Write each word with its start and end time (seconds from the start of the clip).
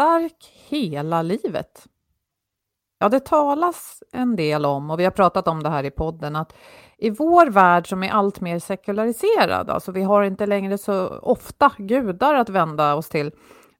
stark 0.00 0.52
hela 0.68 1.22
livet? 1.22 1.86
Ja, 2.98 3.08
det 3.08 3.20
talas 3.20 4.02
en 4.12 4.36
del 4.36 4.64
om, 4.64 4.90
och 4.90 5.00
vi 5.00 5.04
har 5.04 5.10
pratat 5.10 5.48
om 5.48 5.62
det 5.62 5.68
här 5.68 5.84
i 5.84 5.90
podden, 5.90 6.36
att 6.36 6.54
i 6.98 7.10
vår 7.10 7.50
värld 7.50 7.88
som 7.88 8.02
är 8.02 8.10
allt 8.10 8.40
mer 8.40 8.58
sekulariserad, 8.58 9.70
alltså 9.70 9.92
vi 9.92 10.02
har 10.02 10.22
inte 10.22 10.46
längre 10.46 10.78
så 10.78 11.18
ofta 11.18 11.72
gudar 11.78 12.34
att 12.34 12.48
vända 12.48 12.94
oss 12.94 13.08
till, 13.08 13.32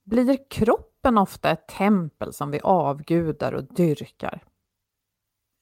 blir 0.04 0.50
kroppen 0.50 1.18
ofta 1.18 1.50
ett 1.50 1.68
tempel 1.68 2.32
som 2.32 2.50
vi 2.50 2.61
avgudar 2.61 3.52
och 3.52 3.64
dyrkar. 3.64 4.43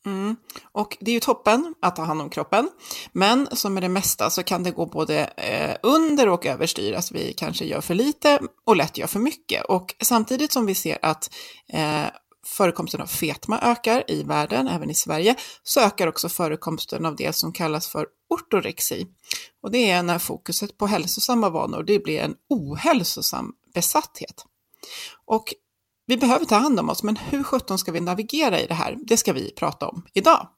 Mm. 0.09 0.37
Och 0.73 0.97
det 1.01 1.11
är 1.11 1.13
ju 1.13 1.21
toppen 1.21 1.75
att 1.83 1.97
ta 1.97 2.03
hand 2.03 2.23
om 2.23 2.31
kroppen, 2.31 2.71
men 3.13 3.49
som 3.53 3.75
med 3.75 3.83
det 3.83 3.89
mesta 3.89 4.31
så 4.31 4.43
kan 4.43 4.63
det 4.63 4.71
gå 4.71 4.87
både 4.87 5.25
eh, 5.37 5.77
under 5.83 6.29
och 6.29 6.47
överstyr, 6.47 6.93
alltså 6.93 7.15
vi 7.15 7.33
kanske 7.33 7.65
gör 7.65 7.81
för 7.81 7.95
lite 7.95 8.39
och 8.67 8.77
lätt 8.77 8.99
gör 8.99 9.07
för 9.07 9.19
mycket. 9.19 9.65
Och 9.65 9.95
samtidigt 10.03 10.53
som 10.53 10.67
vi 10.67 10.75
ser 10.75 10.99
att 11.03 11.31
eh, 11.73 12.07
förekomsten 12.47 13.01
av 13.01 13.07
fetma 13.07 13.61
ökar 13.61 14.11
i 14.11 14.23
världen, 14.23 14.69
även 14.69 14.91
i 14.91 14.95
Sverige, 14.95 15.35
så 15.63 15.81
ökar 15.81 16.07
också 16.07 16.29
förekomsten 16.29 17.07
av 17.07 17.17
det 17.17 17.33
som 17.33 17.53
kallas 17.53 17.89
för 17.89 18.07
ortorexi. 18.31 19.07
Och 19.63 19.71
det 19.71 19.91
är 19.91 20.03
när 20.03 20.19
fokuset 20.19 20.79
på 20.79 20.87
hälsosamma 20.87 21.51
vanor, 21.51 21.83
det 21.83 21.99
blir 21.99 22.21
en 22.21 22.35
ohälsosam 22.51 23.53
besatthet. 23.75 24.45
Och 25.27 25.55
vi 26.09 26.17
behöver 26.17 26.45
ta 26.45 26.57
hand 26.57 26.81
om 26.81 26.91
oss, 26.91 27.03
men 27.03 27.17
hur 27.17 27.43
sjutton 27.43 27.79
ska 27.79 27.93
vi 27.93 28.01
navigera 28.01 28.61
i 28.61 28.67
det 28.67 28.75
här? 28.75 28.97
Det 29.03 29.17
ska 29.17 29.33
vi 29.33 29.51
prata 29.51 29.89
om 29.89 30.03
idag. 30.15 30.49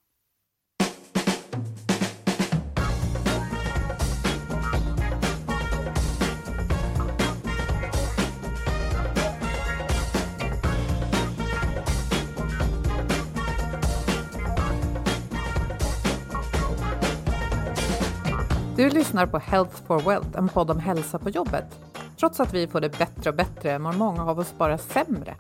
Du 18.77 18.91
lyssnar 18.91 19.27
på 19.27 19.39
Health 19.39 19.77
for 19.87 20.01
Wealth, 20.01 20.39
en 20.39 20.49
podd 20.49 20.71
om 20.71 20.79
hälsa 20.79 21.19
på 21.19 21.30
jobbet. 21.30 21.90
Trots 22.21 22.40
att 22.40 22.54
vi 22.54 22.66
får 22.66 22.80
det 22.80 22.99
bättre 22.99 23.30
och 23.30 23.37
bättre 23.37 23.79
mår 23.79 23.93
många 23.93 24.24
av 24.24 24.38
oss 24.38 24.54
bara 24.59 24.79
sämre. 24.79 25.37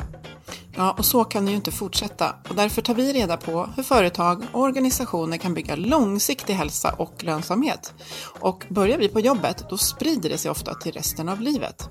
Ja, 0.76 0.94
och 0.98 1.04
så 1.04 1.24
kan 1.24 1.44
det 1.44 1.50
ju 1.50 1.56
inte 1.56 1.70
fortsätta. 1.70 2.34
Och 2.48 2.54
därför 2.54 2.82
tar 2.82 2.94
vi 2.94 3.12
reda 3.12 3.36
på 3.36 3.68
hur 3.76 3.82
företag 3.82 4.44
och 4.52 4.60
organisationer 4.60 5.36
kan 5.36 5.54
bygga 5.54 5.76
långsiktig 5.76 6.54
hälsa 6.54 6.94
och 6.98 7.24
lönsamhet. 7.24 7.94
Och 8.40 8.66
börjar 8.68 8.98
vi 8.98 9.08
på 9.08 9.20
jobbet, 9.20 9.64
då 9.70 9.76
sprider 9.76 10.28
det 10.28 10.38
sig 10.38 10.50
ofta 10.50 10.74
till 10.74 10.92
resten 10.92 11.28
av 11.28 11.40
livet. 11.40 11.88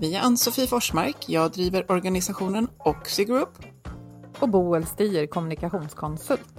Vi 0.00 0.14
är 0.14 0.20
Ann-Sofie 0.20 0.66
Forsmark, 0.66 1.16
jag 1.26 1.52
driver 1.52 1.90
organisationen 1.90 2.68
Oxy 2.78 3.24
Group. 3.24 3.58
Och 4.40 4.48
Boel 4.48 4.86
Stier, 4.86 5.26
kommunikationskonsult. 5.26 6.54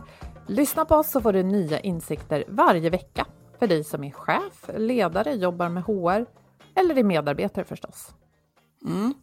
Lyssna 0.48 0.86
på 0.86 0.96
oss 0.96 1.12
så 1.12 1.22
får 1.22 1.34
du 1.34 1.44
nya 1.44 1.80
insikter 1.80 2.44
varje 2.48 2.90
vecka 2.90 3.26
för 3.60 3.68
dig 3.68 3.84
som 3.84 4.04
är 4.04 4.12
chef, 4.12 4.70
ledare, 4.78 5.34
jobbar 5.34 5.70
med 5.70 5.84
HR 5.84 6.45
eller 6.76 6.98
är 6.98 7.04
medarbetare 7.04 7.66
förstås. 7.66 8.10
Mm. 8.86 9.14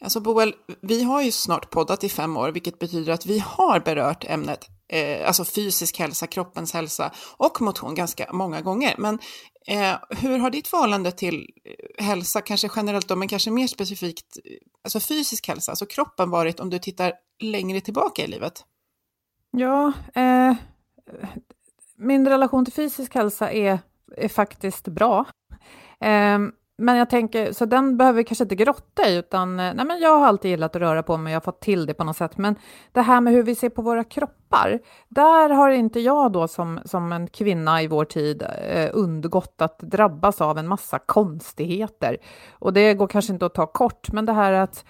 Alltså 0.00 0.20
Boel, 0.20 0.54
vi 0.80 1.02
har 1.02 1.22
ju 1.22 1.32
snart 1.32 1.70
poddat 1.70 2.04
i 2.04 2.08
fem 2.08 2.36
år, 2.36 2.48
vilket 2.48 2.78
betyder 2.78 3.12
att 3.12 3.26
vi 3.26 3.38
har 3.38 3.80
berört 3.80 4.24
ämnet 4.24 4.68
eh, 4.88 5.26
alltså 5.26 5.44
fysisk 5.44 5.98
hälsa, 5.98 6.26
kroppens 6.26 6.74
hälsa 6.74 7.12
och 7.36 7.60
motion 7.60 7.94
ganska 7.94 8.32
många 8.32 8.60
gånger. 8.60 8.94
Men 8.98 9.18
eh, 9.66 9.96
hur 10.10 10.38
har 10.38 10.50
ditt 10.50 10.68
förhållande 10.68 11.12
till 11.12 11.48
eh, 11.98 12.04
hälsa, 12.04 12.40
kanske 12.40 12.68
generellt 12.76 13.08
då, 13.08 13.16
men 13.16 13.28
kanske 13.28 13.50
mer 13.50 13.66
specifikt, 13.66 14.36
eh, 14.44 14.52
alltså 14.84 15.00
fysisk 15.00 15.48
hälsa, 15.48 15.72
alltså 15.72 15.86
kroppen 15.86 16.30
varit 16.30 16.60
om 16.60 16.70
du 16.70 16.78
tittar 16.78 17.12
längre 17.40 17.80
tillbaka 17.80 18.24
i 18.24 18.26
livet? 18.26 18.64
Ja, 19.50 19.92
eh, 20.14 20.54
min 21.96 22.28
relation 22.28 22.64
till 22.64 22.74
fysisk 22.74 23.14
hälsa 23.14 23.52
är, 23.52 23.78
är 24.16 24.28
faktiskt 24.28 24.88
bra. 24.88 25.24
Eh, 26.00 26.38
men 26.76 26.96
jag 26.96 27.10
tänker, 27.10 27.52
så 27.52 27.64
den 27.64 27.96
behöver 27.96 28.16
vi 28.16 28.24
kanske 28.24 28.44
inte 28.44 28.54
grotta 28.54 29.08
i, 29.08 29.16
utan 29.16 29.60
eh, 29.60 29.74
nej 29.74 29.86
men 29.86 30.00
jag 30.00 30.18
har 30.18 30.26
alltid 30.26 30.50
gillat 30.50 30.76
att 30.76 30.82
röra 30.82 31.02
på 31.02 31.16
mig, 31.16 31.32
jag 31.32 31.40
har 31.40 31.44
fått 31.44 31.60
till 31.60 31.86
det 31.86 31.94
på 31.94 32.04
något 32.04 32.16
sätt. 32.16 32.38
Men 32.38 32.56
det 32.92 33.00
här 33.00 33.20
med 33.20 33.32
hur 33.32 33.42
vi 33.42 33.54
ser 33.54 33.68
på 33.68 33.82
våra 33.82 34.04
kroppar, 34.04 34.80
där 35.08 35.50
har 35.50 35.70
inte 35.70 36.00
jag 36.00 36.32
då 36.32 36.48
som, 36.48 36.80
som 36.84 37.12
en 37.12 37.26
kvinna 37.26 37.82
i 37.82 37.86
vår 37.86 38.04
tid 38.04 38.42
eh, 38.42 38.90
undgått 38.92 39.54
att 39.58 39.78
drabbas 39.78 40.40
av 40.40 40.58
en 40.58 40.68
massa 40.68 40.98
konstigheter. 40.98 42.16
Och 42.52 42.72
det 42.72 42.94
går 42.94 43.06
kanske 43.06 43.32
inte 43.32 43.46
att 43.46 43.54
ta 43.54 43.66
kort, 43.66 44.12
men 44.12 44.26
det 44.26 44.32
här 44.32 44.52
att, 44.52 44.84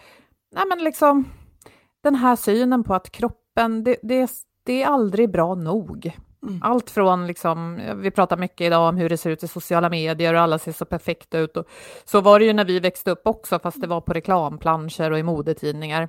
nej 0.54 0.64
men 0.68 0.84
liksom, 0.84 1.24
den 2.02 2.14
här 2.14 2.36
synen 2.36 2.84
på 2.84 2.94
att 2.94 3.10
kroppen, 3.10 3.84
det, 3.84 3.96
det, 4.02 4.30
det 4.64 4.82
är 4.82 4.86
aldrig 4.86 5.30
bra 5.30 5.54
nog. 5.54 6.12
Mm. 6.48 6.60
Allt 6.62 6.90
från, 6.90 7.26
liksom, 7.26 7.80
vi 7.96 8.10
pratar 8.10 8.36
mycket 8.36 8.60
idag 8.60 8.88
om 8.88 8.96
hur 8.96 9.08
det 9.08 9.16
ser 9.16 9.30
ut 9.30 9.42
i 9.42 9.48
sociala 9.48 9.88
medier 9.90 10.34
och 10.34 10.40
alla 10.40 10.58
ser 10.58 10.72
så 10.72 10.84
perfekta 10.84 11.38
ut. 11.38 11.56
Och 11.56 11.66
så 12.04 12.20
var 12.20 12.38
det 12.38 12.44
ju 12.44 12.52
när 12.52 12.64
vi 12.64 12.80
växte 12.80 13.10
upp 13.10 13.26
också, 13.26 13.58
fast 13.58 13.80
det 13.80 13.86
var 13.86 14.00
på 14.00 14.12
reklamplanscher 14.12 15.10
och 15.10 15.18
i 15.18 15.22
modetidningar. 15.22 16.08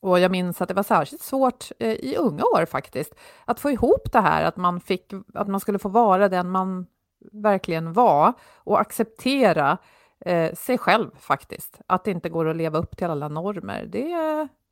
Och 0.00 0.20
jag 0.20 0.30
minns 0.30 0.60
att 0.60 0.68
det 0.68 0.74
var 0.74 0.82
särskilt 0.82 1.22
svårt 1.22 1.64
eh, 1.78 1.92
i 1.92 2.16
unga 2.18 2.44
år 2.44 2.66
faktiskt, 2.66 3.14
att 3.44 3.60
få 3.60 3.70
ihop 3.70 4.12
det 4.12 4.20
här, 4.20 4.44
att 4.44 4.56
man, 4.56 4.80
fick, 4.80 5.12
att 5.34 5.48
man 5.48 5.60
skulle 5.60 5.78
få 5.78 5.88
vara 5.88 6.28
den 6.28 6.50
man 6.50 6.86
verkligen 7.32 7.92
var 7.92 8.32
och 8.56 8.80
acceptera 8.80 9.78
eh, 10.20 10.54
sig 10.54 10.78
själv 10.78 11.10
faktiskt. 11.18 11.80
Att 11.86 12.04
det 12.04 12.10
inte 12.10 12.28
går 12.28 12.48
att 12.48 12.56
leva 12.56 12.78
upp 12.78 12.96
till 12.96 13.06
alla 13.06 13.28
normer. 13.28 13.86
Det, 13.86 14.08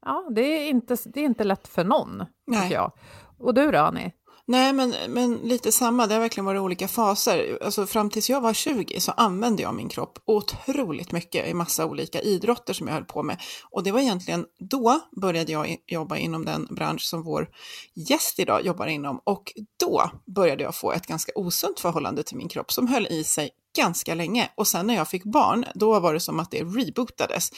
ja, 0.07 0.27
det, 0.31 0.43
är, 0.43 0.71
inte, 0.71 0.97
det 1.05 1.21
är 1.21 1.25
inte 1.25 1.45
lätt 1.45 1.69
för 1.69 1.85
någon, 1.85 2.25
Nej. 2.47 2.63
tycker 2.63 2.75
jag. 2.75 2.93
Och 3.39 3.55
du 3.55 3.71
då, 3.71 3.79
Annie? 3.79 4.13
Nej, 4.47 4.73
men, 4.73 4.95
men 5.09 5.35
lite 5.35 5.73
samma. 5.73 6.07
Det 6.07 6.15
har 6.15 6.21
verkligen 6.21 6.45
varit 6.45 6.61
olika 6.61 6.89
faser. 6.89 7.59
Alltså, 7.65 7.87
fram 7.87 8.11
tills 8.11 8.31
jag 8.31 8.41
var 8.41 8.53
20 8.53 9.01
så 9.01 9.13
använde 9.13 9.63
jag 9.63 9.75
min 9.75 9.89
kropp 9.89 10.19
otroligt 10.27 11.13
mycket 11.13 11.49
i 11.49 11.55
massa 11.55 11.87
olika 11.87 12.21
idrotter 12.21 12.75
som 12.75 12.87
jag 12.87 12.95
höll 12.95 13.05
på 13.05 13.23
med. 13.23 13.41
Och 13.71 13.83
det 13.83 13.93
var 13.93 14.01
egentligen 14.01 14.47
då 14.59 15.01
började 15.21 15.53
jag 15.53 15.77
jobba 15.87 16.17
inom 16.17 16.45
den 16.45 16.69
bransch 16.71 17.03
som 17.03 17.23
vår 17.23 17.49
gäst 17.95 18.39
idag 18.39 18.67
jobbar 18.67 18.87
inom. 18.87 19.21
Och 19.25 19.53
då 19.81 20.11
började 20.27 20.63
jag 20.63 20.75
få 20.75 20.93
ett 20.93 21.07
ganska 21.07 21.33
osunt 21.35 21.81
förhållande 21.81 22.23
till 22.23 22.37
min 22.37 22.49
kropp 22.49 22.73
som 22.73 22.89
höll 22.89 23.07
i 23.07 23.25
sig 23.25 23.51
ganska 23.77 24.15
länge. 24.15 24.51
Och 24.55 24.69
sen 24.69 24.87
när 24.87 24.95
jag 24.95 25.09
fick 25.09 25.25
barn, 25.25 25.65
då 25.75 26.01
var 26.01 26.15
det 26.15 26.21
som 26.21 26.41
att 26.41 26.51
det 26.51 26.63
rebootades. 26.65 27.51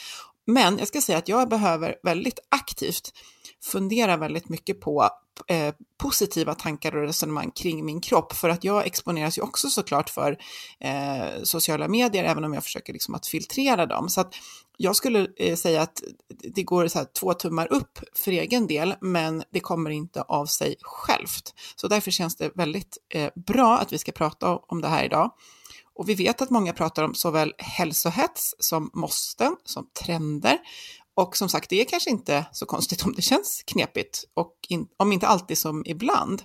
Men 0.45 0.77
jag 0.77 0.87
ska 0.87 1.01
säga 1.01 1.17
att 1.17 1.29
jag 1.29 1.49
behöver 1.49 1.95
väldigt 2.03 2.39
aktivt 2.49 3.13
fundera 3.63 4.17
väldigt 4.17 4.49
mycket 4.49 4.81
på 4.81 5.09
eh, 5.47 5.73
positiva 5.97 6.55
tankar 6.55 6.95
och 6.95 7.07
resonemang 7.07 7.51
kring 7.51 7.85
min 7.85 8.01
kropp, 8.01 8.33
för 8.33 8.49
att 8.49 8.63
jag 8.63 8.85
exponeras 8.85 9.37
ju 9.37 9.41
också 9.41 9.69
såklart 9.69 10.09
för 10.09 10.37
eh, 10.79 11.43
sociala 11.43 11.87
medier, 11.87 12.23
även 12.23 12.43
om 12.43 12.53
jag 12.53 12.63
försöker 12.63 12.93
liksom 12.93 13.15
att 13.15 13.27
filtrera 13.27 13.85
dem. 13.85 14.09
Så 14.09 14.21
att 14.21 14.33
jag 14.77 14.95
skulle 14.95 15.27
eh, 15.37 15.55
säga 15.55 15.81
att 15.81 16.03
det 16.55 16.63
går 16.63 16.87
så 16.87 16.97
här 16.97 17.07
två 17.19 17.33
tummar 17.33 17.73
upp 17.73 17.99
för 18.15 18.31
egen 18.31 18.67
del, 18.67 18.95
men 19.01 19.43
det 19.51 19.59
kommer 19.59 19.89
inte 19.89 20.21
av 20.21 20.45
sig 20.45 20.75
självt. 20.81 21.53
Så 21.75 21.87
därför 21.87 22.11
känns 22.11 22.35
det 22.35 22.51
väldigt 22.55 22.97
eh, 23.09 23.29
bra 23.35 23.77
att 23.77 23.93
vi 23.93 23.97
ska 23.97 24.11
prata 24.11 24.55
om 24.55 24.81
det 24.81 24.87
här 24.87 25.03
idag. 25.03 25.31
Och 25.95 26.09
vi 26.09 26.15
vet 26.15 26.41
att 26.41 26.49
många 26.49 26.73
pratar 26.73 27.03
om 27.03 27.15
såväl 27.15 27.53
hälsohets 27.57 28.55
som 28.59 28.89
måsten, 28.93 29.55
som 29.63 29.87
trender. 30.03 30.57
Och 31.15 31.37
som 31.37 31.49
sagt, 31.49 31.69
det 31.69 31.81
är 31.81 31.85
kanske 31.85 32.09
inte 32.09 32.45
så 32.51 32.65
konstigt 32.65 33.05
om 33.05 33.13
det 33.13 33.21
känns 33.21 33.63
knepigt, 33.67 34.23
och 34.33 34.53
in, 34.69 34.87
om 34.97 35.11
inte 35.11 35.27
alltid 35.27 35.57
som 35.57 35.83
ibland. 35.85 36.43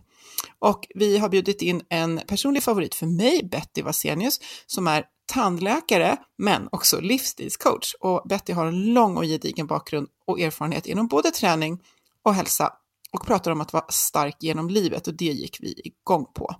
Och 0.58 0.86
vi 0.94 1.18
har 1.18 1.28
bjudit 1.28 1.62
in 1.62 1.82
en 1.88 2.20
personlig 2.26 2.62
favorit 2.62 2.94
för 2.94 3.06
mig, 3.06 3.48
Betty 3.52 3.82
Vasenius, 3.82 4.40
som 4.66 4.86
är 4.86 5.04
tandläkare, 5.32 6.16
men 6.38 6.68
också 6.72 7.00
livsstilscoach. 7.00 7.94
Och 8.00 8.22
Betty 8.28 8.52
har 8.52 8.66
en 8.66 8.84
lång 8.84 9.16
och 9.16 9.24
gedigen 9.24 9.66
bakgrund 9.66 10.08
och 10.26 10.40
erfarenhet 10.40 10.86
inom 10.86 11.06
både 11.06 11.30
träning 11.30 11.78
och 12.24 12.34
hälsa 12.34 12.72
och 13.12 13.26
pratar 13.26 13.50
om 13.50 13.60
att 13.60 13.72
vara 13.72 13.84
stark 13.88 14.36
genom 14.40 14.68
livet 14.68 15.06
och 15.06 15.14
det 15.14 15.24
gick 15.24 15.58
vi 15.60 15.80
igång 15.84 16.26
på. 16.34 16.54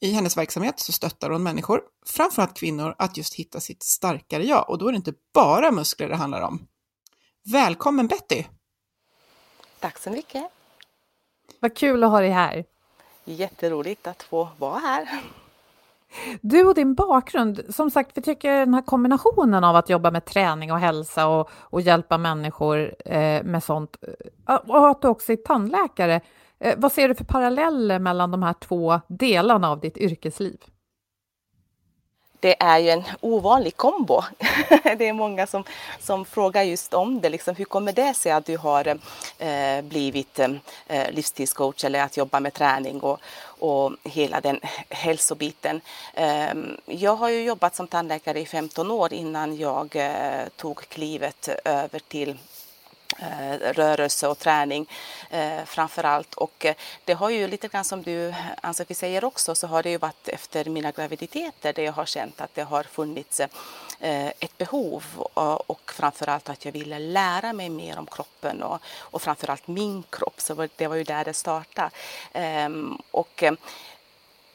I 0.00 0.10
hennes 0.10 0.36
verksamhet 0.36 0.80
så 0.80 0.92
stöttar 0.92 1.30
hon 1.30 1.42
människor, 1.42 1.82
framförallt 2.06 2.56
kvinnor, 2.56 2.94
att 2.98 3.16
just 3.16 3.34
hitta 3.34 3.60
sitt 3.60 3.82
starkare 3.82 4.44
jag 4.44 4.70
och 4.70 4.78
då 4.78 4.88
är 4.88 4.92
det 4.92 4.96
inte 4.96 5.14
bara 5.34 5.70
muskler 5.70 6.08
det 6.08 6.16
handlar 6.16 6.40
om. 6.40 6.66
Välkommen 7.52 8.06
Betty! 8.06 8.44
Tack 9.80 9.98
så 9.98 10.10
mycket! 10.10 10.44
Vad 11.60 11.76
kul 11.76 12.04
att 12.04 12.10
ha 12.10 12.20
dig 12.20 12.30
här! 12.30 12.64
Jätteroligt 13.24 14.06
att 14.06 14.22
få 14.22 14.48
vara 14.58 14.78
här. 14.78 15.22
Du 16.40 16.66
och 16.66 16.74
din 16.74 16.94
bakgrund, 16.94 17.60
som 17.68 17.90
sagt, 17.90 18.18
vi 18.18 18.22
tycker 18.22 18.52
den 18.58 18.74
här 18.74 18.82
kombinationen 18.82 19.64
av 19.64 19.76
att 19.76 19.88
jobba 19.88 20.10
med 20.10 20.24
träning 20.24 20.72
och 20.72 20.78
hälsa 20.78 21.26
och, 21.26 21.50
och 21.52 21.80
hjälpa 21.80 22.18
människor 22.18 22.94
eh, 23.04 23.42
med 23.42 23.62
sånt, 23.62 23.96
eh, 24.48 24.54
och 24.54 24.88
att 24.88 25.02
du 25.02 25.08
också 25.08 25.32
är 25.32 25.36
tandläkare, 25.36 26.20
eh, 26.60 26.74
vad 26.76 26.92
ser 26.92 27.08
du 27.08 27.14
för 27.14 27.24
paralleller 27.24 27.98
mellan 27.98 28.30
de 28.30 28.42
här 28.42 28.52
två 28.52 29.00
delarna 29.08 29.70
av 29.70 29.80
ditt 29.80 29.96
yrkesliv? 29.96 30.58
Det 32.44 32.56
är 32.60 32.78
ju 32.78 32.90
en 32.90 33.04
ovanlig 33.20 33.76
kombo. 33.76 34.22
det 34.98 35.08
är 35.08 35.12
många 35.12 35.46
som, 35.46 35.64
som 36.00 36.24
frågar 36.24 36.62
just 36.62 36.94
om 36.94 37.20
det. 37.20 37.28
Liksom, 37.28 37.54
hur 37.56 37.64
kommer 37.64 37.92
det 37.92 38.14
sig 38.14 38.32
att 38.32 38.46
du 38.46 38.56
har 38.56 38.98
eh, 39.38 39.82
blivit 39.82 40.38
eh, 40.38 41.10
livsstilscoach 41.10 41.84
eller 41.84 42.02
att 42.02 42.16
jobba 42.16 42.40
med 42.40 42.52
träning 42.54 43.00
och, 43.00 43.20
och 43.44 43.92
hela 44.02 44.40
den 44.40 44.60
hälsobiten. 44.88 45.80
Eh, 46.14 46.54
jag 46.86 47.16
har 47.16 47.28
ju 47.28 47.42
jobbat 47.42 47.76
som 47.76 47.86
tandläkare 47.86 48.40
i 48.40 48.46
15 48.46 48.90
år 48.90 49.12
innan 49.12 49.56
jag 49.56 49.96
eh, 49.96 50.48
tog 50.56 50.88
klivet 50.88 51.48
över 51.64 51.98
till 51.98 52.38
Eh, 53.18 53.72
rörelse 53.72 54.28
och 54.28 54.38
träning 54.38 54.86
eh, 55.30 55.64
framför 55.64 56.04
allt. 56.04 56.34
Och 56.34 56.64
eh, 56.64 56.74
det 57.04 57.12
har 57.12 57.30
ju 57.30 57.48
lite 57.48 57.68
grann 57.68 57.84
som 57.84 58.02
du 58.02 58.34
Ann-Sofie 58.60 58.94
säger 58.94 59.24
också 59.24 59.54
så 59.54 59.66
har 59.66 59.82
det 59.82 59.90
ju 59.90 59.98
varit 59.98 60.28
efter 60.28 60.64
mina 60.64 60.90
graviditeter 60.90 61.72
där 61.72 61.82
jag 61.82 61.92
har 61.92 62.04
känt 62.04 62.40
att 62.40 62.54
det 62.54 62.62
har 62.62 62.82
funnits 62.82 63.40
eh, 63.40 64.26
ett 64.26 64.58
behov 64.58 65.04
och, 65.16 65.70
och 65.70 65.92
framförallt 65.94 66.48
att 66.48 66.64
jag 66.64 66.72
ville 66.72 66.98
lära 66.98 67.52
mig 67.52 67.68
mer 67.68 67.98
om 67.98 68.06
kroppen 68.06 68.62
och, 68.62 68.78
och 68.98 69.22
framförallt 69.22 69.66
min 69.66 70.02
kropp. 70.10 70.40
Så 70.40 70.68
det 70.76 70.86
var 70.86 70.96
ju 70.96 71.04
där 71.04 71.24
det 71.24 71.34
startade. 71.34 71.90
Ehm, 72.32 72.92
eh, 72.92 73.04
och, 73.10 73.44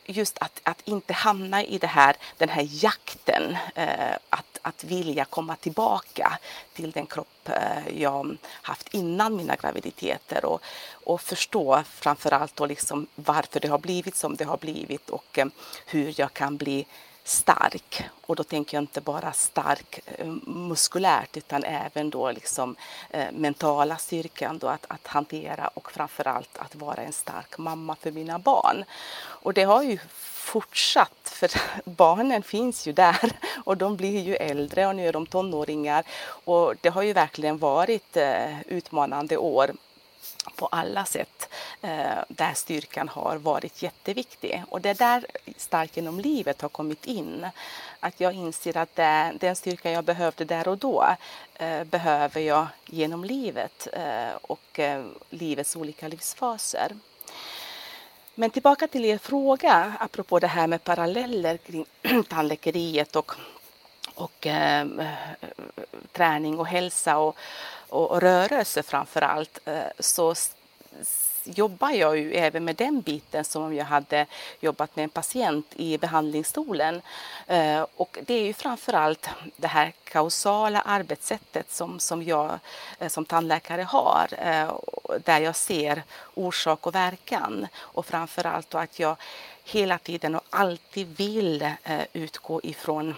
just 0.10 0.38
att, 0.38 0.62
att 0.64 0.82
inte 0.88 1.14
hamna 1.14 1.64
i 1.64 1.78
det 1.78 1.88
här, 1.88 2.16
den 2.38 2.50
här 2.50 2.68
jakten, 2.70 3.58
eh, 3.76 4.16
att, 4.30 4.60
att 4.62 4.84
vilja 4.84 5.26
komma 5.26 5.56
tillbaka 5.56 6.40
till 6.74 6.92
den 6.92 7.06
kropp 7.06 7.50
eh, 7.50 8.02
jag 8.02 8.38
haft 8.44 8.94
innan 8.94 9.36
mina 9.36 9.56
graviditeter 9.56 10.46
och, 10.46 10.62
och 10.92 11.22
förstå 11.22 11.84
framförallt 11.90 12.56
då 12.56 12.66
liksom 12.66 13.08
varför 13.16 13.60
det 13.60 13.68
har 13.68 13.80
blivit 13.80 14.16
som 14.16 14.36
det 14.36 14.46
har 14.46 14.58
blivit 14.58 15.10
och 15.10 15.38
eh, 15.40 15.48
hur 15.86 16.14
jag 16.20 16.34
kan 16.34 16.58
bli 16.58 16.86
stark. 17.30 18.04
Och 18.26 18.36
då 18.36 18.44
tänker 18.44 18.78
jag 18.78 18.84
inte 18.84 19.02
bara 19.02 19.32
stark 19.34 20.00
eh, 20.06 20.28
muskulärt 20.46 21.38
utan 21.38 21.64
även 21.64 22.10
då 22.10 22.32
liksom 22.32 22.76
eh, 23.10 23.32
mentala 23.32 23.98
styrkan 23.98 24.58
då 24.58 24.68
att, 24.68 24.86
att 24.88 25.08
hantera 25.08 25.68
och 25.68 25.92
framförallt 25.92 26.58
att 26.58 26.76
vara 26.76 27.02
en 27.02 27.14
stark 27.14 27.58
mamma 27.58 27.96
för 27.96 28.12
mina 28.12 28.40
barn. 28.40 28.84
Och 29.20 29.54
det 29.54 29.64
har 29.64 29.84
ju 29.84 30.00
fortsatt 30.14 31.20
för 31.24 31.52
barnen 31.84 32.44
finns 32.44 32.88
ju 32.88 32.94
där 32.94 33.32
och 33.64 33.78
de 33.78 33.96
blir 33.96 34.22
ju 34.22 34.36
äldre 34.36 34.88
och 34.88 34.96
nu 34.96 35.08
är 35.08 35.14
de 35.14 35.26
tonåringar 35.26 36.04
och 36.46 36.76
det 36.82 36.90
har 36.90 37.02
ju 37.02 37.14
verkligen 37.14 37.58
varit 37.58 38.18
eh, 38.18 38.62
utmanande 38.62 39.38
år 39.38 39.72
på 40.56 40.68
alla 40.68 41.06
sätt 41.06 41.50
eh, 41.82 42.18
där 42.28 42.54
styrkan 42.54 43.10
har 43.10 43.38
varit 43.38 43.84
jätteviktig. 43.84 44.64
Och 44.70 44.82
det 44.82 44.90
är 44.90 44.96
där 44.96 45.26
stark 45.58 45.98
genom 45.98 46.20
livet 46.20 46.62
har 46.62 46.70
kommit 46.70 47.06
in. 47.06 47.48
Att 48.00 48.20
jag 48.20 48.34
inser 48.34 48.78
att 48.78 48.96
det, 48.96 49.34
den 49.40 49.56
styrka 49.56 49.92
jag 49.92 50.04
behövde 50.04 50.46
där 50.46 50.68
och 50.68 50.78
då 50.78 51.16
eh, 51.56 51.84
behöver 51.84 52.42
jag 52.42 52.68
genom 52.86 53.24
livet 53.24 53.88
eh, 53.94 54.36
och 54.42 54.80
eh, 54.80 55.06
livets 55.30 55.76
olika 55.76 56.08
livsfaser. 56.08 56.92
Men 58.36 58.50
tillbaka 58.50 58.88
till 58.88 59.06
er 59.06 59.18
fråga 59.18 59.94
apropå 60.00 60.40
det 60.40 60.48
här 60.48 60.68
med 60.68 60.84
paralleller 60.84 61.58
kring 61.58 61.86
tandläkeriet 62.30 63.16
och, 63.16 63.32
och 64.16 64.48
eh, 64.48 64.82
eh, 64.82 65.14
träning 66.12 66.60
och 66.60 66.68
hälsa 66.68 67.18
och, 67.18 67.38
och, 67.90 68.22
rörelse 68.22 68.84
framför 68.84 69.22
allt 69.22 69.60
eh, 69.66 69.84
så 70.00 70.36
jobbar 71.44 71.90
jag 71.90 72.18
ju 72.18 72.34
även 72.34 72.66
med 72.66 72.76
den 72.76 73.02
biten 73.02 73.46
som 73.46 73.64
om 73.64 73.74
jag 73.74 73.86
hade 73.86 74.26
jobbat 74.60 74.96
med 74.96 75.04
en 75.04 75.10
patient 75.10 75.66
i 75.76 75.98
behandlingsstolen. 75.98 77.02
Eh, 77.48 77.86
och 77.96 78.18
det 78.26 78.34
är 78.34 78.46
ju 78.46 78.54
framför 78.54 78.94
allt 78.94 79.30
det 79.56 79.68
här 79.68 79.94
kausala 80.04 80.82
arbetssättet 80.82 81.72
som, 81.72 82.00
som 82.00 82.24
jag 82.24 82.60
eh, 83.00 83.08
som 83.08 83.26
tandläkare 83.26 83.82
har, 83.82 84.28
där 85.26 85.40
jag 85.40 85.56
ser 85.56 86.04
orsak 86.34 86.88
och 86.88 86.96
verkan 86.96 87.68
och 87.78 88.06
framför 88.06 88.46
allt 88.46 88.76
att 88.76 89.00
jag 89.00 89.16
hela 89.64 89.98
tiden 89.98 90.36
och 90.36 90.44
alltid 90.50 91.18
vill 91.18 91.72
utgå 92.14 92.62
ifrån 92.64 93.16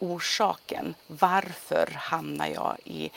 orsaken. 0.00 0.94
Varför 1.06 1.90
hamnar 1.96 2.46
jag 2.46 2.76
i 2.84 3.10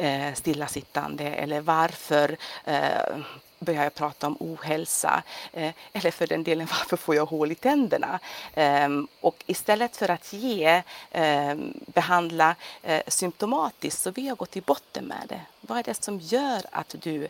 eh, 0.00 0.34
stillasittande 0.34 1.24
eller 1.24 1.60
varför 1.60 2.36
eh, 2.64 3.18
börjar 3.58 3.82
jag 3.82 3.94
prata 3.94 4.26
om 4.26 4.36
ohälsa 4.40 5.22
eh, 5.52 5.72
eller 5.92 6.10
för 6.10 6.26
den 6.26 6.44
delen 6.44 6.66
varför 6.70 6.96
får 6.96 7.14
jag 7.14 7.26
hål 7.26 7.52
i 7.52 7.54
tänderna? 7.54 8.18
Eh, 8.54 8.88
och 9.20 9.44
istället 9.46 9.96
för 9.96 10.10
att 10.10 10.32
ge, 10.32 10.82
eh, 11.10 11.54
behandla 11.86 12.56
eh, 12.82 13.02
symptomatiskt 13.06 14.02
så 14.02 14.10
vill 14.10 14.26
jag 14.26 14.36
gå 14.36 14.46
till 14.46 14.62
botten 14.62 15.04
med 15.04 15.26
det. 15.28 15.40
Vad 15.60 15.78
är 15.78 15.82
det 15.82 16.02
som 16.02 16.20
gör 16.20 16.62
att 16.70 16.94
du 16.98 17.28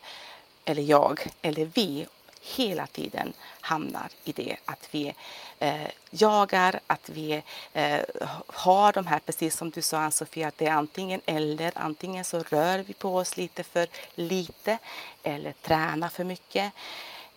eller 0.64 0.82
jag 0.82 1.26
eller 1.42 1.70
vi 1.74 2.06
hela 2.40 2.86
tiden 2.86 3.32
hamnar 3.60 4.08
i 4.24 4.32
det 4.32 4.56
att 4.64 4.88
vi 4.90 5.14
eh, 5.58 5.88
jagar, 6.10 6.80
att 6.86 7.08
vi 7.08 7.42
eh, 7.72 8.00
har 8.46 8.92
de 8.92 9.06
här, 9.06 9.18
precis 9.18 9.56
som 9.56 9.70
du 9.70 9.82
sa 9.82 9.98
Ann-Sofie, 9.98 10.48
att 10.48 10.58
det 10.58 10.66
är 10.66 10.72
antingen 10.72 11.20
eller, 11.26 11.72
antingen 11.74 12.24
så 12.24 12.38
rör 12.38 12.78
vi 12.78 12.94
på 12.94 13.16
oss 13.16 13.36
lite 13.36 13.64
för 13.64 13.88
lite 14.14 14.78
eller 15.22 15.52
tränar 15.52 16.08
för 16.08 16.24
mycket 16.24 16.72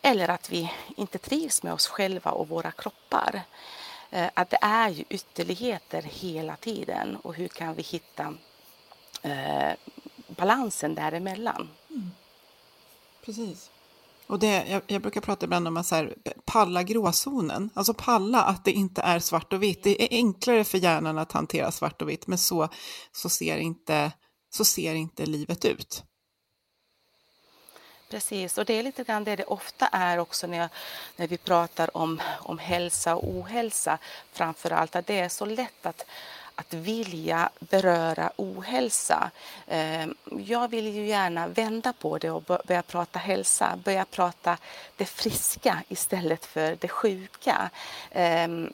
eller 0.02 0.30
att 0.30 0.50
vi 0.50 0.74
inte 0.98 1.18
trivs 1.18 1.64
med 1.64 1.74
oss 1.74 1.88
själva 1.88 2.32
och 2.32 2.48
våra 2.48 2.72
kroppar. 2.72 3.42
Eh, 4.12 4.30
att 4.34 4.50
det 4.50 4.60
är 4.62 4.90
ju 4.90 5.04
ytterligheter 5.10 6.02
hela 6.02 6.56
tiden 6.56 7.16
och 7.16 7.36
hur 7.36 7.48
kan 7.48 7.74
vi 7.74 7.82
hitta 7.82 8.34
eh, 9.22 9.74
balansen 10.28 10.96
däremellan? 10.96 11.70
Mm. 11.90 12.12
Precis. 13.26 13.70
Och 14.34 14.40
det, 14.40 14.66
jag, 14.68 14.82
jag, 14.88 15.02
brukar 15.02 15.22
prata 15.22 15.46
ibland 15.46 15.68
om 15.68 15.78
att 15.78 15.86
så 15.86 15.96
här, 15.96 16.14
palla 16.46 16.84
gråzonen, 16.84 17.70
alltså 17.74 17.94
palla 17.94 18.44
att 18.44 18.66
det 18.66 18.72
inte 18.72 19.02
är 19.02 19.20
svart 19.20 19.54
och 19.54 19.64
vitt. 19.64 19.84
Det 19.84 20.04
är 20.04 20.18
enklare 20.18 20.64
för 20.64 20.78
hjärnan 20.78 21.18
att 21.18 21.32
hantera 21.32 21.72
svart 21.72 22.02
och 22.02 22.10
vitt, 22.10 22.28
men 22.28 22.38
så, 22.38 22.70
så, 23.12 23.30
ser, 23.30 23.58
inte, 23.58 24.12
så 24.56 24.66
ser 24.66 24.96
inte 24.96 25.26
livet 25.26 25.66
ut. 25.66 26.04
Precis, 28.10 28.58
och 28.58 28.66
det 28.66 28.74
är 28.74 28.84
lite 28.84 29.04
grann 29.04 29.24
det 29.24 29.36
det 29.36 29.44
ofta 29.44 29.88
är 29.88 30.18
också 30.18 30.48
när, 30.48 30.58
jag, 30.58 30.70
när 31.16 31.28
vi 31.28 31.38
pratar 31.38 31.98
om, 31.98 32.22
om 32.40 32.58
hälsa 32.58 33.16
och 33.16 33.30
ohälsa 33.30 33.98
framför 34.32 34.72
allt, 34.72 34.96
att 34.96 35.08
det 35.08 35.20
är 35.20 35.30
så 35.30 35.46
lätt 35.46 35.86
att 35.86 36.06
att 36.56 36.74
vilja 36.74 37.50
beröra 37.60 38.32
ohälsa. 38.36 39.32
Ehm, 39.68 40.16
jag 40.40 40.68
vill 40.68 40.88
ju 40.88 41.08
gärna 41.08 41.48
vända 41.48 41.94
på 41.94 42.18
det 42.18 42.32
och 42.32 42.44
börja 42.44 42.82
prata 42.82 43.20
hälsa, 43.20 43.80
börja 43.84 44.06
prata 44.06 44.58
det 44.98 45.06
friska 45.06 45.84
istället 45.88 46.46
för 46.46 46.78
det 46.80 46.88
sjuka. 46.88 47.70
Ehm, 48.12 48.74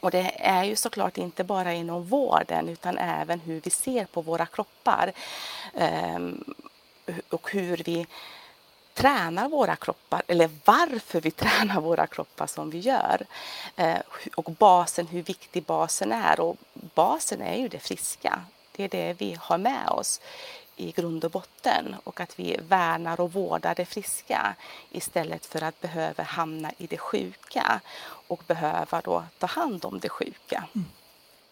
och 0.00 0.10
det 0.10 0.32
är 0.38 0.64
ju 0.64 0.76
såklart 0.76 1.18
inte 1.18 1.44
bara 1.44 1.72
inom 1.72 2.04
vården 2.04 2.68
utan 2.68 2.98
även 2.98 3.40
hur 3.40 3.60
vi 3.60 3.70
ser 3.70 4.04
på 4.04 4.20
våra 4.20 4.46
kroppar 4.46 5.12
ehm, 5.74 6.44
och 7.30 7.50
hur 7.50 7.76
vi 7.84 8.06
tränar 9.02 9.48
våra 9.48 9.76
kroppar 9.76 10.22
eller 10.26 10.50
varför 10.64 11.20
vi 11.20 11.30
tränar 11.42 11.80
våra 11.80 12.06
kroppar 12.06 12.46
som 12.46 12.70
vi 12.70 12.78
gör. 12.78 13.26
Eh, 13.76 13.98
och 14.34 14.44
basen, 14.44 15.06
hur 15.06 15.22
viktig 15.22 15.62
basen 15.62 16.12
är. 16.12 16.40
Och 16.40 16.56
basen 16.94 17.40
är 17.40 17.56
ju 17.56 17.68
det 17.68 17.78
friska. 17.78 18.40
Det 18.76 18.84
är 18.84 18.88
det 18.88 19.14
vi 19.18 19.36
har 19.40 19.58
med 19.58 19.88
oss 19.88 20.20
i 20.76 20.92
grund 20.92 21.24
och 21.24 21.30
botten 21.30 21.96
och 22.04 22.20
att 22.20 22.38
vi 22.38 22.60
värnar 22.68 23.20
och 23.20 23.32
vårdar 23.32 23.74
det 23.74 23.84
friska 23.84 24.54
istället 24.90 25.46
för 25.46 25.62
att 25.62 25.80
behöva 25.80 26.24
hamna 26.24 26.70
i 26.78 26.86
det 26.86 26.98
sjuka 26.98 27.80
och 28.28 28.42
behöva 28.46 29.00
då 29.00 29.24
ta 29.38 29.46
hand 29.46 29.84
om 29.84 29.98
det 29.98 30.08
sjuka. 30.08 30.64
Mm. 30.74 30.86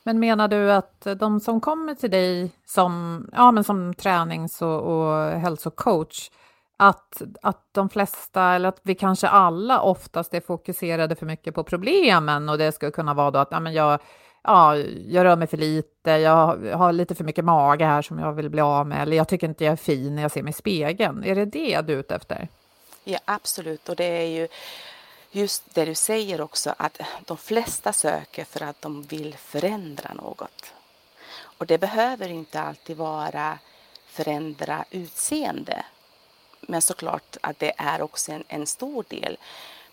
Men 0.03 0.19
menar 0.19 0.49
du 0.49 0.73
att 0.73 1.07
de 1.17 1.41
som 1.41 1.61
kommer 1.61 1.95
till 1.95 2.11
dig 2.11 2.51
som, 2.67 3.27
ja, 3.33 3.51
men 3.51 3.65
som 3.65 3.95
tränings 3.95 4.63
och, 4.63 4.81
och 4.81 5.41
hälsocoach, 5.41 6.31
att, 6.81 7.23
att 7.43 7.67
de 7.73 7.89
flesta, 7.89 8.43
eller 8.43 8.69
att 8.69 8.81
vi 8.83 8.95
kanske 8.95 9.29
alla 9.29 9.81
oftast 9.81 10.35
är 10.35 10.41
fokuserade 10.41 11.17
för 11.17 11.27
mycket 11.27 11.55
på 11.55 11.65
problemen 11.65 12.49
och 12.49 12.59
det 12.59 12.73
skulle 12.73 12.91
kunna 12.91 13.15
vara 13.15 13.31
då 13.31 13.39
att 13.39 13.49
ja, 13.51 13.61
men 13.61 13.73
jag, 13.73 14.01
ja, 14.43 14.77
jag 15.07 15.25
rör 15.25 15.37
mig 15.37 15.47
för 15.47 15.57
lite, 15.57 16.11
jag 16.11 16.57
har 16.77 16.93
lite 16.93 17.15
för 17.15 17.25
mycket 17.25 17.45
mage 17.45 17.85
här 17.85 18.03
som 18.03 18.19
jag 18.19 18.33
vill 18.33 18.51
bli 18.51 18.61
av 18.61 18.87
med, 18.87 19.03
eller 19.03 19.17
jag 19.17 19.29
tycker 19.29 19.49
inte 19.49 19.65
jag 19.65 19.73
är 19.73 19.77
fin 19.77 20.15
när 20.15 20.23
jag 20.23 20.31
ser 20.31 20.43
mig 20.43 20.51
i 20.51 20.53
spegeln. 20.53 21.25
Är 21.25 21.35
det 21.35 21.45
det 21.45 21.81
du 21.81 21.93
är 21.93 21.99
ute 21.99 22.15
efter? 22.15 22.49
Ja, 23.05 23.19
absolut, 23.25 23.89
och 23.89 23.97
det 23.97 24.23
är 24.23 24.27
ju 24.27 24.49
just 25.31 25.75
det 25.75 25.85
du 25.85 25.95
säger 25.95 26.41
också, 26.41 26.75
att 26.77 27.01
de 27.27 27.37
flesta 27.37 27.93
söker 27.93 28.45
för 28.45 28.63
att 28.63 28.83
de 28.83 29.03
vill 29.03 29.35
förändra 29.37 30.15
något. 30.15 30.73
Och 31.43 31.67
det 31.67 31.79
behöver 31.79 32.29
inte 32.29 32.61
alltid 32.61 32.97
vara 32.97 33.59
förändra 34.07 34.85
utseende, 34.91 35.85
men 36.61 36.83
såklart 36.83 37.37
att 37.41 37.59
det 37.59 37.73
är 37.77 38.03
också 38.03 38.33
en, 38.33 38.45
en 38.49 38.67
stor 38.67 39.05
del. 39.09 39.39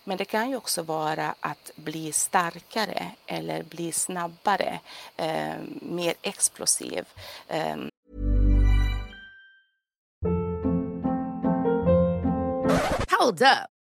Men 0.04 0.16
det 0.16 0.24
kan 0.24 0.50
ju 0.50 0.56
också 0.56 0.82
vara 0.82 1.34
att 1.40 1.70
bli 1.76 2.12
starkare 2.12 3.10
eller 3.26 3.62
bli 3.62 3.92
snabbare, 3.92 4.80
eh, 5.16 5.56
mer 5.82 6.14
explosiv. 6.22 7.04
Eh. 7.48 7.76
Hold 13.10 13.42
up. 13.42 13.77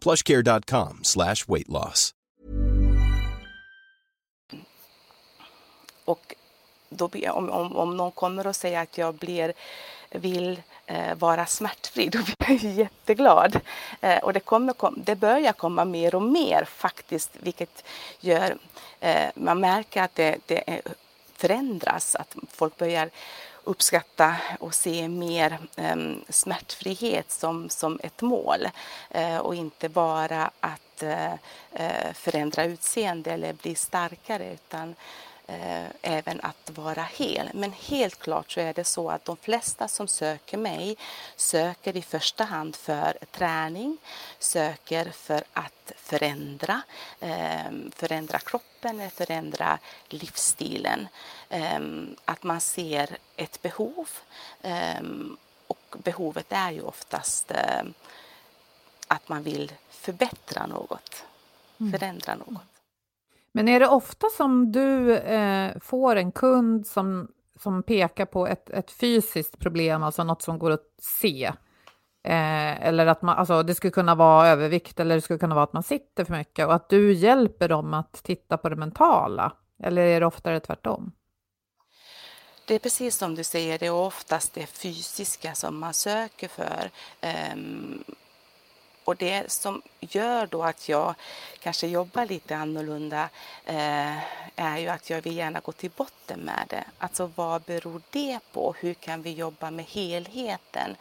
plushcare.com 0.00 1.00
slash 1.02 1.44
weight 1.48 1.68
loss. 1.68 2.14
Och 6.04 6.34
då, 6.88 7.10
om, 7.30 7.50
om, 7.50 7.76
om 7.76 7.96
någon 7.96 8.12
kommer 8.12 8.46
och 8.46 8.56
säger 8.56 8.80
att 8.80 8.98
jag 8.98 9.14
blir, 9.14 9.52
vill 10.10 10.62
eh, 10.86 11.14
vara 11.14 11.46
smärtfri, 11.46 12.08
då 12.12 12.18
blir 12.18 12.64
jag 12.64 12.72
jätteglad. 12.72 13.60
Eh, 14.00 14.18
och 14.18 14.32
det, 14.32 14.40
kommer, 14.40 14.72
kom, 14.72 15.02
det 15.04 15.16
börjar 15.16 15.52
komma 15.52 15.84
mer 15.84 16.14
och 16.14 16.22
mer 16.22 16.64
faktiskt, 16.64 17.30
vilket 17.40 17.84
gör, 18.20 18.56
eh, 19.00 19.28
man 19.34 19.60
märker 19.60 20.02
att 20.02 20.14
det, 20.14 20.38
det 20.46 20.62
eh, 20.66 20.92
förändras, 21.34 22.14
att 22.14 22.36
folk 22.50 22.76
börjar 22.76 23.10
uppskatta 23.64 24.36
och 24.60 24.74
se 24.74 25.08
mer 25.08 25.58
eh, 25.76 25.96
smärtfrihet 26.28 27.30
som, 27.30 27.68
som 27.68 28.00
ett 28.02 28.22
mål 28.22 28.68
eh, 29.10 29.38
och 29.38 29.54
inte 29.54 29.88
bara 29.88 30.50
att 30.60 31.02
eh, 31.02 31.32
eh 31.72 32.12
förändra 32.14 32.64
utseende 32.64 33.32
eller 33.32 33.52
bli 33.52 33.74
starkare 33.74 34.52
utan 34.52 34.94
eh, 35.46 35.86
även 36.02 36.40
att 36.40 36.70
vara 36.70 37.02
hel. 37.02 37.50
Men 37.54 37.72
helt 37.72 38.18
klart 38.18 38.50
så 38.50 38.60
är 38.60 38.74
det 38.74 38.84
så 38.84 39.10
att 39.10 39.24
de 39.24 39.36
flesta 39.36 39.88
som 39.88 40.08
söker 40.08 40.58
mig 40.58 40.96
söker 41.36 41.96
i 41.96 42.02
första 42.02 42.44
hand 42.44 42.76
för 42.76 43.18
träning, 43.30 43.98
söker 44.38 45.10
för 45.10 45.44
att 45.52 45.92
förändra, 45.96 46.82
ehm, 47.20 47.92
förändra 47.96 48.38
kroppen 48.38 48.70
förändra 49.10 49.78
livsstilen. 50.08 51.08
Eh, 51.50 51.80
att 52.24 52.42
man 52.42 52.60
ser 52.60 53.16
ett 53.36 53.62
behov 53.62 54.08
eh, 54.62 55.02
och 55.66 55.96
behovet 56.04 56.46
är 56.48 56.70
ju 56.70 56.82
oftast 56.82 57.50
eh, 57.50 57.82
att 59.08 59.28
man 59.28 59.42
vill 59.42 59.72
förbättra 59.90 60.66
något, 60.66 61.24
mm. 61.80 61.92
förändra 61.92 62.34
något. 62.34 62.62
Men 63.52 63.68
är 63.68 63.80
det 63.80 63.88
ofta 63.88 64.26
som 64.36 64.72
du 64.72 65.16
eh, 65.16 65.78
får 65.80 66.16
en 66.16 66.32
kund 66.32 66.86
som, 66.86 67.28
som 67.60 67.82
pekar 67.82 68.26
på 68.26 68.46
ett, 68.46 68.70
ett 68.70 68.90
fysiskt 68.90 69.58
problem, 69.58 70.02
alltså 70.02 70.24
något 70.24 70.42
som 70.42 70.58
går 70.58 70.70
att 70.70 70.86
se? 70.98 71.52
Eh, 72.24 72.86
eller 72.86 73.06
att 73.06 73.22
man, 73.22 73.38
alltså 73.38 73.62
det 73.62 73.74
skulle 73.74 73.90
kunna 73.90 74.14
vara 74.14 74.48
övervikt 74.48 75.00
eller 75.00 75.14
det 75.14 75.20
skulle 75.20 75.38
kunna 75.38 75.54
vara 75.54 75.64
att 75.64 75.72
man 75.72 75.82
sitter 75.82 76.24
för 76.24 76.36
mycket 76.36 76.66
och 76.66 76.74
att 76.74 76.88
du 76.88 77.12
hjälper 77.12 77.68
dem 77.68 77.94
att 77.94 78.12
titta 78.12 78.56
på 78.56 78.68
det 78.68 78.76
mentala? 78.76 79.52
Eller 79.82 80.02
är 80.02 80.20
det 80.20 80.26
oftare 80.26 80.60
tvärtom? 80.60 81.12
Det 82.70 82.74
är 82.74 82.78
precis 82.78 83.16
som 83.16 83.34
du 83.34 83.44
säger, 83.44 83.78
det 83.78 83.86
är 83.86 83.92
oftast 83.92 84.52
det 84.52 84.66
fysiska 84.66 85.54
som 85.54 85.78
man 85.78 85.94
söker 85.94 86.48
för. 86.48 86.90
Um, 87.52 88.04
och 89.04 89.16
det 89.16 89.52
som 89.52 89.82
gör 90.00 90.46
då 90.46 90.62
att 90.62 90.88
jag 90.88 91.14
kanske 91.60 91.86
jobbar 91.86 92.26
lite 92.26 92.56
annorlunda 92.56 93.28
eh, 93.64 94.16
är 94.56 94.78
ju 94.78 94.88
att 94.88 95.10
jag 95.10 95.22
vill 95.22 95.36
gärna 95.36 95.60
gå 95.60 95.72
till 95.72 95.90
botten 95.96 96.40
med 96.40 96.64
det. 96.68 96.84
Alltså 96.98 97.30
vad 97.34 97.62
beror 97.62 98.02
det 98.10 98.38
på? 98.52 98.74
Hur 98.80 98.94
kan 98.94 99.22
vi 99.22 99.32
jobba 99.32 99.70
med 99.70 99.84
helheten? 99.84 100.96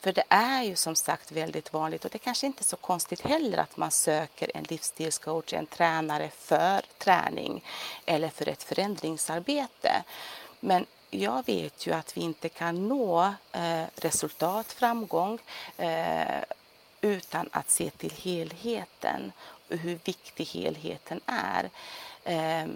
För 0.00 0.12
det 0.12 0.24
är 0.28 0.62
ju 0.62 0.76
som 0.76 0.96
sagt 0.96 1.32
väldigt 1.32 1.72
vanligt 1.72 2.04
och 2.04 2.10
det 2.10 2.18
kanske 2.18 2.46
inte 2.46 2.62
är 2.62 2.64
så 2.64 2.76
konstigt 2.76 3.20
heller 3.20 3.58
att 3.58 3.76
man 3.76 3.90
söker 3.90 4.50
en 4.54 4.64
livsstilscoach, 4.64 5.52
en 5.52 5.66
tränare 5.66 6.30
för 6.38 6.82
träning 6.98 7.64
eller 8.06 8.28
för 8.28 8.48
ett 8.48 8.62
förändringsarbete. 8.62 10.04
Men 10.60 10.86
jag 11.16 11.46
vet 11.46 11.86
ju 11.86 11.92
att 11.92 12.16
vi 12.16 12.20
inte 12.20 12.48
kan 12.48 12.88
nå 12.88 13.34
eh, 13.52 13.84
resultat, 13.96 14.72
framgång 14.72 15.38
eh, 15.76 16.42
utan 17.00 17.48
att 17.52 17.70
se 17.70 17.90
till 17.90 18.12
helheten 18.12 19.32
och 19.68 19.76
hur 19.76 19.98
viktig 20.04 20.44
helheten 20.44 21.20
är. 21.26 21.70
Eh, 22.24 22.66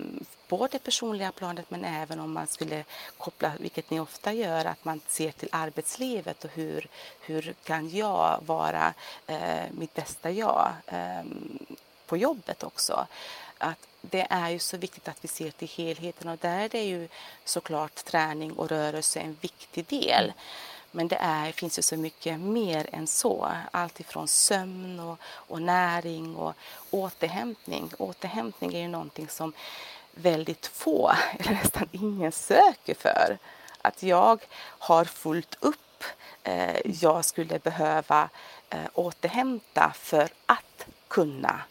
på 0.49 0.69
det 0.73 0.79
personliga 0.79 1.33
planet 1.33 1.71
men 1.71 1.85
även 1.85 2.21
om 2.21 2.33
man 2.33 2.47
skulle 2.47 2.85
koppla, 3.19 3.53
vilket 3.59 3.91
ni 3.91 4.01
ofta 4.01 4.33
gör, 4.33 4.65
att 4.65 4.85
man 4.85 5.01
ser 5.07 5.31
till 5.31 5.49
arbetslivet 5.53 6.45
och 6.45 6.51
hur, 6.55 6.89
hur 7.21 7.55
kan 7.65 7.91
jag 7.91 8.41
vara 8.47 8.95
eh, 9.27 9.65
mitt 9.71 9.95
bästa 9.95 10.31
jag 10.31 10.73
eh, 10.87 11.25
på 12.07 12.17
jobbet 12.17 12.63
också. 12.63 13.07
Att 13.59 13.90
det 14.01 14.27
är 14.31 14.51
ju 14.51 14.59
så 14.59 14.77
viktigt 14.77 15.09
att 15.09 15.25
vi 15.25 15.29
ser 15.29 15.51
till 15.51 15.69
helheten 15.69 16.29
och 16.29 16.39
där 16.39 16.59
är 16.59 16.69
det 16.69 16.83
ju 16.83 17.09
såklart 17.45 17.95
träning 17.95 18.53
och 18.53 18.69
rörelse 18.69 19.21
en 19.21 19.37
viktig 19.41 19.87
del. 19.87 20.33
Men 20.91 21.09
det 21.09 21.17
är, 21.21 21.53
finns 21.53 21.79
ju 21.79 21.83
så 21.83 21.97
mycket 21.97 22.41
mer 22.41 22.89
än 22.93 23.07
så. 23.07 23.51
Allt 23.71 24.01
ifrån 24.01 24.29
sömn 24.29 25.01
och, 25.01 25.19
och 25.23 25.63
näring 25.63 26.37
och 26.37 26.55
återhämtning. 26.91 27.91
Återhämtning 27.99 28.75
är 28.75 28.81
ju 28.81 28.89
någonting 28.89 29.29
som 29.29 29.53
väldigt 30.15 30.67
få, 30.67 31.13
eller 31.39 31.53
nästan 31.53 31.89
ingen, 31.93 32.33
söker 32.33 32.95
för. 32.95 33.39
Att 33.83 34.03
jag 34.03 34.41
har 34.79 35.05
fullt 35.05 35.57
upp. 35.61 36.05
Eh, 36.43 36.81
jag 36.85 37.25
skulle 37.25 37.59
behöva 37.59 38.29
eh, 38.71 38.87
återhämta 38.95 39.93
för 39.97 40.29
att 40.47 40.87
kunna 41.09 41.63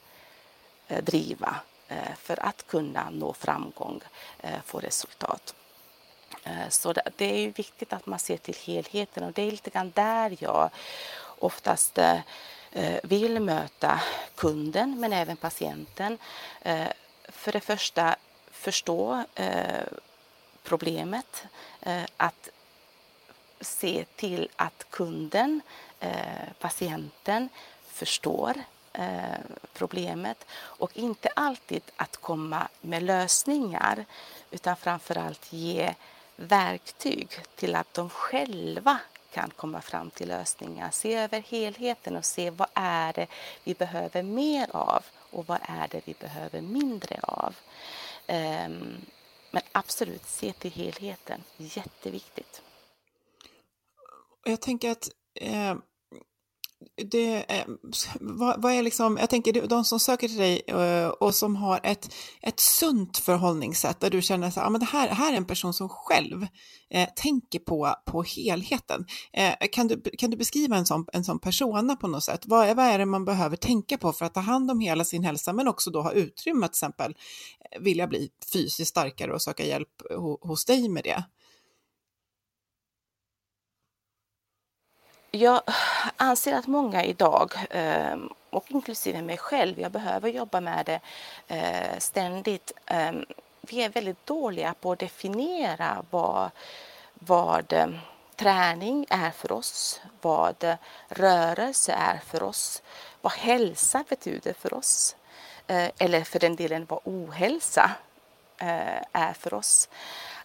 eh, 0.87 1.03
driva, 1.03 1.55
Eh, 1.89 2.15
för 2.15 2.45
att 2.45 2.67
kunna 2.67 3.09
nå 3.09 3.33
framgång, 3.33 4.01
eh, 4.39 4.61
få 4.65 4.79
resultat. 4.79 5.55
Eh, 6.43 6.69
så 6.69 6.93
det 6.93 7.25
är 7.25 7.39
ju 7.39 7.51
viktigt 7.51 7.93
att 7.93 8.05
man 8.05 8.19
ser 8.19 8.37
till 8.37 8.55
helheten 8.55 9.23
och 9.23 9.33
det 9.33 9.41
är 9.41 9.51
lite 9.51 9.69
grann 9.69 9.91
där 9.95 10.37
jag 10.39 10.69
oftast 11.39 11.99
vill 13.03 13.39
möta 13.39 14.01
kunden 14.35 14.99
men 14.99 15.13
även 15.13 15.37
patienten. 15.37 16.17
För 17.23 17.51
det 17.51 17.59
första 17.59 18.15
förstå 18.51 19.23
problemet, 20.63 21.43
att 22.17 22.49
se 23.61 24.05
till 24.15 24.49
att 24.55 24.85
kunden, 24.89 25.61
patienten, 26.59 27.49
förstår 27.87 28.63
eh, 28.93 29.39
problemet 29.73 30.45
och 30.51 30.97
inte 30.97 31.29
alltid 31.35 31.83
att 31.95 32.17
komma 32.17 32.67
med 32.81 33.03
lösningar 33.03 34.05
utan 34.51 34.75
framförallt 34.75 35.53
ge 35.53 35.93
verktyg 36.35 37.29
till 37.55 37.75
att 37.75 37.93
de 37.93 38.09
själva 38.09 38.99
kan 39.31 39.49
komma 39.49 39.81
fram 39.81 40.09
till 40.09 40.27
lösningar. 40.27 40.91
Se 40.91 41.15
över 41.15 41.39
helheten 41.39 42.15
och 42.15 42.25
se 42.25 42.49
vad 42.49 42.67
är 42.73 43.13
det 43.13 43.27
vi 43.63 43.73
behöver 43.73 44.23
mer 44.23 44.75
av 44.75 45.03
och 45.31 45.47
vad 45.47 45.59
är 45.61 45.87
det 45.87 46.01
vi 46.05 46.13
behöver 46.19 46.61
mindre 46.61 47.19
av. 47.23 47.55
Um, 48.27 49.05
men 49.51 49.61
absolut, 49.71 50.25
se 50.25 50.53
till 50.53 50.71
helheten. 50.71 51.43
Jätteviktigt. 51.57 52.61
Jag 54.43 54.61
tänker 54.61 54.91
att 54.91 55.09
eh, 55.35 55.75
det, 57.11 57.45
vad, 58.19 58.61
vad, 58.61 58.73
är 58.73 58.83
liksom, 58.83 59.17
jag 59.17 59.29
tänker 59.29 59.67
de 59.67 59.85
som 59.85 59.99
söker 59.99 60.27
till 60.27 60.37
dig 60.37 60.61
eh, 60.67 61.07
och 61.07 61.35
som 61.35 61.55
har 61.55 61.79
ett, 61.83 62.13
ett 62.41 62.59
sunt 62.59 63.17
förhållningssätt 63.17 63.99
där 63.99 64.09
du 64.09 64.21
känner 64.21 64.47
att 64.47 64.57
ah, 64.57 64.69
det 64.69 64.85
här, 64.85 65.07
här 65.07 65.33
är 65.33 65.37
en 65.37 65.45
person 65.45 65.73
som 65.73 65.89
själv 65.89 66.47
eh, 66.89 67.09
tänker 67.15 67.59
på, 67.59 67.95
på 68.05 68.23
helheten. 68.23 69.05
Eh, 69.33 69.53
kan, 69.71 69.87
du, 69.87 70.01
kan 70.17 70.31
du 70.31 70.37
beskriva 70.37 70.77
en 70.77 70.85
sån, 70.85 71.05
en 71.13 71.23
sån 71.23 71.39
persona 71.39 71.95
på 71.95 72.07
något 72.07 72.23
sätt? 72.23 72.41
Vad, 72.45 72.75
vad 72.75 72.85
är 72.85 72.97
det 72.97 73.05
man 73.05 73.25
behöver 73.25 73.55
tänka 73.57 73.97
på 73.97 74.13
för 74.13 74.25
att 74.25 74.33
ta 74.33 74.39
hand 74.39 74.71
om 74.71 74.79
hela 74.79 75.03
sin 75.05 75.23
hälsa 75.23 75.53
men 75.53 75.67
också 75.67 75.91
då 75.91 76.01
ha 76.01 76.11
utrymme 76.11 76.65
att 76.65 76.73
till 76.73 76.77
exempel 76.77 77.15
eh, 77.71 77.81
vilja 77.81 78.07
bli 78.07 78.29
fysiskt 78.53 78.89
starkare 78.89 79.33
och 79.33 79.41
söka 79.41 79.65
hjälp 79.65 80.01
hos 80.41 80.65
dig 80.65 80.89
med 80.89 81.03
det? 81.03 81.23
Jag 85.31 85.61
anser 86.17 86.53
att 86.53 86.67
många 86.67 87.03
idag, 87.03 87.53
ehm, 87.69 88.29
och 88.49 88.71
inklusive 88.71 89.21
mig 89.21 89.37
själv, 89.37 89.79
jag 89.79 89.91
behöver 89.91 90.29
jobba 90.29 90.61
med 90.61 90.85
det 90.85 90.99
eh, 91.47 91.99
ständigt. 91.99 92.71
Ehm, 92.85 93.25
vi 93.61 93.83
är 93.83 93.89
väldigt 93.89 94.25
dåliga 94.25 94.73
på 94.81 94.91
att 94.91 94.99
definiera 94.99 96.05
vad, 96.09 96.49
vad 97.13 97.73
eh, 97.73 97.87
träning 98.35 99.05
är 99.09 99.31
för 99.31 99.51
oss, 99.51 100.01
vad 100.21 100.63
eh, 100.63 100.75
rörelse 101.07 101.93
är 101.93 102.17
för 102.25 102.43
oss, 102.43 102.81
vad 103.21 103.33
hälsa 103.33 104.03
betyder 104.09 104.53
för 104.53 104.73
oss. 104.73 105.15
Eller 105.97 106.23
för 106.23 106.39
den 106.39 106.55
delen 106.55 106.85
vad 106.89 106.99
ohälsa 107.03 107.91
är 109.11 109.33
för 109.33 109.53
oss. 109.53 109.89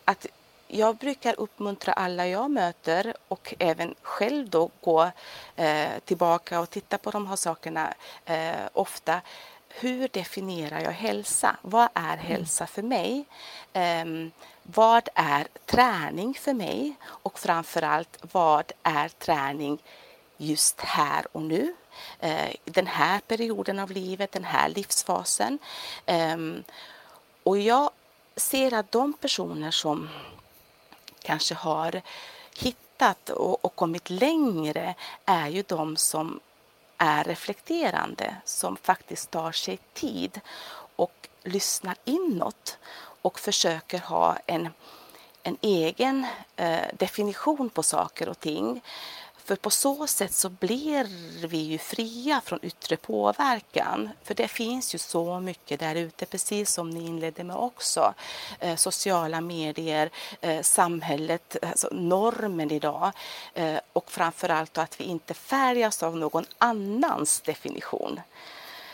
Att 0.04 0.26
jag 0.68 0.96
brukar 0.96 1.40
uppmuntra 1.40 1.92
alla 1.92 2.26
jag 2.26 2.50
möter 2.50 3.14
och 3.28 3.54
även 3.58 3.94
själv 4.02 4.50
då 4.50 4.70
gå 4.80 5.10
eh, 5.56 5.98
tillbaka 6.04 6.60
och 6.60 6.70
titta 6.70 6.98
på 6.98 7.10
de 7.10 7.26
här 7.26 7.36
sakerna 7.36 7.94
eh, 8.24 8.54
ofta. 8.72 9.20
Hur 9.68 10.08
definierar 10.08 10.80
jag 10.80 10.90
hälsa? 10.90 11.56
Vad 11.62 11.88
är 11.94 12.12
mm. 12.12 12.26
hälsa 12.26 12.66
för 12.66 12.82
mig? 12.82 13.24
Eh, 13.72 14.04
vad 14.62 15.08
är 15.14 15.46
träning 15.66 16.34
för 16.34 16.54
mig? 16.54 16.94
Och 17.04 17.38
framförallt, 17.38 18.18
vad 18.32 18.72
är 18.82 19.08
träning 19.08 19.82
just 20.36 20.80
här 20.80 21.26
och 21.32 21.42
nu? 21.42 21.74
Eh, 22.20 22.50
den 22.64 22.86
här 22.86 23.20
perioden 23.20 23.78
av 23.78 23.90
livet, 23.90 24.32
den 24.32 24.44
här 24.44 24.68
livsfasen. 24.68 25.58
Ehm, 26.06 26.64
och 27.42 27.58
jag 27.58 27.90
ser 28.36 28.74
att 28.74 28.92
de 28.92 29.12
personer 29.12 29.70
som 29.70 30.08
kanske 31.24 31.54
har 31.54 32.02
hittat 32.58 33.30
och, 33.30 33.64
och 33.64 33.74
kommit 33.74 34.10
längre 34.10 34.94
är 35.24 35.48
ju 35.48 35.64
de 35.66 35.96
som 35.96 36.40
är 36.98 37.24
reflekterande, 37.24 38.36
som 38.44 38.76
faktiskt 38.76 39.30
tar 39.30 39.52
sig 39.52 39.78
tid 39.92 40.40
och 40.96 41.28
lyssnar 41.42 41.96
inåt 42.04 42.78
och 43.22 43.40
försöker 43.40 43.98
ha 43.98 44.36
en, 44.46 44.68
en 45.42 45.56
egen 45.60 46.26
eh, 46.56 46.88
definition 46.98 47.70
på 47.70 47.82
saker 47.82 48.28
och 48.28 48.40
ting. 48.40 48.82
För 49.44 49.56
på 49.56 49.70
så 49.70 50.06
sätt 50.06 50.34
så 50.34 50.48
blir 50.48 51.06
vi 51.46 51.58
ju 51.58 51.78
fria 51.78 52.40
från 52.44 52.58
yttre 52.62 52.96
påverkan. 52.96 54.10
För 54.22 54.34
det 54.34 54.48
finns 54.48 54.94
ju 54.94 54.98
så 54.98 55.40
mycket 55.40 55.80
där 55.80 55.94
ute, 55.94 56.26
precis 56.26 56.70
som 56.70 56.90
ni 56.90 57.06
inledde 57.06 57.44
med 57.44 57.56
också. 57.56 58.14
Eh, 58.60 58.76
sociala 58.76 59.40
medier, 59.40 60.10
eh, 60.40 60.62
samhället, 60.62 61.56
alltså 61.62 61.88
normen 61.92 62.70
idag. 62.70 63.12
Eh, 63.54 63.78
och 63.92 64.10
framförallt 64.10 64.78
att 64.78 65.00
vi 65.00 65.04
inte 65.04 65.34
färgas 65.34 66.02
av 66.02 66.16
någon 66.16 66.44
annans 66.58 67.40
definition. 67.40 68.20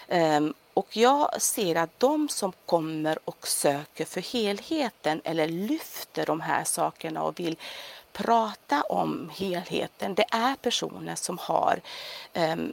Ehm, 0.08 0.54
och 0.74 0.96
jag 0.96 1.42
ser 1.42 1.76
att 1.76 2.00
de 2.00 2.28
som 2.28 2.52
kommer 2.66 3.18
och 3.24 3.48
söker 3.48 4.04
för 4.04 4.20
helheten 4.20 5.20
eller 5.24 5.48
lyfter 5.48 6.26
de 6.26 6.40
här 6.40 6.64
sakerna 6.64 7.22
och 7.22 7.40
vill 7.40 7.56
prata 8.22 8.82
om 8.82 9.30
helheten, 9.36 10.14
det 10.14 10.24
är 10.30 10.54
personer 10.54 11.14
som 11.14 11.38
har 11.38 11.80
um, 12.34 12.72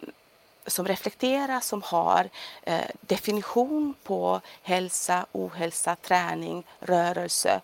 som 0.67 0.87
reflekterar, 0.87 1.59
som 1.59 1.81
har 1.81 2.29
eh, 2.63 2.85
definition 3.01 3.93
på 4.03 4.41
hälsa, 4.61 5.25
ohälsa, 5.31 5.95
träning, 5.95 6.63
rörelse. 6.79 7.61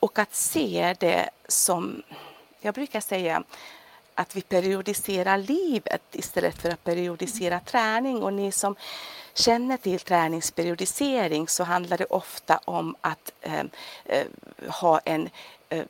Och 0.00 0.18
att 0.18 0.34
se 0.34 0.94
det 1.00 1.30
som, 1.48 2.02
jag 2.60 2.74
brukar 2.74 3.00
säga, 3.00 3.42
att 4.14 4.36
vi 4.36 4.42
periodiserar 4.42 5.38
livet 5.38 6.02
istället 6.12 6.62
för 6.62 6.70
att 6.70 6.84
periodisera 6.84 7.60
träning. 7.60 8.22
Och 8.22 8.32
ni 8.32 8.52
som 8.52 8.76
känner 9.34 9.76
till 9.76 10.00
träningsperiodisering 10.00 11.48
så 11.48 11.64
handlar 11.64 11.98
det 11.98 12.04
ofta 12.04 12.60
om 12.64 12.96
att 13.00 13.32
eh, 13.40 13.64
eh, 14.04 14.26
ha 14.68 14.98
en 14.98 15.28
eh, 15.68 15.84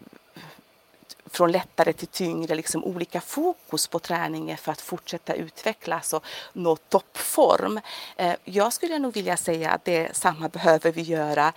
från 1.31 1.53
lättare 1.53 1.93
till 1.93 2.09
tyngre, 2.09 2.55
liksom 2.55 2.85
olika 2.85 3.21
fokus 3.21 3.87
på 3.87 3.99
träningen 3.99 4.59
för 4.59 4.73
att 4.73 4.81
fortsätta 4.81 5.35
utvecklas 5.35 6.13
och 6.13 6.25
nå 6.53 6.77
toppform. 6.77 7.81
Eh, 8.17 8.35
jag 8.45 8.73
skulle 8.73 8.99
nog 8.99 9.15
vilja 9.15 9.37
säga 9.37 9.71
att 9.71 9.85
det 9.85 10.17
samma 10.17 10.49
behöver 10.49 10.93
vi 10.93 11.03
göra 11.03 11.53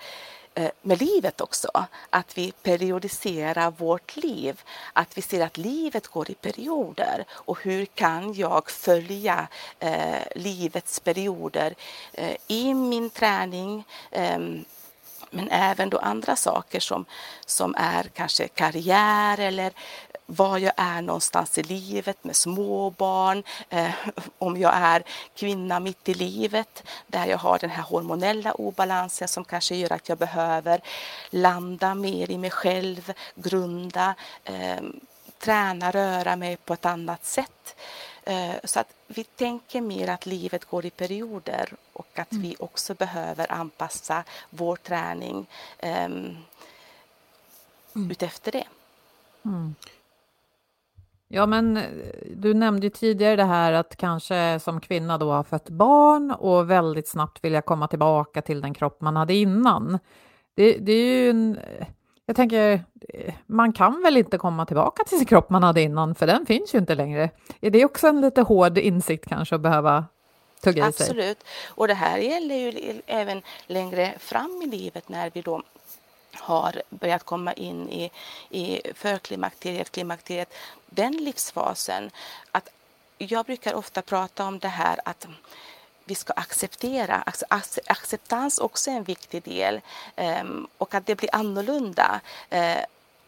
eh, 0.54 0.70
med 0.82 1.00
livet 1.00 1.40
också. 1.40 1.68
Att 2.10 2.38
vi 2.38 2.52
periodiserar 2.52 3.70
vårt 3.70 4.16
liv. 4.16 4.60
Att 4.92 5.18
vi 5.18 5.22
ser 5.22 5.40
att 5.46 5.56
livet 5.56 6.08
går 6.08 6.30
i 6.30 6.34
perioder. 6.34 7.24
Och 7.30 7.58
hur 7.62 7.84
kan 7.84 8.34
jag 8.34 8.70
följa 8.70 9.48
eh, 9.78 10.22
livets 10.34 11.00
perioder 11.00 11.74
eh, 12.12 12.36
i 12.46 12.74
min 12.74 13.10
träning, 13.10 13.84
eh, 14.10 14.38
men 15.34 15.48
även 15.50 15.90
då 15.90 15.98
andra 15.98 16.36
saker 16.36 16.80
som, 16.80 17.04
som 17.46 17.74
är 17.78 18.02
kanske 18.02 18.48
karriär 18.48 19.40
eller 19.40 19.72
var 20.26 20.58
jag 20.58 20.72
är 20.76 21.02
någonstans 21.02 21.58
i 21.58 21.62
livet 21.62 22.24
med 22.24 22.36
småbarn, 22.36 23.42
eh, 23.70 23.90
om 24.38 24.60
jag 24.60 24.72
är 24.74 25.02
kvinna 25.36 25.80
mitt 25.80 26.08
i 26.08 26.14
livet 26.14 26.82
där 27.06 27.26
jag 27.26 27.38
har 27.38 27.58
den 27.58 27.70
här 27.70 27.82
hormonella 27.82 28.52
obalansen 28.52 29.28
som 29.28 29.44
kanske 29.44 29.76
gör 29.76 29.92
att 29.92 30.08
jag 30.08 30.18
behöver 30.18 30.80
landa 31.30 31.94
mer 31.94 32.30
i 32.30 32.38
mig 32.38 32.50
själv, 32.50 33.12
grunda, 33.34 34.14
eh, 34.44 34.82
träna, 35.38 35.90
röra 35.90 36.36
mig 36.36 36.56
på 36.56 36.74
ett 36.74 36.86
annat 36.86 37.24
sätt. 37.24 37.76
Eh, 38.26 38.54
så 38.64 38.80
att 38.80 38.94
vi 39.06 39.24
tänker 39.24 39.80
mer 39.80 40.08
att 40.08 40.26
livet 40.26 40.64
går 40.64 40.86
i 40.86 40.90
perioder 40.90 41.68
och 41.92 42.18
att 42.18 42.32
mm. 42.32 42.42
vi 42.42 42.56
också 42.58 42.94
behöver 42.94 43.52
anpassa 43.52 44.24
vår 44.50 44.76
träning 44.76 45.46
um, 45.82 46.36
mm. 47.94 48.10
utefter 48.10 48.52
det. 48.52 48.64
Mm. 49.44 49.74
Ja, 51.28 51.46
men 51.46 51.76
eh, 51.76 51.84
du 52.36 52.54
nämnde 52.54 52.90
tidigare 52.90 53.36
det 53.36 53.44
här 53.44 53.72
att 53.72 53.96
kanske 53.96 54.60
som 54.60 54.80
kvinna 54.80 55.18
då 55.18 55.32
ha 55.32 55.44
fött 55.44 55.68
barn 55.68 56.30
och 56.30 56.70
väldigt 56.70 57.08
snabbt 57.08 57.44
vilja 57.44 57.62
komma 57.62 57.88
tillbaka 57.88 58.42
till 58.42 58.60
den 58.60 58.74
kropp 58.74 59.00
man 59.00 59.16
hade 59.16 59.34
innan. 59.34 59.98
Det, 60.54 60.78
det 60.78 60.92
är 60.92 61.22
ju 61.22 61.30
en 61.30 61.58
jag 62.26 62.36
tänker, 62.36 62.84
man 63.46 63.72
kan 63.72 64.02
väl 64.02 64.16
inte 64.16 64.38
komma 64.38 64.66
tillbaka 64.66 65.04
till 65.04 65.18
sin 65.18 65.26
kropp 65.26 65.50
man 65.50 65.62
hade 65.62 65.82
innan, 65.82 66.14
för 66.14 66.26
den 66.26 66.46
finns 66.46 66.74
ju 66.74 66.78
inte 66.78 66.94
längre. 66.94 67.30
Är 67.60 67.70
det 67.70 67.84
också 67.84 68.06
en 68.06 68.20
lite 68.20 68.42
hård 68.42 68.78
insikt 68.78 69.28
kanske 69.28 69.54
att 69.54 69.60
behöva 69.60 70.04
tugga 70.60 70.88
i 70.88 70.92
sig? 70.92 71.06
Absolut, 71.06 71.44
och 71.66 71.88
det 71.88 71.94
här 71.94 72.18
gäller 72.18 72.54
ju 72.54 73.00
även 73.06 73.42
längre 73.66 74.14
fram 74.18 74.62
i 74.62 74.66
livet 74.66 75.08
när 75.08 75.30
vi 75.34 75.42
då 75.42 75.62
har 76.34 76.82
börjat 76.90 77.24
komma 77.24 77.52
in 77.52 77.88
i, 77.88 78.10
i 78.50 78.80
förklimakteriet, 78.94 79.90
klimakteriet, 79.90 80.54
den 80.86 81.12
livsfasen. 81.12 82.10
Att 82.50 82.68
jag 83.18 83.46
brukar 83.46 83.74
ofta 83.74 84.02
prata 84.02 84.44
om 84.44 84.58
det 84.58 84.68
här 84.68 85.00
att 85.04 85.26
vi 86.04 86.14
ska 86.14 86.32
acceptera. 86.32 87.22
Alltså, 87.26 87.44
acceptans 87.86 88.58
också 88.58 88.90
är 88.90 88.94
en 88.94 89.04
viktig 89.04 89.42
del 89.42 89.80
ehm, 90.16 90.66
och 90.78 90.94
att 90.94 91.06
det 91.06 91.14
blir 91.14 91.34
annorlunda. 91.34 92.20
Eh, 92.50 92.84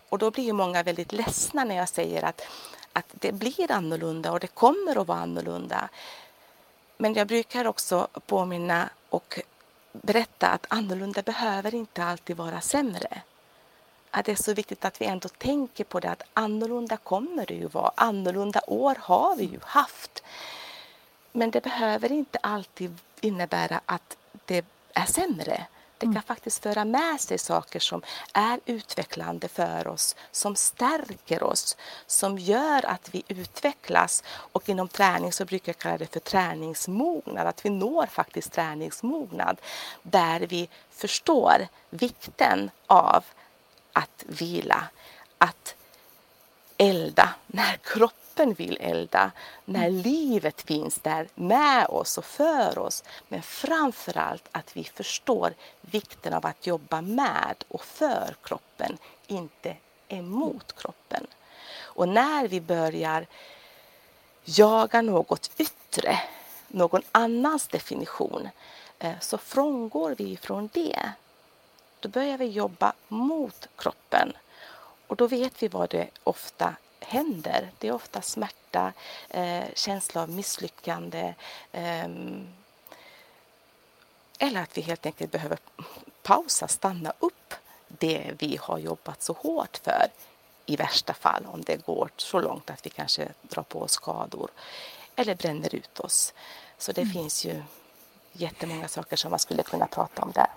och 0.09 0.19
då 0.19 0.31
blir 0.31 0.45
ju 0.45 0.53
många 0.53 0.83
väldigt 0.83 1.13
ledsna 1.13 1.65
när 1.65 1.77
jag 1.77 1.89
säger 1.89 2.23
att, 2.23 2.43
att 2.93 3.07
det 3.13 3.33
blir 3.33 3.73
annorlunda 3.73 4.33
och 4.33 4.41
det 4.41 4.47
kommer 4.47 5.01
att 5.01 5.07
vara 5.07 5.19
annorlunda. 5.19 5.89
men 6.97 7.15
jag 7.15 7.27
brukar 7.27 7.65
också 7.65 8.09
påminna 8.27 8.89
och 9.09 9.41
berätta 9.93 10.49
att 10.49 10.67
annorlunda 10.69 11.23
behöver 11.23 11.75
inte 11.75 12.05
alltid 12.05 12.37
vara 12.37 12.61
sämre. 12.61 13.23
Att 14.11 14.25
det 14.25 14.33
är 14.33 14.37
så 14.37 14.55
viktigt 14.55 14.85
att 14.85 15.01
vi 15.01 15.07
ändå 15.07 15.29
tänker 15.29 15.85
på 15.85 16.01
det 16.01 16.11
att 16.11 16.23
annorlunda 16.33 16.97
kommer 16.97 17.47
det 17.47 17.55
ju 17.55 17.67
vara. 17.67 17.93
Annorlunda 17.95 18.61
år 18.67 18.97
har 19.01 19.37
vi 19.37 19.45
ju 19.45 19.59
haft. 19.63 20.23
Men 21.37 21.51
det 21.51 21.61
behöver 21.61 22.13
inte 22.13 22.39
alltid 22.43 22.99
innebära 23.21 23.81
att 23.87 24.17
det 24.45 24.65
är 24.95 25.07
sämre. 25.07 25.67
Det 25.99 26.07
kan 26.07 26.11
mm. 26.11 26.23
faktiskt 26.23 26.63
föra 26.63 26.85
med 26.85 27.21
sig 27.21 27.39
saker 27.39 27.81
som 27.81 28.03
är 28.33 28.61
utvecklande 28.67 29.49
för 29.49 29.89
oss, 29.89 30.17
som 30.31 30.57
stärker 30.57 31.43
oss, 31.43 31.77
som 32.07 32.39
gör 32.39 32.87
att 32.87 33.15
vi 33.15 33.23
utvecklas. 33.29 34.23
Och 34.29 34.69
inom 34.69 34.89
träning 34.89 35.33
så 35.33 35.45
brukar 35.45 35.71
jag 35.73 35.79
kalla 35.79 35.99
det 35.99 36.13
för 36.13 36.21
träningsmognad, 36.21 37.47
att 37.47 37.65
vi 37.65 37.71
når 37.71 38.07
faktiskt 38.07 38.53
träningsmognad 38.53 39.61
där 40.03 40.41
vi 40.41 40.69
förstår 40.91 41.69
vikten 41.91 42.71
av 42.87 43.25
att 43.93 44.25
vila, 44.27 44.85
att 45.39 45.75
elda 46.77 47.35
när 47.47 47.77
kroppen 47.83 48.26
kroppen 48.37 48.55
vill 48.55 48.79
elda, 48.81 49.31
när 49.65 49.91
livet 49.91 50.63
finns 50.63 50.99
där 50.99 51.29
med 51.35 51.87
oss 51.87 52.19
och 52.19 52.25
för 52.25 52.79
oss. 52.79 53.05
Men 53.29 53.43
framför 53.43 54.19
allt 54.19 54.49
att 54.53 54.77
vi 54.77 54.85
förstår 54.85 55.55
vikten 55.81 56.35
av 56.35 56.47
att 56.47 56.67
jobba 56.67 57.01
med 57.01 57.65
och 57.69 57.85
för 57.85 58.37
kroppen, 58.43 58.99
inte 59.27 59.77
emot 60.09 60.73
kroppen. 60.77 61.27
Och 61.97 62.09
när 62.09 62.49
vi 62.49 62.61
börjar 62.61 63.27
jaga 64.45 65.03
något 65.03 65.51
yttre, 65.59 66.19
någon 66.69 67.03
annans 67.13 67.67
definition, 67.67 68.49
eh, 68.99 69.19
så 69.21 69.39
frångår 69.39 70.15
vi 70.19 70.37
från 70.37 70.69
det. 70.73 71.13
Då 72.01 72.09
börjar 72.09 72.39
vi 72.39 72.47
jobba 72.47 72.93
mot 73.09 73.69
kroppen. 73.77 74.33
Och 75.07 75.17
då 75.17 75.27
vet 75.27 75.63
vi 75.63 75.69
vad 75.69 75.91
det 75.91 76.09
ofta 76.25 76.77
händer. 77.01 77.71
Det 77.79 77.89
är 77.89 77.93
ofta 77.93 78.23
smärta, 78.23 78.93
eh, 79.29 79.65
känsla 79.75 80.23
av 80.23 80.31
misslyckande 80.31 81.35
eh, 81.73 82.09
eller 84.39 84.63
att 84.63 84.79
vi 84.79 84.83
helt 84.83 85.07
enkelt 85.07 85.33
behöver 85.33 85.59
pausa, 86.23 86.69
stanna 86.69 87.13
upp 87.19 87.55
det 87.89 88.31
vi 88.39 88.59
har 88.61 88.79
jobbat 88.79 89.23
så 89.23 89.33
hårt 89.33 89.77
för 89.77 90.07
i 90.67 90.77
värsta 90.77 91.15
fall 91.15 91.47
om 91.47 91.63
det 91.63 91.87
går 91.87 92.11
så 92.17 92.41
långt 92.41 92.71
att 92.71 92.87
vi 92.87 92.91
kanske 92.91 93.29
drar 93.43 93.63
på 93.63 93.83
oss 93.83 93.93
skador 93.93 94.51
eller 95.17 95.35
bränner 95.35 95.75
ut 95.75 96.01
oss. 96.01 96.35
Så 96.79 96.93
det 96.93 97.03
mm. 97.03 97.13
finns 97.13 97.45
ju 97.45 97.63
jättemånga 98.33 98.89
saker 98.89 99.17
som 99.17 99.31
man 99.31 99.39
skulle 99.39 99.63
kunna 99.63 99.87
prata 99.87 100.23
om 100.23 100.33
där. 100.33 100.51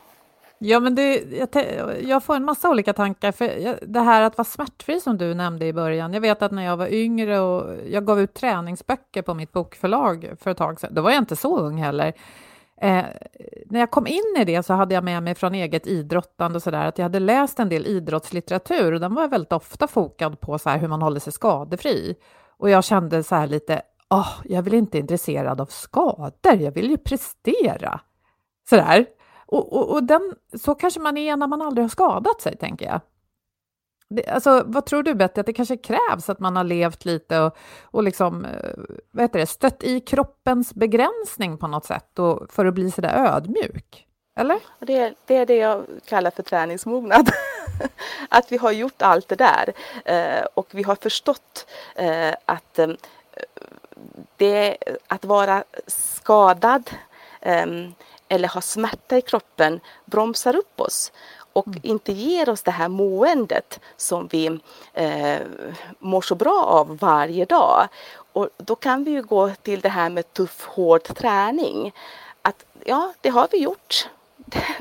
Ja, 0.62 0.80
men 0.80 0.96
det, 0.96 1.24
jag, 1.54 2.04
jag, 2.04 2.24
får 2.24 2.36
en 2.36 2.46
massa 2.46 2.70
olika 2.70 2.94
tankar. 2.94 3.32
För 3.32 3.80
det 3.88 4.00
här 4.00 4.22
att 4.22 4.38
vara 4.38 4.46
smärtfri 4.46 5.00
som 5.00 5.18
du 5.18 5.34
nämnde 5.34 5.66
i 5.66 5.74
början. 5.74 6.14
Jag 6.14 6.22
vet 6.22 6.42
att 6.42 6.52
när 6.52 6.66
jag 6.66 6.78
var 6.78 6.94
yngre 6.94 7.40
och 7.40 7.76
jag 7.90 8.06
gav 8.06 8.20
ut 8.20 8.34
träningsböcker 8.34 9.22
på 9.22 9.34
mitt 9.34 9.52
bokförlag 9.52 10.32
för 10.40 10.52
ett 10.52 10.58
tag 10.58 10.80
sedan, 10.80 10.94
då 10.94 11.02
var 11.02 11.12
jag 11.12 11.22
inte 11.22 11.36
så 11.36 11.60
ung 11.60 11.78
heller. 11.78 12.14
Eh, 12.82 13.06
när 13.66 13.80
jag 13.80 13.92
kom 13.92 14.08
in 14.08 14.36
i 14.38 14.46
det 14.46 14.64
så 14.64 14.74
hade 14.74 14.96
jag 14.96 15.04
med 15.04 15.24
mig 15.24 15.36
från 15.36 15.56
eget 15.56 15.88
idrottande 15.88 16.56
och 16.56 16.64
sådär, 16.64 16.86
att 16.86 16.98
jag 16.98 17.06
hade 17.06 17.20
läst 17.20 17.60
en 17.60 17.70
del 17.70 17.86
idrottslitteratur 17.86 18.94
och 18.94 19.00
den 19.00 19.14
var 19.14 19.28
väldigt 19.28 19.52
ofta 19.52 19.88
fokad 19.88 20.40
på 20.40 20.60
så 20.60 20.70
här 20.70 20.78
hur 20.78 20.88
man 20.88 21.02
håller 21.02 21.20
sig 21.20 21.34
skadefri. 21.34 22.16
Och 22.58 22.70
jag 22.70 22.84
kände 22.84 23.24
så 23.24 23.36
här 23.36 23.48
lite, 23.48 23.82
oh, 24.10 24.34
jag 24.44 24.62
vill 24.62 24.74
inte 24.74 24.98
intresserad 24.98 25.62
av 25.62 25.66
skador, 25.66 26.56
jag 26.60 26.72
vill 26.72 26.90
ju 26.90 26.98
prestera. 26.98 28.00
Sådär. 28.70 29.06
Och, 29.52 29.74
och, 29.74 29.90
och 29.90 30.04
den, 30.04 30.36
så 30.58 30.76
kanske 30.76 31.00
man 31.00 31.18
är 31.18 31.36
när 31.36 31.48
man 31.48 31.62
aldrig 31.62 31.84
har 31.84 31.90
skadat 31.90 32.42
sig, 32.42 32.58
tänker 32.58 32.86
jag. 32.86 33.02
Det, 34.10 34.28
alltså, 34.28 34.64
vad 34.66 34.86
tror 34.86 35.04
du, 35.04 35.16
Betty, 35.16 35.40
att 35.40 35.46
det 35.46 35.54
kanske 35.54 35.78
krävs 35.78 36.30
att 36.30 36.40
man 36.40 36.56
har 36.56 36.64
levt 36.64 37.06
lite 37.06 37.40
och, 37.40 37.58
och 37.82 38.04
liksom, 38.04 38.46
eh, 38.46 38.72
vad 39.12 39.24
heter 39.24 39.40
det, 39.40 39.46
stött 39.46 39.84
i 39.84 40.00
kroppens 40.00 40.74
begränsning 40.74 41.58
på 41.58 41.68
något 41.68 41.86
sätt 41.86 42.20
och, 42.20 42.52
för 42.52 42.66
att 42.66 42.74
bli 42.74 42.92
så 42.92 43.02
där 43.02 43.26
ödmjuk? 43.26 44.08
Eller? 44.40 44.60
Det, 44.80 45.14
det 45.26 45.36
är 45.36 45.46
det 45.46 45.56
jag 45.56 45.86
kallar 46.06 46.32
för 46.32 46.44
träningsmognad. 46.44 47.30
att 48.30 48.52
vi 48.52 48.58
har 48.58 48.72
gjort 48.72 49.02
allt 49.02 49.28
det 49.28 49.36
där 49.36 49.74
eh, 50.06 50.46
och 50.54 50.68
vi 50.72 50.84
har 50.84 50.96
förstått 50.96 51.68
eh, 51.96 52.34
att 52.46 52.80
eh, 52.80 52.90
det, 54.38 54.78
att 55.08 55.26
vara 55.26 55.64
skadad 55.88 56.90
eh, 57.42 57.66
eller 58.30 58.48
har 58.48 58.62
smärta 58.62 59.18
i 59.18 59.22
kroppen 59.22 59.80
bromsar 60.06 60.56
upp 60.56 60.82
oss 60.82 61.12
och 61.54 61.68
mm. 61.68 61.80
inte 61.84 62.12
ger 62.12 62.50
oss 62.50 62.62
det 62.62 62.72
här 62.72 62.88
måendet 62.88 63.80
som 63.98 64.28
vi 64.28 64.60
eh, 64.94 65.40
mår 66.00 66.22
så 66.22 66.36
bra 66.36 66.64
av 66.64 66.98
varje 66.98 67.46
dag. 67.46 67.88
Och 68.34 68.50
då 68.58 68.76
kan 68.76 69.04
vi 69.04 69.12
ju 69.12 69.22
gå 69.22 69.50
till 69.50 69.82
det 69.82 69.90
här 69.90 70.10
med 70.10 70.34
tuff, 70.34 70.66
hård 70.66 71.04
träning. 71.04 71.94
Att 72.42 72.66
ja, 72.86 73.14
det 73.22 73.30
har 73.30 73.48
vi 73.52 73.58
gjort 73.58 74.10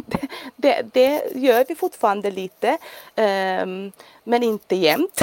det, 0.07 0.29
det, 0.57 0.83
det, 0.93 1.23
gör 1.35 1.65
vi 1.69 1.75
fortfarande 1.75 2.31
lite, 2.31 2.79
um, 3.17 3.93
men 4.25 4.43
inte 4.43 4.77
jämt. 4.77 5.21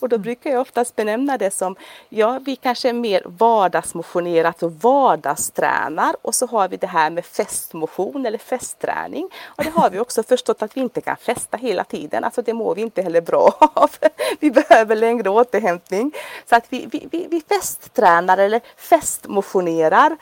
och 0.00 0.08
då 0.08 0.18
brukar 0.18 0.50
jag 0.50 0.60
oftast 0.60 0.96
benämna 0.96 1.38
det 1.38 1.50
som, 1.50 1.76
ja 2.08 2.40
vi 2.44 2.56
kanske 2.56 2.88
är 2.88 2.92
mer 2.92 3.22
vardagsmotionerat 3.24 4.62
och 4.62 4.72
vardagstränar 4.72 6.16
och 6.22 6.34
så 6.34 6.46
har 6.46 6.68
vi 6.68 6.76
det 6.76 6.86
här 6.86 7.10
med 7.10 7.24
festmotion 7.24 8.26
eller 8.26 8.38
festträning. 8.38 9.28
Och 9.44 9.64
det 9.64 9.70
har 9.70 9.90
vi 9.90 9.98
också 9.98 10.22
förstått 10.22 10.62
att 10.62 10.76
vi 10.76 10.80
inte 10.80 11.00
kan 11.00 11.16
festa 11.16 11.56
hela 11.56 11.84
tiden, 11.84 12.24
alltså 12.24 12.42
det 12.42 12.54
mår 12.54 12.74
vi 12.74 12.82
inte 12.82 13.02
heller 13.02 13.20
bra 13.20 13.70
av. 13.74 13.90
vi 14.40 14.50
behöver 14.50 14.96
längre 14.96 15.30
återhämtning. 15.30 16.12
Så 16.48 16.56
att 16.56 16.64
vi, 16.68 16.86
vi, 17.10 17.26
vi, 17.30 17.42
festtränar 17.48 18.38
eller 18.38 18.60
festmotionerar 18.76 20.16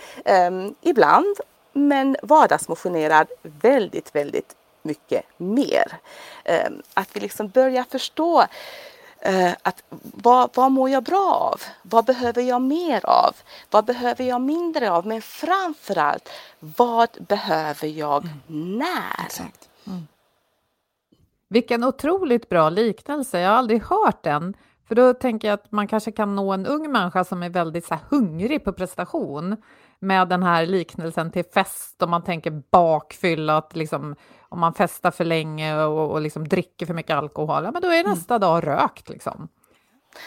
um, 0.49 0.75
ibland 0.81 1.37
men 1.73 2.17
vardagsmotionerar 2.23 3.27
väldigt, 3.43 4.15
väldigt 4.15 4.57
mycket 4.83 5.25
mer. 5.37 5.99
Ehm, 6.45 6.83
att 6.95 7.17
vi 7.17 7.21
liksom 7.21 7.49
börjar 7.49 7.85
förstå 7.91 8.45
eh, 9.21 9.53
att 9.63 9.83
vad, 10.01 10.51
vad 10.55 10.73
mår 10.73 10.91
jag 10.91 11.03
bra 11.03 11.53
av? 11.53 11.61
Vad 11.83 12.05
behöver 12.05 12.43
jag 12.43 12.63
mer 12.63 13.07
av? 13.07 13.37
Vad 13.71 13.85
behöver 13.85 14.25
jag 14.25 14.41
mindre 14.41 14.91
av? 14.91 15.07
Men 15.07 15.23
framförallt, 15.23 16.29
vad 16.59 17.09
behöver 17.29 17.89
jag 17.89 18.25
mm. 18.25 18.79
när? 18.79 19.25
Exakt. 19.27 19.69
Mm. 19.87 20.07
Vilken 21.49 21.85
otroligt 21.85 22.49
bra 22.49 22.71
liknelse. 22.71 23.41
Jag 23.41 23.51
har 23.51 23.57
aldrig 23.57 23.83
hört 23.83 24.23
den. 24.23 24.57
För 24.89 24.95
då 24.95 25.15
tänker 25.15 25.49
jag 25.49 25.55
att 25.55 25.73
man 25.73 25.89
kanske 25.89 26.13
kan 26.13 26.37
nå 26.37 26.53
en 26.53 26.67
ung 26.67 26.93
människa 26.93 27.25
som 27.25 27.43
är 27.43 27.49
väldigt 27.49 27.87
så 27.87 27.99
hungrig 28.09 28.65
på 28.65 28.73
prestation 28.73 29.57
med 30.01 30.29
den 30.29 30.43
här 30.43 30.67
liknelsen 30.67 31.31
till 31.31 31.45
fest, 31.45 32.03
om 32.03 32.11
man 32.11 32.25
tänker 32.25 32.63
bakfylla, 32.71 33.57
att 33.57 33.77
liksom, 33.77 34.15
om 34.49 34.61
man 34.61 34.75
festar 34.75 35.11
för 35.11 35.25
länge 35.25 35.85
och, 35.85 36.11
och 36.11 36.21
liksom 36.21 36.49
dricker 36.49 36.87
för 36.87 36.95
mycket 36.95 37.17
alkohol, 37.17 37.65
ja, 37.65 37.71
men 37.71 37.83
då 37.83 37.89
är 37.89 38.01
mm. 38.01 38.11
nästa 38.11 38.35
mm. 38.35 38.41
dag 38.41 38.67
rökt. 38.67 39.09
Liksom. 39.09 39.49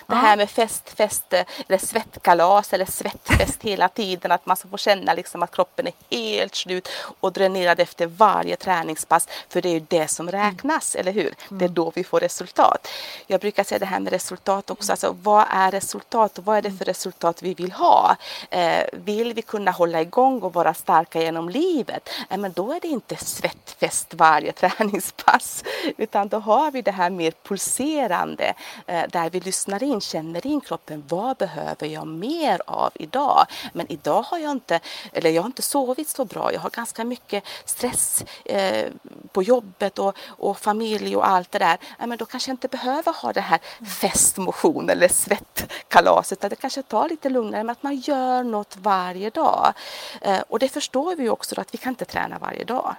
Det 0.07 0.15
här 0.15 0.37
med 0.37 0.49
fest, 0.49 0.89
fest 0.89 1.33
eller 1.33 1.77
svettkalas 1.77 2.73
eller 2.73 2.85
svettfest 2.85 3.63
hela 3.63 3.89
tiden. 3.89 4.31
Att 4.31 4.45
man 4.45 4.57
ska 4.57 4.67
få 4.67 4.77
känna 4.77 5.13
liksom 5.13 5.43
att 5.43 5.55
kroppen 5.55 5.87
är 5.87 5.93
helt 6.09 6.55
slut 6.55 6.89
och 7.19 7.33
dränerad 7.33 7.79
efter 7.79 8.07
varje 8.07 8.55
träningspass. 8.55 9.27
För 9.49 9.61
det 9.61 9.69
är 9.69 9.73
ju 9.73 9.85
det 9.87 10.07
som 10.07 10.27
mm. 10.29 10.41
räknas, 10.41 10.95
mm. 10.95 11.01
eller 11.01 11.23
hur? 11.23 11.33
Det 11.49 11.65
är 11.65 11.69
då 11.69 11.91
vi 11.95 12.03
får 12.03 12.19
resultat. 12.19 12.87
Jag 13.27 13.41
brukar 13.41 13.63
säga 13.63 13.79
det 13.79 13.85
här 13.85 13.99
med 13.99 14.13
resultat 14.13 14.69
också. 14.69 14.91
Alltså, 14.91 15.15
vad 15.21 15.45
är 15.49 15.71
resultat 15.71 16.37
och 16.37 16.45
vad 16.45 16.57
är 16.57 16.61
det 16.61 16.71
för 16.71 16.85
resultat 16.85 17.43
vi 17.43 17.53
vill 17.53 17.71
ha? 17.71 18.15
Eh, 18.49 18.83
vill 18.93 19.33
vi 19.33 19.41
kunna 19.41 19.71
hålla 19.71 20.01
igång 20.01 20.41
och 20.41 20.53
vara 20.53 20.73
starka 20.73 21.21
genom 21.21 21.49
livet? 21.49 22.09
Eh, 22.29 22.37
men 22.37 22.51
då 22.51 22.71
är 22.71 22.79
det 22.79 22.87
inte 22.87 23.15
svettfest 23.15 24.13
varje 24.13 24.51
träningspass. 24.61 25.63
Utan 25.97 26.27
då 26.27 26.39
har 26.39 26.71
vi 26.71 26.81
det 26.81 26.91
här 26.91 27.09
mer 27.09 27.33
pulserande 27.43 28.53
eh, 28.87 29.03
där 29.09 29.29
vi 29.29 29.39
lyssnar 29.39 29.70
lyssnar 29.79 29.93
in, 29.93 30.01
känner 30.01 30.47
in 30.47 30.61
kroppen. 30.61 31.03
Vad 31.07 31.37
behöver 31.37 31.87
jag 31.87 32.07
mer 32.07 32.61
av 32.67 32.91
idag? 32.95 33.45
Men 33.73 33.91
idag 33.91 34.21
har 34.21 34.37
jag 34.37 34.51
inte, 34.51 34.79
eller 35.13 35.29
jag 35.29 35.41
har 35.41 35.47
inte 35.47 35.61
sovit 35.61 36.09
så 36.09 36.25
bra. 36.25 36.53
Jag 36.53 36.59
har 36.59 36.69
ganska 36.69 37.03
mycket 37.03 37.43
stress 37.65 38.23
eh, 38.45 38.87
på 39.31 39.43
jobbet 39.43 39.99
och, 39.99 40.17
och 40.27 40.57
familj 40.57 41.15
och 41.15 41.27
allt 41.27 41.51
det 41.51 41.59
där. 41.59 41.77
Ja, 41.99 42.07
men 42.07 42.17
då 42.17 42.25
kanske 42.25 42.51
jag 42.51 42.53
inte 42.53 42.67
behöver 42.67 43.13
ha 43.21 43.33
det 43.33 43.41
här 43.41 43.59
festmotion 44.01 44.89
eller 44.89 45.07
svettkalaset. 45.07 46.41
Det 46.41 46.55
kanske 46.55 46.83
tar 46.83 47.09
lite 47.09 47.29
lugnare 47.29 47.63
med 47.63 47.73
att 47.73 47.83
man 47.83 47.95
gör 47.95 48.43
något 48.43 48.77
varje 48.77 49.29
dag. 49.29 49.73
Eh, 50.21 50.39
och 50.49 50.59
det 50.59 50.69
förstår 50.69 51.15
vi 51.15 51.29
också 51.29 51.61
att 51.61 51.73
vi 51.73 51.77
kan 51.77 51.89
inte 51.89 52.05
träna 52.05 52.39
varje 52.39 52.63
dag 52.63 52.95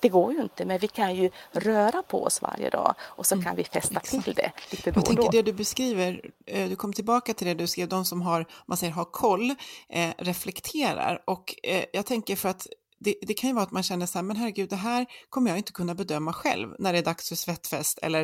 det 0.00 0.08
går 0.08 0.32
ju 0.32 0.42
inte, 0.42 0.64
men 0.64 0.78
vi 0.78 0.88
kan 0.88 1.14
ju 1.14 1.30
röra 1.52 2.02
på 2.02 2.24
oss 2.24 2.42
varje 2.42 2.70
dag 2.70 2.94
och 3.00 3.26
så 3.26 3.34
mm, 3.34 3.44
kan 3.44 3.56
vi 3.56 3.64
fästa 3.64 4.00
exakt. 4.00 4.24
till 4.24 4.34
det 4.34 4.52
lite 4.70 4.90
då 4.90 4.98
Jag 4.98 5.04
tänker 5.04 5.22
då. 5.22 5.30
det 5.30 5.42
du 5.42 5.52
beskriver, 5.52 6.30
eh, 6.46 6.68
du 6.68 6.76
kom 6.76 6.92
tillbaka 6.92 7.34
till 7.34 7.46
det 7.46 7.54
du 7.54 7.66
skrev, 7.66 7.88
de 7.88 8.04
som 8.04 8.22
har, 8.22 8.46
man 8.66 8.76
säger 8.76 8.92
har 8.92 9.04
koll, 9.04 9.50
eh, 9.88 10.10
reflekterar 10.18 11.22
och 11.24 11.54
eh, 11.62 11.84
jag 11.92 12.06
tänker 12.06 12.36
för 12.36 12.48
att 12.48 12.66
det, 12.98 13.14
det, 13.22 13.34
kan 13.34 13.50
ju 13.50 13.54
vara 13.54 13.64
att 13.64 13.72
man 13.72 13.82
känner 13.82 14.06
så 14.06 14.18
här, 14.18 14.22
men 14.22 14.36
herregud, 14.36 14.70
det 14.70 14.76
här 14.76 15.06
kommer 15.30 15.50
jag 15.50 15.58
inte 15.58 15.72
kunna 15.72 15.94
bedöma 15.94 16.32
själv 16.32 16.74
när 16.78 16.92
det 16.92 16.98
är 16.98 17.02
dags 17.02 17.28
för 17.28 17.36
svettfest 17.36 17.98
eller 18.02 18.22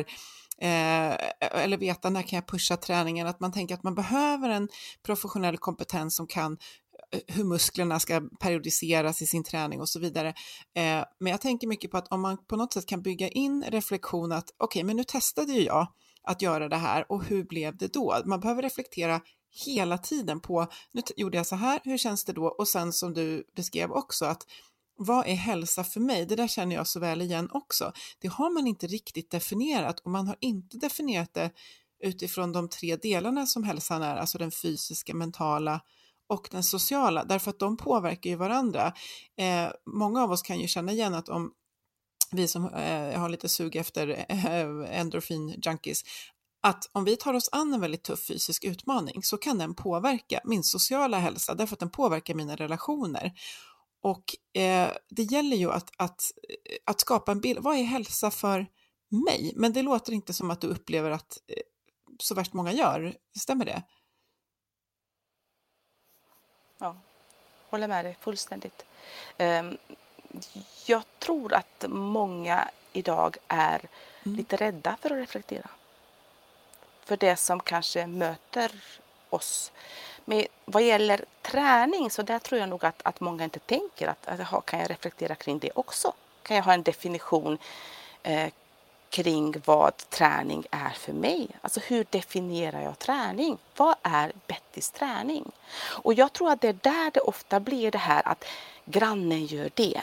eh, 0.57 1.15
eller 1.39 1.77
veta 1.77 2.09
när 2.09 2.21
kan 2.21 2.37
jag 2.37 2.47
pusha 2.47 2.77
träningen, 2.77 3.27
att 3.27 3.39
man 3.39 3.51
tänker 3.51 3.75
att 3.75 3.83
man 3.83 3.95
behöver 3.95 4.49
en 4.49 4.69
professionell 5.05 5.57
kompetens 5.57 6.15
som 6.15 6.27
kan 6.27 6.57
hur 7.27 7.43
musklerna 7.43 7.99
ska 7.99 8.21
periodiseras 8.39 9.21
i 9.21 9.27
sin 9.27 9.43
träning 9.43 9.81
och 9.81 9.89
så 9.89 9.99
vidare. 9.99 10.27
Eh, 10.75 11.05
men 11.19 11.31
jag 11.31 11.41
tänker 11.41 11.67
mycket 11.67 11.91
på 11.91 11.97
att 11.97 12.11
om 12.11 12.21
man 12.21 12.37
på 12.45 12.55
något 12.55 12.73
sätt 12.73 12.85
kan 12.85 13.01
bygga 13.01 13.29
in 13.29 13.65
reflektion 13.67 14.31
att 14.31 14.49
okej, 14.57 14.65
okay, 14.65 14.83
men 14.83 14.95
nu 14.95 15.03
testade 15.03 15.53
ju 15.53 15.61
jag 15.61 15.87
att 16.23 16.41
göra 16.41 16.69
det 16.69 16.77
här 16.77 17.11
och 17.11 17.23
hur 17.23 17.43
blev 17.43 17.77
det 17.77 17.93
då? 17.93 18.21
Man 18.25 18.39
behöver 18.39 18.61
reflektera 18.61 19.21
hela 19.65 19.97
tiden 19.97 20.39
på, 20.39 20.67
nu 20.91 21.01
gjorde 21.15 21.37
jag 21.37 21.47
så 21.47 21.55
här, 21.55 21.79
hur 21.83 21.97
känns 21.97 22.25
det 22.25 22.33
då? 22.33 22.45
Och 22.45 22.67
sen 22.67 22.93
som 22.93 23.13
du 23.13 23.43
beskrev 23.55 23.91
också 23.91 24.25
att 24.25 24.45
vad 24.95 25.27
är 25.27 25.35
hälsa 25.35 25.83
för 25.83 25.99
mig? 25.99 26.25
Det 26.25 26.35
där 26.35 26.47
känner 26.47 26.75
jag 26.75 26.87
så 26.87 26.99
väl 26.99 27.21
igen 27.21 27.49
också. 27.51 27.93
Det 28.19 28.27
har 28.27 28.49
man 28.49 28.67
inte 28.67 28.87
riktigt 28.87 29.31
definierat 29.31 29.99
och 29.99 30.11
man 30.11 30.27
har 30.27 30.37
inte 30.41 30.77
definierat 30.77 31.33
det 31.33 31.51
utifrån 32.03 32.51
de 32.51 32.69
tre 32.69 32.95
delarna 32.95 33.45
som 33.45 33.63
hälsan 33.63 34.01
är, 34.01 34.15
alltså 34.15 34.37
den 34.37 34.51
fysiska, 34.51 35.13
mentala 35.13 35.81
och 36.27 36.47
den 36.51 36.63
sociala, 36.63 37.23
därför 37.23 37.49
att 37.49 37.59
de 37.59 37.77
påverkar 37.77 38.29
ju 38.29 38.35
varandra. 38.35 38.93
Eh, 39.37 39.71
många 39.85 40.23
av 40.23 40.31
oss 40.31 40.41
kan 40.41 40.59
ju 40.59 40.67
känna 40.67 40.91
igen 40.91 41.13
att 41.13 41.29
om 41.29 41.51
vi 42.31 42.47
som 42.47 42.73
eh, 42.73 43.19
har 43.19 43.29
lite 43.29 43.49
sug 43.49 43.75
efter 43.75 44.25
eh, 44.29 44.99
endorfin 44.99 45.61
junkies, 45.65 46.03
att 46.63 46.89
om 46.91 47.05
vi 47.05 47.15
tar 47.15 47.33
oss 47.33 47.49
an 47.51 47.73
en 47.73 47.81
väldigt 47.81 48.03
tuff 48.03 48.27
fysisk 48.27 48.63
utmaning 48.63 49.23
så 49.23 49.37
kan 49.37 49.57
den 49.57 49.75
påverka 49.75 50.41
min 50.43 50.63
sociala 50.63 51.19
hälsa 51.19 51.53
därför 51.53 51.75
att 51.75 51.79
den 51.79 51.89
påverkar 51.89 52.33
mina 52.35 52.55
relationer. 52.55 53.33
Och 54.03 54.59
eh, 54.61 54.89
det 55.09 55.23
gäller 55.23 55.57
ju 55.57 55.71
att, 55.71 55.91
att, 55.97 56.21
eh, 56.49 56.77
att 56.85 57.01
skapa 57.01 57.31
en 57.31 57.41
bild, 57.41 57.59
vad 57.59 57.77
är 57.77 57.83
hälsa 57.83 58.31
för 58.31 58.67
mig? 59.25 59.53
Men 59.55 59.73
det 59.73 59.81
låter 59.81 60.13
inte 60.13 60.33
som 60.33 60.51
att 60.51 60.61
du 60.61 60.67
upplever 60.67 61.11
att 61.11 61.37
eh, 61.47 61.61
så 62.19 62.35
värst 62.35 62.53
många 62.53 62.73
gör, 62.73 63.15
stämmer 63.39 63.65
det? 63.65 63.83
Ja, 66.83 66.95
håller 67.69 67.87
med 67.87 68.05
dig 68.05 68.17
fullständigt. 68.19 68.85
Ehm, 69.37 69.77
jag 70.85 71.03
tror 71.19 71.53
att 71.53 71.85
många 71.87 72.69
idag 72.93 73.37
är 73.47 73.81
mm. 74.25 74.37
lite 74.37 74.55
rädda 74.55 74.97
för 75.01 75.09
att 75.09 75.17
reflektera. 75.17 75.69
För 77.03 77.17
det 77.17 77.35
som 77.35 77.59
kanske 77.59 78.07
möter 78.07 78.71
oss. 79.29 79.71
Men 80.25 80.45
vad 80.65 80.83
gäller 80.83 81.25
träning 81.41 82.11
så 82.11 82.21
där 82.21 82.39
tror 82.39 82.59
jag 82.59 82.69
nog 82.69 82.85
att, 82.85 83.01
att 83.03 83.19
många 83.19 83.43
inte 83.43 83.59
tänker 83.59 84.07
att, 84.07 84.27
att 84.27 84.65
kan 84.65 84.79
jag 84.79 84.89
reflektera 84.89 85.35
kring 85.35 85.59
det 85.59 85.71
också? 85.75 86.13
Kan 86.41 86.57
jag 86.57 86.63
ha 86.63 86.73
en 86.73 86.83
definition 86.83 87.57
eh, 88.23 88.53
kring 89.13 89.55
vad 89.65 89.97
träning 89.97 90.65
är 90.71 90.89
för 90.89 91.13
mig. 91.13 91.47
Alltså 91.61 91.79
hur 91.79 92.05
definierar 92.09 92.81
jag 92.81 92.99
träning? 92.99 93.57
Vad 93.77 93.95
är 94.03 94.31
Bettys 94.47 94.89
träning? 94.89 95.51
Och 95.75 96.13
jag 96.13 96.33
tror 96.33 96.51
att 96.51 96.61
det 96.61 96.67
är 96.67 96.77
där 96.81 97.11
det 97.11 97.19
ofta 97.19 97.59
blir 97.59 97.91
det 97.91 97.97
här 97.97 98.27
att 98.27 98.45
grannen 98.85 99.45
gör 99.45 99.69
det, 99.73 100.01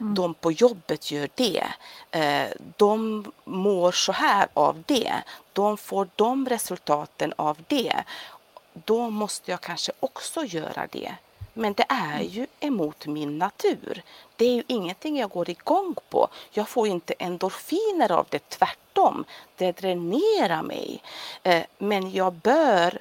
mm. 0.00 0.14
de 0.14 0.34
på 0.34 0.52
jobbet 0.52 1.10
gör 1.10 1.28
det, 1.34 1.64
eh, 2.10 2.48
de 2.76 3.24
mår 3.44 3.92
så 3.92 4.12
här 4.12 4.48
av 4.54 4.82
det, 4.86 5.12
de 5.52 5.78
får 5.78 6.08
de 6.16 6.48
resultaten 6.48 7.32
av 7.36 7.58
det. 7.68 8.04
Då 8.72 9.10
måste 9.10 9.50
jag 9.50 9.60
kanske 9.60 9.92
också 10.00 10.44
göra 10.44 10.86
det. 10.86 11.14
Men 11.58 11.72
det 11.72 11.86
är 11.88 12.20
ju 12.20 12.46
emot 12.60 13.06
min 13.06 13.38
natur. 13.38 14.02
Det 14.36 14.44
är 14.44 14.52
ju 14.52 14.62
ingenting 14.66 15.18
jag 15.18 15.30
går 15.30 15.50
igång 15.50 15.94
på. 16.08 16.28
Jag 16.50 16.68
får 16.68 16.88
inte 16.88 17.14
endorfiner 17.18 18.12
av 18.12 18.26
det, 18.30 18.48
tvärtom. 18.48 19.24
Det 19.56 19.72
dränerar 19.72 20.62
mig. 20.62 21.02
Eh, 21.42 21.64
men 21.78 22.12
jag 22.12 22.32
bör, 22.32 22.98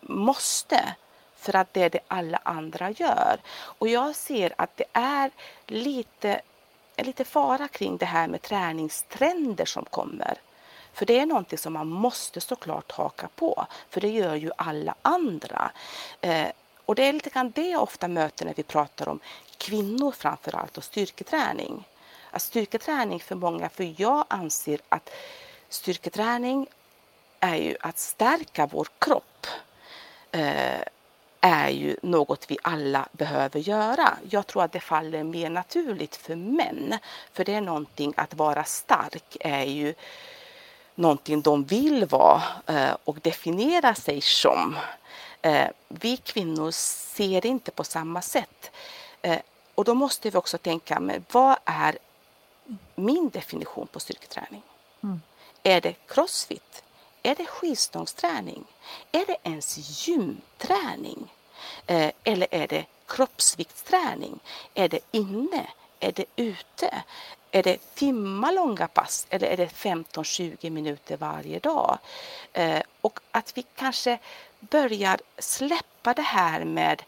måste, 0.00 0.94
för 1.36 1.56
att 1.56 1.74
det 1.74 1.82
är 1.82 1.90
det 1.90 2.00
alla 2.08 2.40
andra 2.42 2.90
gör. 2.90 3.38
Och 3.50 3.88
jag 3.88 4.16
ser 4.16 4.54
att 4.58 4.76
det 4.76 4.88
är 4.92 5.30
lite, 5.66 6.40
lite 6.96 7.24
fara 7.24 7.68
kring 7.68 7.96
det 7.96 8.06
här 8.06 8.28
med 8.28 8.42
träningstrender 8.42 9.64
som 9.64 9.84
kommer. 9.84 10.38
För 10.92 11.06
det 11.06 11.18
är 11.18 11.26
någonting 11.26 11.58
som 11.58 11.72
man 11.72 11.88
måste 11.88 12.40
såklart 12.40 12.92
haka 12.92 13.28
på, 13.36 13.66
för 13.90 14.00
det 14.00 14.08
gör 14.10 14.34
ju 14.34 14.50
alla 14.56 14.94
andra. 15.02 15.70
Eh, 16.20 16.48
och 16.88 16.94
det 16.94 17.08
är 17.08 17.12
lite 17.12 17.30
grann 17.30 17.50
det 17.50 17.68
jag 17.68 17.82
ofta 17.82 18.08
möter 18.08 18.44
när 18.44 18.54
vi 18.54 18.62
pratar 18.62 19.08
om 19.08 19.20
kvinnor 19.58 20.12
framför 20.12 20.56
allt 20.56 20.78
och 20.78 20.84
styrketräning. 20.84 21.88
Att 22.30 22.42
styrketräning 22.42 23.20
för 23.20 23.34
många, 23.34 23.68
för 23.68 23.94
jag 23.96 24.24
anser 24.28 24.80
att 24.88 25.10
styrketräning 25.68 26.66
är 27.40 27.56
ju 27.56 27.76
att 27.80 27.98
stärka 27.98 28.66
vår 28.66 28.88
kropp. 28.98 29.46
Eh, 30.30 30.80
är 31.40 31.68
ju 31.68 31.96
något 32.02 32.50
vi 32.50 32.58
alla 32.62 33.08
behöver 33.12 33.60
göra. 33.60 34.16
Jag 34.30 34.46
tror 34.46 34.62
att 34.62 34.72
det 34.72 34.80
faller 34.80 35.22
mer 35.22 35.50
naturligt 35.50 36.16
för 36.16 36.36
män. 36.36 36.98
För 37.32 37.44
det 37.44 37.54
är 37.54 37.60
någonting 37.60 38.14
att 38.16 38.34
vara 38.34 38.64
stark 38.64 39.36
är 39.40 39.64
ju 39.64 39.94
någonting 40.94 41.42
de 41.42 41.64
vill 41.64 42.04
vara 42.04 42.42
eh, 42.66 42.96
och 43.04 43.18
definiera 43.20 43.94
sig 43.94 44.20
som. 44.20 44.76
Eh, 45.42 45.68
vi 45.88 46.16
kvinnor 46.16 46.70
ser 46.70 47.46
inte 47.46 47.70
på 47.70 47.84
samma 47.84 48.22
sätt. 48.22 48.70
Eh, 49.22 49.38
och 49.74 49.84
då 49.84 49.94
måste 49.94 50.30
vi 50.30 50.38
också 50.38 50.58
tänka, 50.58 51.00
men 51.00 51.24
vad 51.32 51.56
är 51.64 51.98
min 52.94 53.28
definition 53.28 53.86
på 53.86 54.00
styrketräning? 54.00 54.62
Mm. 55.02 55.20
Är 55.62 55.80
det 55.80 55.94
crossfit? 56.06 56.82
Är 57.22 57.34
det 57.34 57.46
skivstångsträning? 57.46 58.64
Är 59.12 59.26
det 59.26 59.36
ens 59.42 60.06
gymträning? 60.06 61.32
Eh, 61.86 62.10
eller 62.24 62.48
är 62.50 62.66
det 62.66 62.84
kroppsviktsträning? 63.06 64.40
Är 64.74 64.88
det 64.88 65.00
inne? 65.10 65.66
Är 66.00 66.12
det 66.12 66.24
ute? 66.36 67.02
Är 67.50 67.62
det 67.62 67.94
timmalånga 67.94 68.88
pass 68.88 69.26
eller 69.30 69.46
är 69.46 69.56
det 69.56 69.66
15-20 69.66 70.70
minuter 70.70 71.16
varje 71.16 71.58
dag? 71.58 71.98
Eh, 72.52 72.82
och 73.00 73.20
att 73.30 73.56
vi 73.56 73.64
kanske 73.76 74.18
börjar 74.60 75.20
släppa 75.38 76.14
det 76.14 76.22
här 76.22 76.64
med 76.64 77.02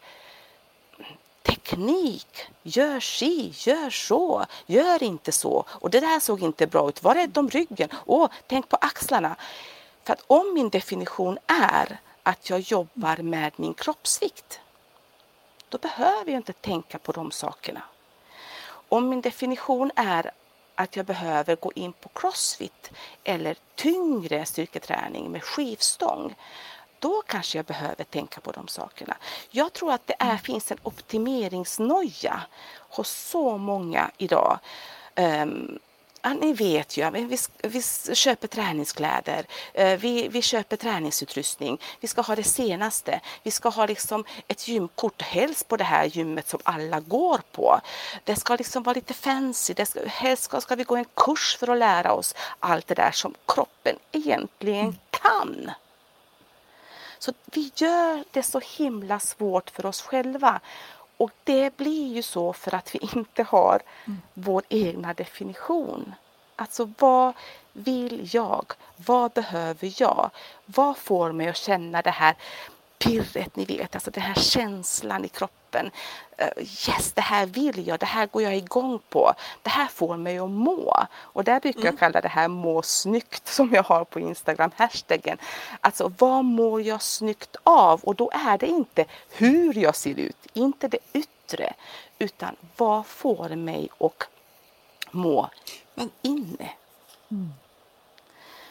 teknik. 1.43 2.47
Gör 2.63 2.99
si, 2.99 3.53
gör 3.55 3.89
så, 3.89 4.45
gör 4.65 5.03
inte 5.03 5.31
så. 5.31 5.65
Och 5.69 5.89
det 5.89 5.99
där 5.99 6.19
såg 6.19 6.41
inte 6.41 6.67
bra 6.67 6.89
ut. 6.89 7.03
Var 7.03 7.15
rädd 7.15 7.37
om 7.37 7.49
ryggen. 7.49 7.89
Åh, 8.05 8.29
tänk 8.47 8.69
på 8.69 8.75
axlarna. 8.81 9.35
För 10.03 10.13
att 10.13 10.23
om 10.27 10.53
min 10.53 10.69
definition 10.69 11.37
är 11.47 11.99
att 12.23 12.49
jag 12.49 12.59
jobbar 12.59 13.17
med 13.17 13.51
min 13.55 13.73
kroppsvikt, 13.73 14.59
då 15.69 15.77
behöver 15.77 16.31
jag 16.31 16.39
inte 16.39 16.53
tänka 16.53 16.99
på 16.99 17.11
de 17.11 17.31
sakerna. 17.31 17.81
Om 18.89 19.09
min 19.09 19.21
definition 19.21 19.91
är 19.95 20.31
att 20.75 20.95
jag 20.95 21.05
behöver 21.05 21.55
gå 21.55 21.71
in 21.75 21.93
på 21.93 22.09
crossfit 22.09 22.91
eller 23.23 23.55
tyngre 23.75 24.45
styrketräning 24.45 25.31
med 25.31 25.43
skivstång, 25.43 26.35
då 27.01 27.21
kanske 27.27 27.57
jag 27.57 27.65
behöver 27.65 28.03
tänka 28.03 28.41
på 28.41 28.51
de 28.51 28.67
sakerna. 28.67 29.17
Jag 29.49 29.73
tror 29.73 29.91
att 29.93 30.07
det 30.07 30.15
är, 30.19 30.37
finns 30.37 30.71
en 30.71 30.77
optimeringsnoja 30.83 32.41
hos 32.89 33.09
så 33.09 33.57
många 33.57 34.11
idag. 34.17 34.59
Um, 35.15 35.79
Ja, 36.23 36.33
ni 36.33 36.53
vet 36.53 36.97
ju, 36.97 37.09
vi, 37.09 37.37
vi 37.63 37.81
köper 38.15 38.47
träningskläder, 38.47 39.45
eh, 39.73 39.99
vi, 39.99 40.27
vi 40.27 40.41
köper 40.41 40.77
träningsutrustning, 40.77 41.81
vi 41.99 42.07
ska 42.07 42.21
ha 42.21 42.35
det 42.35 42.43
senaste, 42.43 43.19
vi 43.43 43.51
ska 43.51 43.69
ha 43.69 43.85
liksom 43.85 44.25
ett 44.47 44.67
gymkort, 44.67 45.21
helst 45.21 45.67
på 45.67 45.77
det 45.77 45.83
här 45.83 46.05
gymmet 46.05 46.47
som 46.47 46.59
alla 46.63 46.99
går 46.99 47.41
på. 47.51 47.81
Det 48.23 48.35
ska 48.35 48.55
liksom 48.55 48.83
vara 48.83 48.93
lite 48.93 49.13
fancy, 49.13 49.73
det 49.73 49.85
ska, 49.85 49.99
helst 50.05 50.43
ska, 50.43 50.61
ska 50.61 50.75
vi 50.75 50.83
gå 50.83 50.95
en 50.95 51.05
kurs 51.15 51.57
för 51.59 51.67
att 51.67 51.77
lära 51.77 52.13
oss 52.13 52.35
allt 52.59 52.87
det 52.87 52.95
där 52.95 53.11
som 53.11 53.33
kroppen 53.47 53.95
egentligen 54.11 54.85
mm. 54.85 54.95
kan. 55.09 55.71
Så 57.23 57.33
vi 57.45 57.71
gör 57.75 58.23
det 58.31 58.43
så 58.43 58.59
himla 58.59 59.19
svårt 59.19 59.69
för 59.69 59.85
oss 59.85 60.01
själva. 60.01 60.59
Och 61.17 61.31
det 61.43 61.77
blir 61.77 62.15
ju 62.15 62.21
så 62.21 62.53
för 62.53 62.75
att 62.75 62.95
vi 62.95 62.99
inte 63.15 63.43
har 63.43 63.81
mm. 64.05 64.21
vår 64.33 64.63
egna 64.69 65.13
definition. 65.13 66.13
Alltså 66.55 66.93
vad 66.99 67.33
vill 67.73 68.29
jag? 68.33 68.73
Vad 68.95 69.31
behöver 69.31 70.01
jag? 70.01 70.29
Vad 70.65 70.97
får 70.97 71.31
mig 71.31 71.47
att 71.47 71.57
känna 71.57 72.01
det 72.01 72.11
här 72.11 72.35
pirret, 73.01 73.55
ni 73.55 73.65
vet, 73.65 73.95
alltså 73.95 74.11
den 74.11 74.23
här 74.23 74.35
känslan 74.35 75.25
i 75.25 75.29
kroppen. 75.29 75.91
Uh, 76.41 76.63
yes, 76.63 77.13
det 77.13 77.21
här 77.21 77.45
vill 77.45 77.87
jag, 77.87 77.99
det 77.99 78.05
här 78.05 78.27
går 78.27 78.41
jag 78.41 78.55
igång 78.55 78.99
på. 79.09 79.33
Det 79.61 79.69
här 79.69 79.87
får 79.87 80.17
mig 80.17 80.37
att 80.37 80.49
må. 80.49 81.05
Och 81.13 81.43
där 81.43 81.59
brukar 81.59 81.79
mm. 81.79 81.93
jag 81.93 81.99
kalla 81.99 82.21
det 82.21 82.27
här 82.27 82.47
må 82.47 82.81
snyggt 82.81 83.47
som 83.47 83.73
jag 83.73 83.83
har 83.83 84.03
på 84.05 84.19
Instagram, 84.19 84.71
hashtaggen. 84.75 85.37
Alltså 85.81 86.11
vad 86.17 86.45
mår 86.45 86.81
jag 86.81 87.01
snyggt 87.01 87.55
av? 87.63 88.01
Och 88.03 88.15
då 88.15 88.31
är 88.33 88.57
det 88.57 88.67
inte 88.67 89.05
hur 89.29 89.77
jag 89.77 89.95
ser 89.95 90.19
ut, 90.19 90.47
inte 90.53 90.87
det 90.87 90.99
yttre, 91.13 91.73
utan 92.19 92.55
vad 92.77 93.05
får 93.05 93.49
mig 93.49 93.89
att 93.99 94.27
må 95.11 95.49
Men, 95.93 96.11
inne. 96.21 96.69
Mm. 97.31 97.53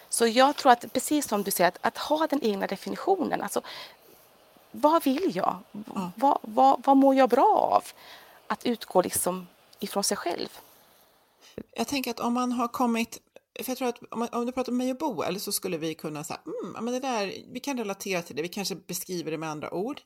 Så 0.08 0.26
jag 0.26 0.56
tror 0.56 0.72
att 0.72 0.92
precis 0.92 1.28
som 1.28 1.42
du 1.42 1.50
säger, 1.50 1.68
att, 1.68 1.78
att 1.80 1.98
ha 1.98 2.26
den 2.26 2.44
egna 2.44 2.66
definitionen. 2.66 3.42
Alltså, 3.42 3.62
vad 4.70 5.04
vill 5.04 5.32
jag? 5.34 5.58
Mm. 5.72 6.08
Vad, 6.16 6.38
vad, 6.42 6.82
vad 6.84 6.96
mår 6.96 7.14
jag 7.14 7.28
bra 7.28 7.72
av? 7.72 7.84
Att 8.46 8.66
utgå 8.66 9.02
liksom 9.02 9.46
ifrån 9.80 10.04
sig 10.04 10.16
själv. 10.16 10.48
Jag 11.76 11.88
tänker 11.88 12.10
att 12.10 12.20
om 12.20 12.34
man 12.34 12.52
har 12.52 12.68
kommit 12.68 13.20
för 13.60 13.70
jag 13.70 13.78
tror 13.78 13.88
att 13.88 13.98
om, 14.10 14.28
om 14.32 14.46
du 14.46 14.52
pratar 14.52 14.72
med 14.72 14.86
mig 14.86 14.92
och 14.92 14.98
Boel 14.98 15.40
så 15.40 15.52
skulle 15.52 15.78
vi 15.78 15.94
kunna 15.94 16.24
säga, 16.24 16.40
mm, 16.46 16.84
men 16.84 16.94
det 16.94 17.00
där, 17.00 17.34
vi 17.52 17.60
kan 17.60 17.78
relatera 17.78 18.22
till 18.22 18.36
det, 18.36 18.42
vi 18.42 18.48
kanske 18.48 18.76
beskriver 18.76 19.30
det 19.30 19.38
med 19.38 19.50
andra 19.50 19.74
ord. 19.74 20.00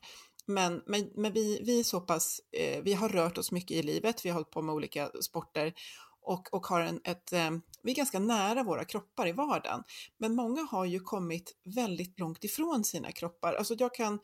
Men, 0.47 0.81
men, 0.85 1.09
men 1.15 1.33
vi, 1.33 1.61
vi 1.63 1.79
är 1.79 1.83
så 1.83 2.01
pass, 2.01 2.41
eh, 2.51 2.83
vi 2.83 2.93
har 2.93 3.09
rört 3.09 3.37
oss 3.37 3.51
mycket 3.51 3.77
i 3.77 3.83
livet, 3.83 4.25
vi 4.25 4.29
har 4.29 4.33
hållit 4.33 4.51
på 4.51 4.61
med 4.61 4.75
olika 4.75 5.09
sporter 5.21 5.73
och, 6.21 6.53
och 6.53 6.67
har 6.67 6.81
en, 6.81 7.01
ett, 7.03 7.33
eh, 7.33 7.51
vi 7.83 7.91
är 7.91 7.95
ganska 7.95 8.19
nära 8.19 8.63
våra 8.63 8.85
kroppar 8.85 9.27
i 9.27 9.31
vardagen. 9.31 9.83
Men 10.17 10.35
många 10.35 10.61
har 10.61 10.85
ju 10.85 10.99
kommit 10.99 11.51
väldigt 11.75 12.19
långt 12.19 12.43
ifrån 12.43 12.83
sina 12.83 13.11
kroppar. 13.11 13.53
Alltså 13.53 13.75
jag 13.77 13.93
kan, 13.93 14.19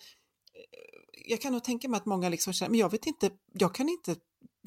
jag 1.28 1.41
kan 1.41 1.54
nog 1.54 1.63
tänka 1.63 1.89
mig 1.89 1.97
att 1.97 2.06
många 2.06 2.30
liksom 2.30 2.54
känner, 2.54 2.69
men 2.69 2.80
jag 2.80 2.91
vet 2.91 3.06
inte, 3.06 3.30
jag 3.54 3.76
kan 3.76 3.89
inte 3.89 4.15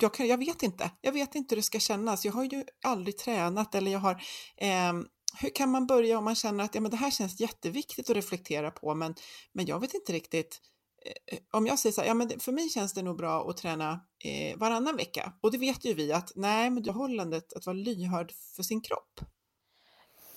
jag, 0.00 0.14
kan, 0.14 0.26
jag 0.26 0.38
vet 0.38 0.62
inte, 0.62 0.90
jag 1.00 1.12
vet 1.12 1.34
inte 1.34 1.54
hur 1.54 1.56
det 1.56 1.62
ska 1.62 1.78
kännas. 1.78 2.24
Jag 2.24 2.32
har 2.32 2.44
ju 2.44 2.64
aldrig 2.84 3.18
tränat 3.18 3.74
eller 3.74 3.92
jag 3.92 3.98
har 3.98 4.14
eh, 4.56 4.92
hur 5.40 5.54
kan 5.54 5.70
man 5.70 5.86
börja 5.86 6.18
om 6.18 6.24
man 6.24 6.34
känner 6.34 6.64
att 6.64 6.74
ja, 6.74 6.80
men 6.80 6.90
det 6.90 6.96
här 6.96 7.10
känns 7.10 7.40
jätteviktigt 7.40 8.10
att 8.10 8.16
reflektera 8.16 8.70
på 8.70 8.94
men, 8.94 9.14
men 9.52 9.66
jag 9.66 9.80
vet 9.80 9.94
inte 9.94 10.12
riktigt 10.12 10.60
Eh, 11.04 11.38
om 11.52 11.66
jag 11.66 11.78
säger 11.78 11.92
så 11.92 12.00
här, 12.00 12.08
ja 12.08 12.14
men 12.14 12.40
för 12.40 12.52
mig 12.52 12.68
känns 12.68 12.92
det 12.92 13.02
nog 13.02 13.16
bra 13.16 13.50
att 13.50 13.56
träna 13.56 14.00
eh, 14.24 14.58
varannan 14.58 14.96
vecka 14.96 15.32
och 15.40 15.50
det 15.50 15.58
vet 15.58 15.84
ju 15.84 15.94
vi 15.94 16.12
att 16.12 16.32
nej, 16.34 16.70
men 16.70 16.84
förhållandet 16.84 17.52
att 17.52 17.66
vara 17.66 17.76
lyhörd 17.76 18.32
för 18.56 18.62
sin 18.62 18.80
kropp. 18.80 19.20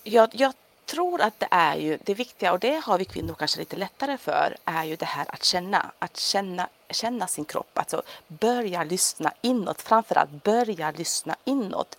Jag, 0.03 0.29
jag 0.33 0.53
tror 0.87 1.21
att 1.21 1.39
det 1.39 1.47
är 1.51 1.75
ju 1.75 1.97
det 2.03 2.13
viktiga 2.13 2.51
och 2.53 2.59
det 2.59 2.83
har 2.83 2.97
vi 2.97 3.05
kvinnor 3.05 3.35
kanske 3.39 3.59
lite 3.59 3.75
lättare 3.75 4.17
för 4.17 4.55
är 4.65 4.83
ju 4.83 4.95
det 4.95 5.05
här 5.05 5.25
att 5.29 5.43
känna, 5.43 5.91
att 5.99 6.17
känna 6.17 6.69
känna 6.89 7.27
sin 7.27 7.45
kropp, 7.45 7.77
alltså 7.77 8.01
börja 8.27 8.83
lyssna 8.83 9.31
inåt, 9.41 9.81
framförallt 9.81 10.43
börja 10.43 10.91
lyssna 10.91 11.35
inåt. 11.45 11.97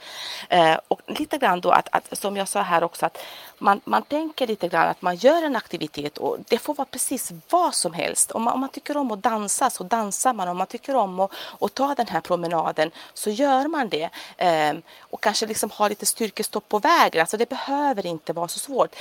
Eh, 0.48 0.78
och 0.88 1.00
lite 1.06 1.38
grann 1.38 1.60
då 1.60 1.70
att, 1.70 1.88
att, 1.92 2.18
som 2.18 2.36
jag 2.36 2.48
sa 2.48 2.62
här 2.62 2.84
också, 2.84 3.06
att 3.06 3.18
man, 3.58 3.80
man 3.84 4.02
tänker 4.02 4.46
lite 4.46 4.68
grann 4.68 4.88
att 4.88 5.02
man 5.02 5.16
gör 5.16 5.42
en 5.42 5.56
aktivitet 5.56 6.18
och 6.18 6.36
det 6.48 6.58
får 6.58 6.74
vara 6.74 6.88
precis 6.90 7.32
vad 7.50 7.74
som 7.74 7.92
helst. 7.92 8.30
Om 8.30 8.42
man, 8.42 8.54
om 8.54 8.60
man 8.60 8.68
tycker 8.68 8.96
om 8.96 9.10
att 9.12 9.22
dansa 9.22 9.70
så 9.70 9.84
dansar 9.84 10.32
man, 10.32 10.48
om 10.48 10.56
man 10.56 10.66
tycker 10.66 10.96
om 10.96 11.20
att, 11.20 11.32
att 11.60 11.74
ta 11.74 11.94
den 11.94 12.06
här 12.06 12.20
promenaden 12.20 12.90
så 13.14 13.30
gör 13.30 13.68
man 13.68 13.88
det. 13.88 14.10
Eh, 14.36 14.74
och 15.00 15.22
kanske 15.22 15.46
liksom 15.46 15.70
ha 15.70 15.88
lite 15.88 16.06
styrkestopp 16.06 16.68
på 16.68 16.78
vägen, 16.78 17.20
alltså 17.20 17.36
det 17.36 17.48
behöver 17.48 18.06
inte 18.06 18.32
vara 18.32 18.48
så 18.48 18.58
svårt. 18.58 18.96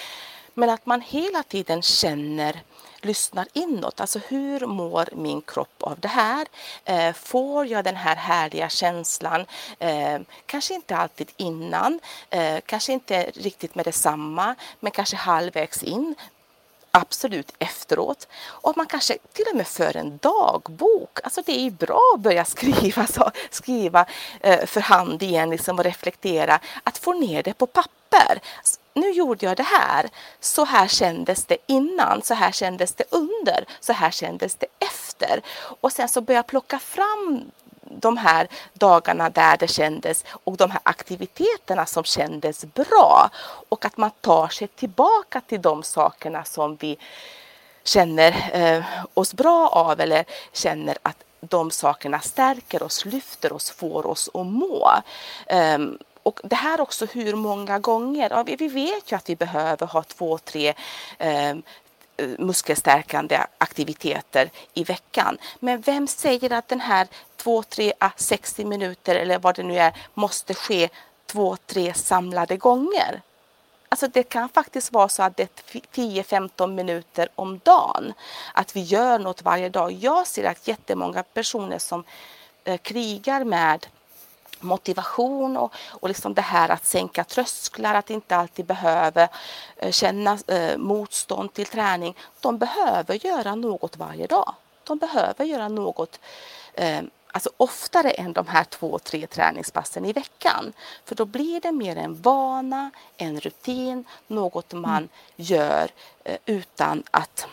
Men 0.54 0.70
att 0.70 0.86
man 0.86 1.02
hela 1.02 1.44
tiden 1.44 1.82
känner 1.82 2.62
lyssnar 3.08 3.48
inåt. 3.54 4.02
Alltså 4.02 4.20
hur 4.28 4.66
mår 4.66 5.10
min 5.12 5.42
kropp 5.42 5.84
av 5.84 6.00
det 6.00 6.08
här? 6.08 6.48
Eh, 6.86 7.14
får 7.14 7.66
jag 7.66 7.84
den 7.84 7.96
här 7.96 8.16
härliga 8.16 8.70
känslan? 8.70 9.46
Eh, 9.80 10.20
kanske 10.46 10.74
inte 10.74 10.98
alltid 10.98 11.32
innan, 11.38 12.00
eh, 12.30 12.60
kanske 12.66 12.94
inte 12.94 13.32
riktigt 13.36 13.76
med 13.76 13.86
detsamma, 13.86 14.56
men 14.80 14.92
kanske 14.92 15.16
halvvägs 15.16 15.84
in 15.84 16.16
absolut 16.92 17.54
efteråt. 17.60 18.28
Och 18.46 18.78
man 18.78 18.86
kanske 18.86 19.18
till 19.34 19.46
och 19.52 19.58
med 19.58 19.68
för 19.68 19.98
en 19.98 20.18
dagbok. 20.18 21.20
Alltså 21.24 21.42
det 21.46 21.68
är 21.68 21.72
bra 21.72 22.02
att 22.16 22.22
börja 22.22 22.46
skriva, 22.46 23.08
så, 23.08 23.32
skriva 23.50 24.06
eh, 24.42 24.66
för 24.66 24.82
hand 24.82 25.24
igen 25.24 25.50
liksom 25.50 25.80
och 25.80 25.86
reflektera. 25.86 26.60
Att 26.84 26.98
få 26.98 27.14
ner 27.14 27.44
det 27.44 27.54
på 27.54 27.68
papper 27.68 28.42
nu 29.00 29.12
gjorde 29.12 29.46
jag 29.46 29.58
det 29.58 29.64
här. 29.64 30.10
Så 30.40 30.66
här 30.66 30.88
kändes 30.88 31.46
det 31.46 31.58
innan, 31.68 32.22
så 32.22 32.34
här 32.34 32.52
kändes 32.52 32.94
det 32.94 33.04
under, 33.12 33.66
så 33.80 33.94
här 33.94 34.12
kändes 34.12 34.56
det 34.56 34.68
efter. 34.80 35.42
Och 35.82 35.92
sen 35.92 36.10
så 36.10 36.22
börja 36.22 36.44
plocka 36.44 36.80
fram 36.80 37.52
de 37.90 38.18
här 38.18 38.48
dagarna 38.74 39.30
där 39.30 39.58
det 39.58 39.68
kändes 39.68 40.26
och 40.44 40.58
de 40.58 40.72
här 40.72 40.82
aktiviteterna 40.84 41.86
som 41.86 42.04
kändes 42.04 42.66
bra. 42.66 43.30
Och 43.70 43.86
att 43.86 43.98
man 43.98 44.12
tar 44.22 44.48
sig 44.48 44.68
tillbaka 44.68 45.42
till 45.42 45.62
de 45.62 45.84
sakerna 45.84 46.44
som 46.44 46.76
vi 46.76 46.98
känner 47.84 48.50
eh, 48.54 48.84
oss 49.14 49.34
bra 49.34 49.68
av 49.68 50.00
eller 50.00 50.26
känner 50.54 50.98
att 51.02 51.24
de 51.40 51.72
sakerna 51.72 52.20
stärker 52.20 52.84
oss, 52.84 53.06
lyfter 53.06 53.54
oss, 53.54 53.72
får 53.72 54.06
oss 54.06 54.30
att 54.34 54.46
må. 54.46 54.90
Um, 55.76 55.98
och 56.28 56.40
det 56.44 56.56
här 56.56 56.82
också 56.82 57.06
hur 57.06 57.36
många 57.36 57.80
gånger. 57.80 58.30
Ja, 58.30 58.44
vi 58.44 58.68
vet 58.68 59.12
ju 59.12 59.16
att 59.16 59.30
vi 59.30 59.36
behöver 59.36 59.88
ha 59.88 60.04
två, 60.04 60.38
tre 60.38 60.74
eh, 61.18 61.56
muskelstärkande 62.40 63.40
aktiviteter 63.58 64.50
i 64.74 64.84
veckan. 64.84 65.38
Men 65.60 65.82
vem 65.82 66.08
säger 66.08 66.54
att 66.54 66.68
den 66.68 66.80
här 66.80 67.08
2, 67.36 67.64
3, 67.64 67.94
60 68.16 68.66
minuter 68.66 69.16
eller 69.16 69.40
vad 69.40 69.56
det 69.56 69.64
nu 69.64 69.78
är 69.78 69.94
måste 70.14 70.54
ske 70.54 70.90
två, 71.26 71.58
tre 71.66 71.94
samlade 71.94 72.58
gånger? 72.58 73.22
Alltså 73.90 74.08
det 74.08 74.24
kan 74.24 74.50
faktiskt 74.50 74.92
vara 74.92 75.10
så 75.10 75.24
att 75.24 75.38
det 75.38 75.44
är 75.44 75.80
10-15 75.96 76.68
minuter 76.68 77.30
om 77.36 77.60
dagen. 77.64 78.14
Att 78.54 78.76
vi 78.76 78.82
gör 78.82 79.20
något 79.20 79.42
varje 79.42 79.70
dag. 79.70 79.92
Jag 79.92 80.28
ser 80.28 80.44
att 80.44 80.68
jättemånga 80.68 81.24
personer 81.24 81.80
som 81.80 82.04
eh, 82.64 82.78
krigar 82.78 83.44
med 83.44 83.88
motivation 84.60 85.58
och, 85.58 85.74
och 85.90 86.08
liksom 86.08 86.34
det 86.34 86.42
här 86.42 86.70
att 86.70 86.86
sänka 86.86 87.24
trösklar, 87.24 87.96
att 87.96 88.10
inte 88.10 88.36
alltid 88.36 88.66
behöva 88.66 89.28
eh, 89.78 89.92
känna 89.92 90.38
eh, 90.48 90.78
motstånd 90.78 91.54
till 91.54 91.66
träning. 91.66 92.16
De 92.42 92.58
behöver 92.58 93.26
göra 93.26 93.56
något 93.56 93.98
varje 93.98 94.28
dag. 94.28 94.54
De 94.84 94.98
behöver 94.98 95.46
göra 95.46 95.68
något 95.68 96.20
eh, 96.74 97.02
alltså 97.32 97.50
oftare 97.58 98.10
än 98.12 98.34
de 98.34 98.48
här 98.48 98.64
två, 98.64 99.00
tre 99.00 99.28
träningspassen 99.28 100.06
i 100.06 100.14
veckan. 100.14 100.74
För 101.06 101.16
då 101.16 101.26
blir 101.26 101.62
det 101.62 101.72
mer 101.72 101.96
en 101.96 102.22
vana, 102.22 102.92
en 103.18 103.40
rutin, 103.40 104.06
något 104.28 104.74
man 104.74 104.98
mm. 104.98 105.10
gör 105.36 105.90
eh, 106.24 106.38
utan 106.46 107.04
att 107.12 107.48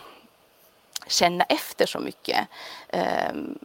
känna 1.07 1.43
efter 1.43 1.85
så 1.85 1.99
mycket. 1.99 2.47
Um, 2.93 3.59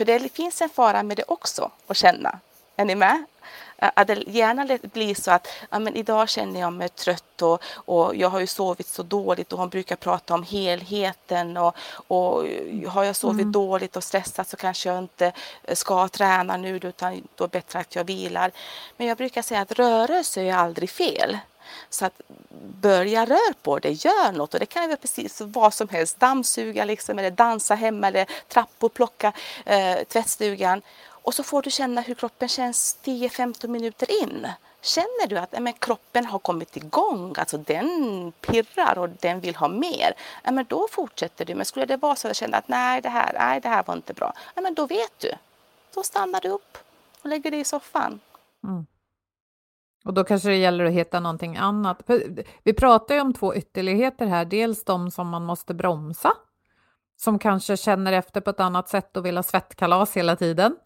för 0.00 0.04
det 0.04 0.28
finns 0.28 0.62
en 0.62 0.68
fara 0.68 1.02
med 1.02 1.16
det 1.16 1.24
också, 1.28 1.70
att 1.86 1.96
känna. 1.96 2.38
Är 2.76 2.84
ni 2.84 2.94
med? 2.94 3.24
Att 3.76 4.06
det 4.06 4.22
gärna 4.26 4.78
blir 4.82 5.14
så 5.14 5.30
att 5.30 5.48
ja, 5.70 5.78
men 5.78 5.96
idag 5.96 6.28
känner 6.28 6.60
jag 6.60 6.72
mig 6.72 6.88
trött 6.88 7.42
och, 7.42 7.62
och 7.74 8.16
jag 8.16 8.28
har 8.28 8.40
ju 8.40 8.46
sovit 8.46 8.86
så 8.86 9.02
dåligt 9.02 9.52
och 9.52 9.58
hon 9.58 9.68
brukar 9.68 9.96
prata 9.96 10.34
om 10.34 10.42
helheten 10.42 11.56
och, 11.56 11.76
och 12.08 12.44
har 12.86 13.04
jag 13.04 13.16
sovit 13.16 13.40
mm. 13.40 13.52
dåligt 13.52 13.96
och 13.96 14.04
stressat 14.04 14.48
så 14.48 14.56
kanske 14.56 14.88
jag 14.88 14.98
inte 14.98 15.32
ska 15.72 16.08
träna 16.08 16.56
nu 16.56 16.76
utan 16.76 17.22
då 17.34 17.44
är 17.44 17.48
det 17.48 17.52
bättre 17.52 17.78
att 17.78 17.94
jag 17.94 18.04
vilar. 18.04 18.52
Men 18.96 19.06
jag 19.06 19.16
brukar 19.16 19.42
säga 19.42 19.60
att 19.60 19.72
rörelse 19.72 20.42
är 20.42 20.54
aldrig 20.54 20.90
fel. 20.90 21.38
Så 21.90 22.06
att 22.06 22.20
börja 22.80 23.24
röra 23.24 23.54
på 23.62 23.78
det, 23.78 23.90
gör 23.90 24.32
något 24.32 24.54
och 24.54 24.60
det 24.60 24.66
kan 24.66 24.88
vara 24.88 24.96
precis 24.96 25.40
vad 25.40 25.74
som 25.74 25.88
helst. 25.88 26.20
Dammsuga 26.20 26.84
liksom, 26.84 27.18
eller 27.18 27.30
dansa 27.30 27.74
hemma 27.74 28.08
eller 28.08 28.26
trappor, 28.48 28.88
plocka 28.88 29.32
eh, 29.64 29.98
tvättstugan. 30.08 30.82
Och 31.22 31.34
så 31.34 31.42
får 31.42 31.62
du 31.62 31.70
känna 31.70 32.00
hur 32.00 32.14
kroppen 32.14 32.48
känns 32.48 32.98
10-15 33.04 33.68
minuter 33.68 34.22
in. 34.22 34.46
Känner 34.82 35.26
du 35.26 35.38
att 35.38 35.60
men, 35.60 35.72
kroppen 35.72 36.26
har 36.26 36.38
kommit 36.38 36.76
igång, 36.76 37.34
alltså 37.38 37.58
den 37.58 38.32
pirrar 38.40 38.98
och 38.98 39.08
den 39.08 39.40
vill 39.40 39.56
ha 39.56 39.68
mer, 39.68 40.12
men 40.44 40.64
då 40.68 40.88
fortsätter 40.90 41.44
du. 41.44 41.54
Men 41.54 41.66
skulle 41.66 41.86
det 41.86 41.96
vara 41.96 42.16
så 42.16 42.28
att 42.28 42.30
du 42.30 42.34
känner 42.34 42.58
att 42.58 42.68
nej 42.68 43.00
det, 43.00 43.08
här, 43.08 43.32
nej, 43.38 43.60
det 43.60 43.68
här 43.68 43.82
var 43.86 43.94
inte 43.94 44.14
bra, 44.14 44.32
men 44.54 44.74
då 44.74 44.86
vet 44.86 45.18
du. 45.18 45.32
Då 45.94 46.02
stannar 46.02 46.40
du 46.40 46.48
upp 46.48 46.78
och 47.22 47.28
lägger 47.28 47.50
dig 47.50 47.60
i 47.60 47.64
soffan. 47.64 48.20
Mm. 48.64 48.86
Och 50.04 50.14
då 50.14 50.24
kanske 50.24 50.48
det 50.48 50.56
gäller 50.56 50.84
att 50.84 50.92
hitta 50.92 51.20
någonting 51.20 51.56
annat. 51.56 52.10
Vi 52.62 52.72
pratar 52.72 53.14
ju 53.14 53.20
om 53.20 53.32
två 53.32 53.54
ytterligheter 53.54 54.26
här, 54.26 54.44
dels 54.44 54.84
de 54.84 55.10
som 55.10 55.28
man 55.28 55.44
måste 55.44 55.74
bromsa, 55.74 56.32
som 57.16 57.38
kanske 57.38 57.76
känner 57.76 58.12
efter 58.12 58.40
på 58.40 58.50
ett 58.50 58.60
annat 58.60 58.88
sätt 58.88 59.16
och 59.16 59.26
vill 59.26 59.36
ha 59.36 59.42
svettkalas 59.42 60.16
hela 60.16 60.36
tiden. 60.36 60.76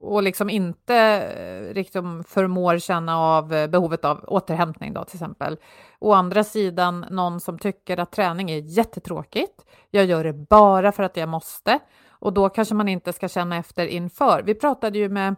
och 0.00 0.22
liksom 0.22 0.50
inte 0.50 1.72
liksom 1.74 2.24
förmår 2.24 2.78
känna 2.78 3.18
av 3.18 3.54
eh, 3.54 3.66
behovet 3.66 4.04
av 4.04 4.24
återhämtning 4.28 4.92
då 4.92 5.04
till 5.04 5.16
exempel. 5.16 5.56
Å 5.98 6.12
andra 6.12 6.44
sidan 6.44 7.06
någon 7.10 7.40
som 7.40 7.58
tycker 7.58 8.00
att 8.00 8.12
träning 8.12 8.50
är 8.50 8.58
jättetråkigt. 8.58 9.64
Jag 9.90 10.04
gör 10.04 10.24
det 10.24 10.32
bara 10.32 10.92
för 10.92 11.02
att 11.02 11.16
jag 11.16 11.28
måste 11.28 11.78
och 12.08 12.32
då 12.32 12.48
kanske 12.48 12.74
man 12.74 12.88
inte 12.88 13.12
ska 13.12 13.28
känna 13.28 13.56
efter 13.56 13.86
inför. 13.86 14.42
Vi 14.42 14.54
pratade 14.54 14.98
ju 14.98 15.08
med 15.08 15.34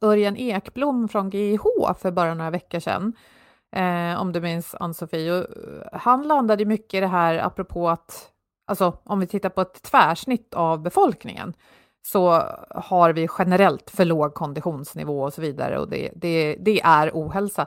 Örjan 0.00 0.36
Ekblom 0.36 1.08
från 1.08 1.30
GIH 1.30 1.62
för 1.98 2.10
bara 2.10 2.34
några 2.34 2.50
veckor 2.50 2.80
sedan, 2.80 3.12
eh, 3.76 4.20
om 4.20 4.32
du 4.32 4.40
minns 4.40 4.74
Ann-Sofie. 4.80 5.38
Eh, 5.38 5.44
han 5.92 6.28
landade 6.28 6.64
mycket 6.64 6.94
i 6.94 7.00
det 7.00 7.06
här 7.06 7.38
apropå 7.38 7.88
att, 7.88 8.30
alltså 8.66 8.98
om 9.04 9.20
vi 9.20 9.26
tittar 9.26 9.48
på 9.48 9.60
ett 9.60 9.82
tvärsnitt 9.82 10.54
av 10.54 10.82
befolkningen, 10.82 11.54
så 12.02 12.30
har 12.70 13.12
vi 13.12 13.28
generellt 13.38 13.90
för 13.90 14.04
låg 14.04 14.34
konditionsnivå 14.34 15.22
och 15.22 15.32
så 15.34 15.40
vidare 15.40 15.78
och 15.78 15.88
det, 15.88 16.10
det, 16.16 16.56
det 16.60 16.80
är 16.80 17.10
ohälsa. 17.14 17.66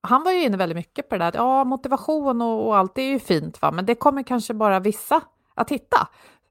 Han 0.00 0.24
var 0.24 0.32
ju 0.32 0.42
inne 0.42 0.56
väldigt 0.56 0.76
mycket 0.76 1.08
på 1.08 1.18
det 1.18 1.24
där, 1.24 1.32
ja 1.34 1.64
motivation 1.64 2.42
och, 2.42 2.66
och 2.66 2.76
allt 2.76 2.94
det 2.94 3.02
är 3.02 3.08
ju 3.08 3.18
fint 3.18 3.62
va, 3.62 3.70
men 3.70 3.86
det 3.86 3.94
kommer 3.94 4.22
kanske 4.22 4.54
bara 4.54 4.80
vissa 4.80 5.20
att 5.54 5.70
hitta. 5.70 6.08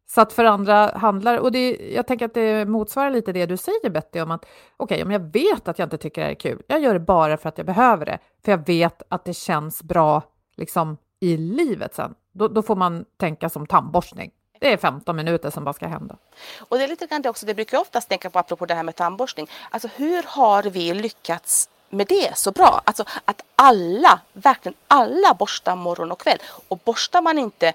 Så 0.08 0.22
att 0.22 0.34
för 0.34 0.46
andra 0.46 0.92
handlar, 0.96 1.38
och 1.38 1.52
det, 1.52 1.92
jag 1.94 2.08
tänker 2.08 2.26
att 2.26 2.34
det 2.34 2.66
motsvarar 2.68 3.12
lite 3.12 3.32
det 3.32 3.46
du 3.46 3.58
säger 3.58 3.90
Betty 3.90 4.22
om 4.22 4.32
att 4.32 4.46
okej, 4.78 4.96
okay, 4.96 5.04
om 5.04 5.12
jag 5.12 5.20
vet 5.20 5.68
att 5.68 5.80
jag 5.80 5.86
inte 5.86 5.98
tycker 5.98 6.22
det 6.22 6.32
är 6.32 6.36
kul, 6.36 6.62
jag 6.68 6.82
gör 6.82 6.94
det 6.94 7.00
bara 7.00 7.38
för 7.38 7.50
att 7.50 7.58
jag 7.58 7.68
behöver 7.68 8.06
det, 8.06 8.20
för 8.46 8.52
jag 8.52 8.66
vet 8.68 9.02
att 9.10 9.26
det 9.26 9.34
känns 9.34 9.84
bra 9.84 10.22
liksom 10.56 10.98
i 11.20 11.38
livet 11.38 11.96
sen. 11.96 12.16
Då, 12.32 12.48
då 12.48 12.62
får 12.62 12.76
man 12.76 13.06
tänka 13.18 13.50
som 13.50 13.68
tandborstning. 13.68 14.32
Det 14.60 14.74
är 14.74 14.78
15 14.78 15.16
minuter 15.16 15.50
som 15.50 15.64
bara 15.64 15.74
ska 15.74 15.88
hända. 15.88 16.18
Och 16.60 16.78
det 16.78 16.84
är 16.84 16.88
lite 16.88 17.08
grann 17.08 17.22
det 17.22 17.30
också, 17.30 17.46
det 17.46 17.54
brukar 17.54 17.78
jag 17.78 17.82
oftast 17.82 18.10
tänka 18.10 18.30
på 18.30 18.40
apropå 18.40 18.66
det 18.66 18.74
här 18.74 18.84
med 18.84 18.96
tandborstning. 18.96 19.50
Alltså 19.70 19.90
hur 19.96 20.24
har 20.28 20.64
vi 20.64 20.94
lyckats 20.94 21.70
med 21.90 22.08
det 22.08 22.38
så 22.38 22.52
bra? 22.52 22.82
Alltså 22.86 23.04
att 23.26 23.42
alla, 23.56 24.20
verkligen 24.34 24.78
alla 24.88 25.34
borstar 25.34 25.76
morgon 25.76 26.12
och 26.12 26.20
kväll. 26.20 26.38
Och 26.68 26.80
borstar 26.86 27.22
man 27.22 27.38
inte 27.38 27.74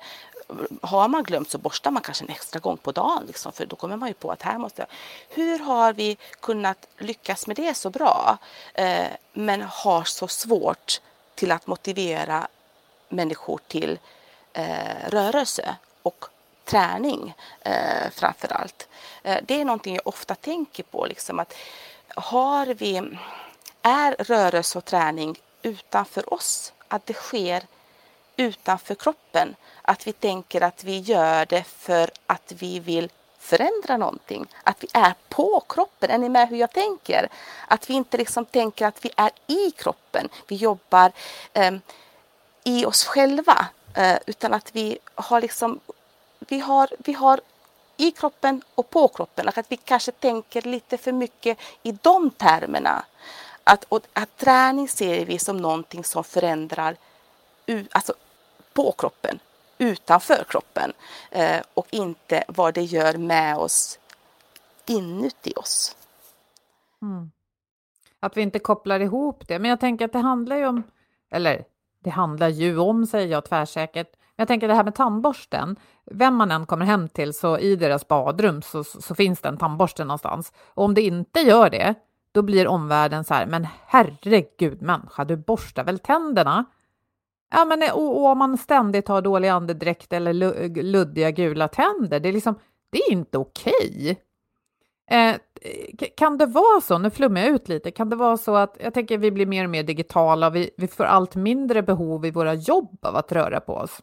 har 0.82 1.08
man 1.08 1.22
glömt 1.22 1.50
så 1.50 1.58
borstar 1.58 1.90
man 1.90 2.02
kanske 2.02 2.24
en 2.24 2.30
extra 2.30 2.60
gång 2.60 2.76
på 2.76 2.92
dagen. 2.92 3.24
Liksom, 3.26 3.52
för 3.52 3.66
då 3.66 3.76
kommer 3.76 3.96
man 3.96 4.08
ju 4.08 4.14
på 4.14 4.30
att 4.30 4.42
här 4.42 4.58
måste 4.58 4.82
jag... 4.82 4.88
Hur 5.28 5.58
har 5.58 5.92
vi 5.92 6.16
kunnat 6.40 6.86
lyckas 6.98 7.46
med 7.46 7.56
det 7.56 7.74
så 7.74 7.90
bra? 7.90 8.38
Eh, 8.74 9.06
men 9.32 9.62
har 9.62 10.04
så 10.04 10.28
svårt 10.28 11.00
till 11.34 11.52
att 11.52 11.66
motivera 11.66 12.48
människor 13.08 13.60
till 13.68 13.98
eh, 14.52 15.08
rörelse 15.08 15.76
och 16.02 16.24
träning 16.64 17.34
eh, 17.60 18.10
framför 18.12 18.52
allt. 18.52 18.88
Eh, 19.22 19.38
det 19.42 19.60
är 19.60 19.64
någonting 19.64 19.94
jag 19.94 20.06
ofta 20.06 20.34
tänker 20.34 20.82
på. 20.82 21.06
Liksom, 21.06 21.38
att 21.38 21.54
har 22.08 22.66
vi, 22.66 23.18
är 23.82 24.16
rörelse 24.18 24.78
och 24.78 24.84
träning 24.84 25.38
utanför 25.62 26.34
oss? 26.34 26.72
Att 26.88 27.06
det 27.06 27.14
sker 27.14 27.62
utanför 28.40 28.94
kroppen? 28.94 29.56
Att 29.82 30.06
vi 30.06 30.12
tänker 30.12 30.60
att 30.60 30.84
vi 30.84 30.98
gör 30.98 31.46
det 31.46 31.64
för 31.64 32.10
att 32.26 32.52
vi 32.58 32.80
vill 32.80 33.08
förändra 33.38 33.96
någonting. 33.96 34.46
Att 34.62 34.76
vi 34.84 34.88
är 34.92 35.14
på 35.28 35.60
kroppen. 35.68 36.10
Är 36.10 36.18
ni 36.18 36.28
med 36.28 36.48
hur 36.48 36.56
jag 36.56 36.72
tänker? 36.72 37.28
Att 37.68 37.90
vi 37.90 37.94
inte 37.94 38.16
liksom 38.16 38.44
tänker 38.44 38.86
att 38.86 39.04
vi 39.04 39.10
är 39.16 39.30
i 39.46 39.70
kroppen. 39.70 40.28
Vi 40.48 40.56
jobbar 40.56 41.12
eh, 41.52 41.74
i 42.64 42.84
oss 42.84 43.04
själva. 43.04 43.66
Eh, 43.94 44.18
utan 44.26 44.54
att 44.54 44.74
vi 44.76 44.98
har 45.14 45.40
liksom 45.40 45.80
vi 46.38 46.60
har, 46.60 46.88
vi 46.98 47.12
har 47.12 47.40
i 47.96 48.10
kroppen 48.10 48.62
och 48.74 48.90
på 48.90 49.08
kroppen. 49.08 49.48
Att 49.48 49.66
vi 49.68 49.76
kanske 49.76 50.12
tänker 50.12 50.62
lite 50.62 50.98
för 50.98 51.12
mycket 51.12 51.58
i 51.82 51.92
de 51.92 52.30
termerna. 52.30 53.04
Att, 53.64 53.84
och, 53.88 54.02
att 54.12 54.36
träning 54.36 54.88
ser 54.88 55.24
vi 55.24 55.38
som 55.38 55.56
någonting 55.56 56.04
som 56.04 56.24
förändrar 56.24 56.96
alltså, 57.90 58.14
på 58.72 58.92
kroppen, 58.92 59.38
utanför 59.78 60.44
kroppen 60.48 60.92
eh, 61.30 61.60
och 61.74 61.86
inte 61.90 62.44
vad 62.48 62.74
det 62.74 62.82
gör 62.82 63.16
med 63.16 63.56
oss 63.56 63.98
inuti 64.86 65.52
oss. 65.56 65.96
Mm. 67.02 67.30
Att 68.20 68.36
vi 68.36 68.42
inte 68.42 68.58
kopplar 68.58 69.00
ihop 69.00 69.48
det. 69.48 69.58
Men 69.58 69.70
jag 69.70 69.80
tänker 69.80 70.04
att 70.04 70.12
det 70.12 70.18
handlar 70.18 70.56
ju 70.56 70.66
om, 70.66 70.82
eller 71.30 71.64
det 71.98 72.10
handlar 72.10 72.48
ju 72.48 72.78
om, 72.78 73.06
säger 73.06 73.28
jag 73.28 73.44
tvärsäkert, 73.44 74.16
jag 74.36 74.48
tänker 74.48 74.68
det 74.68 74.74
här 74.74 74.84
med 74.84 74.94
tandborsten. 74.94 75.76
Vem 76.04 76.34
man 76.34 76.50
än 76.50 76.66
kommer 76.66 76.86
hem 76.86 77.08
till 77.08 77.34
så 77.34 77.58
i 77.58 77.76
deras 77.76 78.08
badrum 78.08 78.62
så, 78.62 78.84
så 78.84 79.14
finns 79.14 79.40
det 79.40 79.48
en 79.48 79.58
tandborste 79.58 80.04
någonstans. 80.04 80.52
Och 80.66 80.84
om 80.84 80.94
det 80.94 81.02
inte 81.02 81.40
gör 81.40 81.70
det, 81.70 81.94
då 82.32 82.42
blir 82.42 82.66
omvärlden 82.66 83.24
så 83.24 83.34
här, 83.34 83.46
men 83.46 83.66
herregud 83.86 84.82
människa, 84.82 85.24
du 85.24 85.36
borstar 85.36 85.84
väl 85.84 85.98
tänderna? 85.98 86.64
Ja, 87.50 87.64
men 87.64 87.82
eh, 87.82 87.94
och, 87.94 88.16
och 88.16 88.26
om 88.26 88.38
man 88.38 88.58
ständigt 88.58 89.08
har 89.08 89.22
dålig 89.22 89.48
andedräkt 89.48 90.12
eller 90.12 90.32
luddiga 90.82 91.30
gula 91.30 91.68
tänder, 91.68 92.20
det 92.20 92.28
är 92.28 92.32
liksom, 92.32 92.58
det 92.90 92.98
är 92.98 93.12
inte 93.12 93.38
okej. 93.38 94.20
Eh, 95.10 95.36
kan 96.16 96.38
det 96.38 96.46
vara 96.46 96.80
så, 96.80 96.98
nu 96.98 97.10
flummar 97.10 97.40
jag 97.40 97.50
ut 97.50 97.68
lite, 97.68 97.90
kan 97.90 98.10
det 98.10 98.16
vara 98.16 98.36
så 98.36 98.56
att 98.56 98.76
jag 98.80 98.94
tänker 98.94 99.18
vi 99.18 99.30
blir 99.30 99.46
mer 99.46 99.64
och 99.64 99.70
mer 99.70 99.82
digitala 99.82 100.46
och 100.46 100.56
vi, 100.56 100.70
vi 100.76 100.86
får 100.86 101.04
allt 101.04 101.34
mindre 101.34 101.82
behov 101.82 102.26
i 102.26 102.30
våra 102.30 102.54
jobb 102.54 102.98
av 103.02 103.16
att 103.16 103.32
röra 103.32 103.60
på 103.60 103.74
oss? 103.74 104.02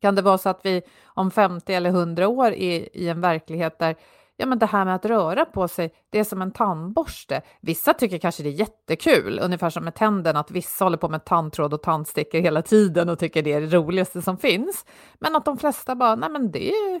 Kan 0.00 0.14
det 0.14 0.22
vara 0.22 0.38
så 0.38 0.48
att 0.48 0.60
vi 0.66 0.82
om 1.04 1.30
50 1.30 1.74
eller 1.74 1.90
100 1.90 2.28
år 2.28 2.52
är 2.52 2.96
i 2.96 3.08
en 3.08 3.20
verklighet 3.20 3.78
där 3.78 3.96
ja, 4.36 4.46
men 4.46 4.58
det 4.58 4.66
här 4.66 4.84
med 4.84 4.94
att 4.94 5.04
röra 5.04 5.44
på 5.44 5.68
sig, 5.68 5.94
det 6.10 6.18
är 6.18 6.24
som 6.24 6.42
en 6.42 6.50
tandborste. 6.50 7.42
Vissa 7.60 7.94
tycker 7.94 8.18
kanske 8.18 8.42
det 8.42 8.48
är 8.48 8.52
jättekul, 8.52 9.38
ungefär 9.42 9.70
som 9.70 9.84
med 9.84 9.94
tänderna, 9.94 10.40
att 10.40 10.50
vissa 10.50 10.84
håller 10.84 10.96
på 10.96 11.08
med 11.08 11.24
tandtråd 11.24 11.74
och 11.74 11.82
tandstickor 11.82 12.38
hela 12.38 12.62
tiden 12.62 13.08
och 13.08 13.18
tycker 13.18 13.42
det 13.42 13.52
är 13.52 13.60
det 13.60 13.76
roligaste 13.76 14.22
som 14.22 14.38
finns. 14.38 14.84
Men 15.18 15.36
att 15.36 15.44
de 15.44 15.58
flesta 15.58 15.94
bara, 15.94 16.14
nej 16.14 16.30
men 16.30 16.50
det 16.50 16.68
är, 16.68 17.00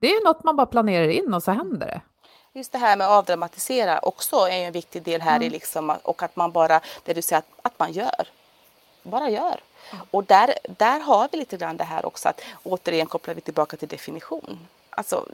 det 0.00 0.06
är 0.06 0.24
något 0.24 0.44
man 0.44 0.56
bara 0.56 0.66
planerar 0.66 1.08
in 1.08 1.34
och 1.34 1.42
så 1.42 1.50
händer 1.50 1.86
det. 1.86 2.00
Just 2.52 2.72
det 2.72 2.78
här 2.78 2.96
med 2.96 3.06
att 3.06 3.12
avdramatisera 3.12 3.98
också 3.98 4.36
är 4.36 4.66
en 4.66 4.72
viktig 4.72 5.02
del 5.02 5.20
här 5.20 5.36
mm. 5.36 5.46
i 5.46 5.50
liksom, 5.50 5.92
och 6.02 6.22
att 6.22 6.36
man 6.36 6.52
bara, 6.52 6.80
det 7.04 7.12
du 7.14 7.22
säger 7.22 7.38
att, 7.38 7.48
att 7.62 7.78
man 7.78 7.92
gör. 7.92 8.28
Bara 9.02 9.30
gör. 9.30 9.60
Och 10.10 10.24
där, 10.24 10.54
där 10.68 11.00
har 11.00 11.28
vi 11.32 11.38
lite 11.38 11.56
grann 11.56 11.76
det 11.76 11.84
här 11.84 12.06
också 12.06 12.28
att 12.28 12.40
återigen 12.62 13.06
kopplar 13.06 13.34
vi 13.34 13.40
tillbaka 13.40 13.76
till 13.76 13.88
definition. 13.88 14.58
Alltså 14.96 15.28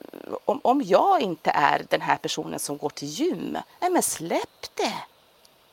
om, 0.44 0.61
om 0.64 0.82
jag 0.82 1.20
inte 1.20 1.50
är 1.50 1.86
den 1.88 2.00
här 2.00 2.16
personen 2.16 2.58
som 2.58 2.76
går 2.76 2.90
till 2.90 3.08
gym, 3.08 3.58
nej 3.80 3.90
men 3.90 4.02
släpp 4.02 4.66
det! 4.74 4.94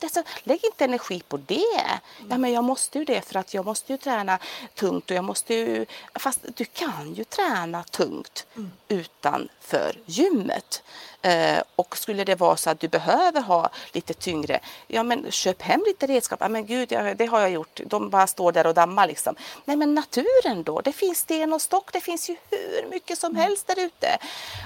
Alltså, 0.04 0.24
lägg 0.44 0.66
inte 0.66 0.86
energi 0.86 1.22
på 1.28 1.38
det. 1.38 2.00
Ja, 2.30 2.38
men 2.38 2.52
jag 2.52 2.64
måste 2.64 3.00
ju 3.00 3.06
det 3.06 3.22
för 3.22 3.40
att 3.40 3.54
jag 3.54 3.66
måste 3.66 3.94
ju 3.94 3.98
träna 3.98 4.40
tungt 4.76 5.12
och 5.12 5.18
jag 5.18 5.24
måste 5.24 5.54
ju... 5.54 5.86
Fast 6.14 6.40
du 6.56 6.66
kan 6.66 7.14
ju 7.14 7.24
träna 7.24 7.84
tungt 7.84 8.46
mm. 8.56 8.72
utanför 8.88 10.00
gymmet. 10.06 10.84
Eh, 11.22 11.62
och 11.76 11.98
skulle 11.98 12.24
det 12.24 12.36
vara 12.36 12.58
så 12.58 12.70
att 12.70 12.80
du 12.80 12.88
behöver 12.88 13.42
ha 13.42 13.70
lite 13.92 14.14
tyngre, 14.14 14.60
ja 14.88 15.04
men 15.04 15.32
köp 15.32 15.62
hem 15.62 15.84
lite 15.88 16.08
redskap. 16.08 16.40
Ja 16.42 16.50
men 16.50 16.66
gud, 16.66 16.90
det 16.90 17.26
har 17.26 17.40
jag 17.40 17.50
gjort. 17.50 17.80
De 17.86 18.10
bara 18.10 18.28
står 18.28 18.52
där 18.52 18.68
och 18.68 18.74
dammar 18.74 19.08
liksom. 19.08 19.36
Nej 19.66 19.78
men 19.78 19.96
naturen 19.96 20.64
då? 20.64 20.82
Det 20.82 20.92
finns 20.92 21.18
sten 21.18 21.54
och 21.54 21.62
stock. 21.62 21.94
Det 21.94 22.02
finns 22.02 22.30
ju 22.30 22.36
hur 22.50 22.90
mycket 22.90 23.20
som 23.20 23.36
helst 23.36 23.68
där 23.68 23.80
ute. 23.80 24.18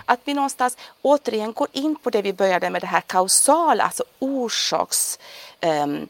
Att 0.06 0.20
vi 0.24 0.34
någonstans 0.34 0.78
återigen 1.02 1.54
går 1.54 1.68
in 1.72 1.96
på 1.96 2.10
det 2.10 2.22
vi 2.22 2.34
började 2.34 2.70
med 2.70 2.82
det 2.82 2.88
här 2.88 3.02
kausala, 3.02 3.84
alltså 3.84 4.04
orsaks 4.20 5.20
um, 5.62 6.10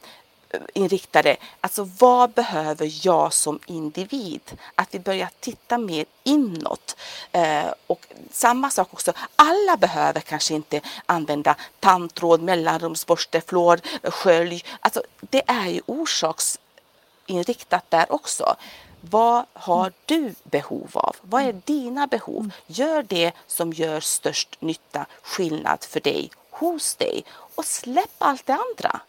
inriktade. 0.73 1.37
Alltså 1.61 1.89
vad 1.99 2.31
behöver 2.31 3.07
jag 3.07 3.33
som 3.33 3.59
individ? 3.65 4.57
Att 4.75 4.87
vi 4.91 4.99
börjar 4.99 5.29
titta 5.39 5.77
mer 5.77 6.05
inåt. 6.23 6.95
Eh, 7.31 7.73
och 7.87 8.07
samma 8.31 8.69
sak 8.69 8.93
också, 8.93 9.13
alla 9.35 9.77
behöver 9.77 10.21
kanske 10.21 10.53
inte 10.53 10.81
använda 11.05 11.55
tandtråd, 11.79 12.41
mellanrumsborste, 12.41 13.41
fluor, 13.41 13.79
skölj. 14.03 14.63
Alltså 14.79 15.03
det 15.19 15.43
är 15.47 15.67
ju 15.67 15.81
orsaksinriktat 15.85 17.85
där 17.89 18.11
också. 18.11 18.55
Vad 19.01 19.45
har 19.53 19.93
du 20.05 20.35
behov 20.43 20.89
av? 20.93 21.15
Vad 21.21 21.43
är 21.43 21.61
dina 21.65 22.07
behov? 22.07 22.51
Gör 22.67 23.03
det 23.03 23.31
som 23.47 23.73
gör 23.73 23.99
störst 23.99 24.61
nytta, 24.61 25.05
skillnad 25.21 25.83
för 25.83 25.99
dig, 25.99 26.31
hos 26.51 26.95
dig 26.95 27.23
och 27.55 27.65
släpp 27.65 28.15
allt 28.17 28.45
det 28.45 28.53
andra. 28.53 29.01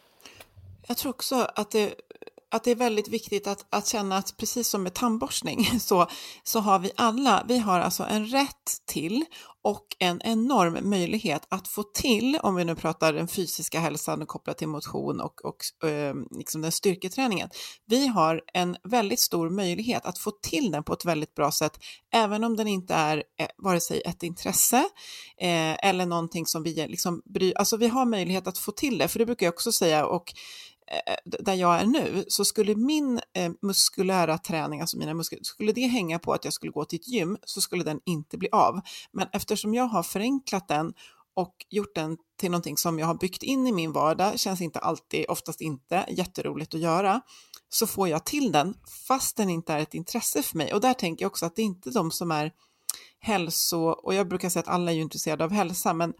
Jag 0.88 0.96
tror 0.96 1.10
också 1.10 1.48
att 1.54 1.70
det, 1.70 1.94
att 2.50 2.64
det 2.64 2.70
är 2.70 2.76
väldigt 2.76 3.08
viktigt 3.08 3.46
att, 3.46 3.66
att 3.70 3.86
känna 3.86 4.16
att 4.16 4.36
precis 4.36 4.68
som 4.68 4.82
med 4.82 4.94
tandborstning 4.94 5.64
så, 5.80 6.06
så 6.42 6.60
har 6.60 6.78
vi 6.78 6.90
alla, 6.96 7.44
vi 7.48 7.58
har 7.58 7.80
alltså 7.80 8.04
en 8.04 8.26
rätt 8.26 8.86
till 8.86 9.24
och 9.64 9.86
en 9.98 10.20
enorm 10.24 10.90
möjlighet 10.90 11.46
att 11.48 11.68
få 11.68 11.82
till, 11.82 12.38
om 12.42 12.54
vi 12.54 12.64
nu 12.64 12.74
pratar 12.74 13.12
den 13.12 13.28
fysiska 13.28 13.80
hälsan 13.80 14.26
kopplat 14.26 14.58
till 14.58 14.68
motion 14.68 15.20
och, 15.20 15.44
och 15.44 15.88
eh, 15.88 16.14
liksom 16.30 16.62
den 16.62 16.72
styrketräningen. 16.72 17.48
Vi 17.86 18.06
har 18.06 18.42
en 18.54 18.76
väldigt 18.84 19.20
stor 19.20 19.50
möjlighet 19.50 20.06
att 20.06 20.18
få 20.18 20.30
till 20.30 20.70
den 20.70 20.84
på 20.84 20.92
ett 20.92 21.04
väldigt 21.04 21.34
bra 21.34 21.52
sätt, 21.52 21.78
även 22.12 22.44
om 22.44 22.56
den 22.56 22.68
inte 22.68 22.94
är 22.94 23.16
eh, 23.16 23.46
vare 23.58 23.80
sig 23.80 24.02
ett 24.04 24.22
intresse 24.22 24.84
eh, 25.40 25.88
eller 25.88 26.06
någonting 26.06 26.46
som 26.46 26.62
vi 26.62 26.74
liksom 26.88 27.22
bryr, 27.24 27.54
alltså 27.56 27.76
vi 27.76 27.88
har 27.88 28.04
möjlighet 28.04 28.46
att 28.46 28.58
få 28.58 28.72
till 28.72 28.98
det, 28.98 29.08
för 29.08 29.18
det 29.18 29.26
brukar 29.26 29.46
jag 29.46 29.54
också 29.54 29.72
säga 29.72 30.06
och 30.06 30.34
Eh, 30.92 31.14
där 31.24 31.54
jag 31.54 31.80
är 31.80 31.86
nu, 31.86 32.24
så 32.28 32.44
skulle 32.44 32.74
min 32.74 33.20
eh, 33.34 33.52
muskulära 33.62 34.38
träning, 34.38 34.80
alltså 34.80 34.98
mina 34.98 35.14
muskler, 35.14 35.38
skulle 35.42 35.72
det 35.72 35.86
hänga 35.86 36.18
på 36.18 36.32
att 36.32 36.44
jag 36.44 36.54
skulle 36.54 36.72
gå 36.72 36.84
till 36.84 36.98
ett 36.98 37.08
gym 37.08 37.38
så 37.44 37.60
skulle 37.60 37.84
den 37.84 38.00
inte 38.06 38.38
bli 38.38 38.48
av. 38.52 38.80
Men 39.12 39.28
eftersom 39.32 39.74
jag 39.74 39.84
har 39.84 40.02
förenklat 40.02 40.68
den 40.68 40.92
och 41.34 41.54
gjort 41.70 41.94
den 41.94 42.16
till 42.40 42.50
någonting 42.50 42.76
som 42.76 42.98
jag 42.98 43.06
har 43.06 43.14
byggt 43.14 43.42
in 43.42 43.66
i 43.66 43.72
min 43.72 43.92
vardag, 43.92 44.40
känns 44.40 44.60
inte 44.60 44.78
alltid, 44.78 45.24
oftast 45.28 45.60
inte, 45.60 46.06
jätteroligt 46.08 46.74
att 46.74 46.80
göra, 46.80 47.20
så 47.68 47.86
får 47.86 48.08
jag 48.08 48.24
till 48.24 48.52
den 48.52 48.74
fast 49.08 49.36
den 49.36 49.50
inte 49.50 49.72
är 49.72 49.78
ett 49.78 49.94
intresse 49.94 50.42
för 50.42 50.58
mig. 50.58 50.74
Och 50.74 50.80
där 50.80 50.94
tänker 50.94 51.24
jag 51.24 51.30
också 51.30 51.46
att 51.46 51.56
det 51.56 51.62
är 51.62 51.66
inte 51.66 51.90
de 51.90 52.10
som 52.10 52.30
är 52.30 52.52
hälso, 53.20 53.78
och 53.78 54.14
jag 54.14 54.28
brukar 54.28 54.48
säga 54.48 54.60
att 54.60 54.68
alla 54.68 54.90
är 54.90 54.96
ju 54.96 55.02
intresserade 55.02 55.44
av 55.44 55.52
hälsa, 55.52 55.92
men 55.92 56.12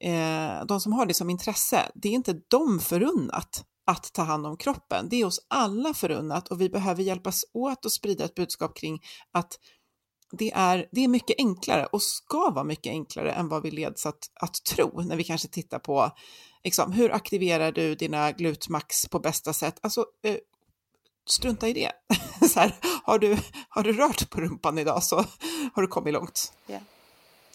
eh, 0.00 0.66
de 0.66 0.80
som 0.80 0.92
har 0.92 1.06
det 1.06 1.14
som 1.14 1.30
intresse, 1.30 1.90
det 1.94 2.08
är 2.08 2.12
inte 2.12 2.40
dem 2.50 2.80
förunnat 2.80 3.64
att 3.86 4.12
ta 4.12 4.22
hand 4.22 4.46
om 4.46 4.56
kroppen. 4.56 5.08
Det 5.08 5.16
är 5.16 5.24
oss 5.24 5.46
alla 5.48 5.94
förunnat 5.94 6.48
och 6.48 6.60
vi 6.60 6.68
behöver 6.68 7.02
hjälpas 7.02 7.44
åt 7.52 7.86
att 7.86 7.92
sprida 7.92 8.24
ett 8.24 8.34
budskap 8.34 8.76
kring 8.76 9.02
att 9.32 9.58
det 10.38 10.52
är, 10.54 10.88
det 10.92 11.04
är 11.04 11.08
mycket 11.08 11.36
enklare 11.38 11.86
och 11.86 12.02
ska 12.02 12.50
vara 12.50 12.64
mycket 12.64 12.90
enklare 12.90 13.32
än 13.32 13.48
vad 13.48 13.62
vi 13.62 13.70
leds 13.70 14.06
att, 14.06 14.30
att 14.40 14.64
tro 14.64 15.00
när 15.00 15.16
vi 15.16 15.24
kanske 15.24 15.48
tittar 15.48 15.78
på 15.78 16.10
liksom, 16.64 16.92
hur 16.92 17.12
aktiverar 17.12 17.72
du 17.72 17.94
dina 17.94 18.32
glutmax 18.32 19.06
på 19.08 19.18
bästa 19.18 19.52
sätt? 19.52 19.78
Alltså, 19.82 20.06
eh, 20.22 20.36
strunta 21.26 21.68
i 21.68 21.72
det. 21.72 21.92
Så 22.48 22.60
här, 22.60 22.76
har, 23.04 23.18
du, 23.18 23.38
har 23.68 23.82
du 23.82 23.92
rört 23.92 24.30
på 24.30 24.40
rumpan 24.40 24.78
idag 24.78 25.02
så 25.02 25.24
har 25.74 25.82
du 25.82 25.88
kommit 25.88 26.14
långt. 26.14 26.52
Yeah. 26.68 26.82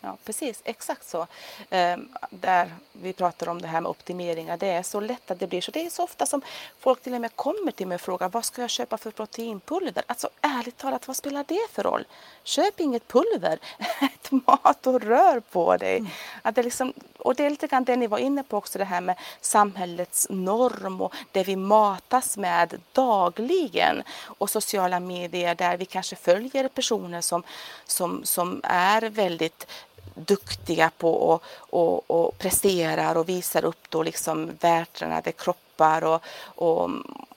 Ja, 0.02 0.18
precis, 0.26 0.62
exakt 0.64 1.10
så. 1.10 1.28
Ehm, 1.70 2.10
där 2.30 2.74
vi 2.92 3.14
pratar 3.14 3.50
om 3.50 3.62
det 3.62 3.68
här 3.68 3.82
med 3.82 3.90
optimeringar, 3.90 4.58
det 4.58 4.68
är 4.68 4.84
så 4.84 5.00
lätt 5.00 5.32
att 5.32 5.40
det 5.40 5.48
blir 5.48 5.62
så. 5.62 5.72
Det 5.72 5.86
är 5.86 5.90
så 5.90 6.04
ofta 6.04 6.26
som 6.26 6.42
folk 6.80 7.02
till 7.02 7.14
och 7.14 7.22
med 7.22 7.36
kommer 7.36 7.72
till 7.72 7.88
mig 7.88 7.96
och 7.96 8.02
frågar 8.02 8.30
vad 8.30 8.46
ska 8.46 8.62
jag 8.62 8.70
köpa 8.70 8.98
för 8.98 9.12
proteinpulver? 9.12 10.04
Alltså 10.08 10.30
ärligt 10.42 10.78
talat, 10.78 11.08
vad 11.08 11.16
spelar 11.16 11.46
det 11.48 11.68
för 11.72 11.84
roll? 11.84 12.06
Köp 12.44 12.80
inget 12.80 13.08
pulver, 13.08 13.60
ät 14.02 14.32
mat 14.32 14.88
och 14.88 15.02
rör 15.02 15.40
på 15.40 15.78
dig. 15.78 15.98
Mm. 15.98 16.12
Att 16.42 16.56
det 16.56 16.64
liksom, 16.64 16.94
och 17.18 17.36
det 17.36 17.46
är 17.46 17.50
lite 17.50 17.68
grann 17.68 17.84
det 17.84 17.96
ni 17.96 18.08
var 18.08 18.18
inne 18.18 18.44
på 18.44 18.58
också, 18.58 18.80
det 18.80 18.86
här 18.86 19.02
med 19.02 19.16
samhällets 19.42 20.28
norm 20.30 21.02
och 21.02 21.16
det 21.32 21.44
vi 21.44 21.56
matas 21.56 22.38
med 22.38 22.82
dagligen 22.92 24.04
och 24.24 24.50
sociala 24.50 25.00
medier 25.00 25.56
där 25.56 25.78
vi 25.78 25.86
kanske 25.86 26.16
följer 26.16 26.68
personer 26.68 27.22
som, 27.22 27.44
som, 27.86 28.26
som 28.26 28.62
är 28.64 29.02
väldigt 29.02 29.68
duktiga 30.14 30.92
på 30.98 31.14
och, 31.14 31.44
och, 31.70 32.12
och 32.12 32.38
presterar 32.38 33.18
och 33.18 33.30
visar 33.30 33.66
upp 33.66 33.90
då 33.90 34.04
liksom 34.04 34.52
vältränade 34.60 35.32
kroppar 35.32 36.04
och, 36.04 36.22
och, 36.56 36.90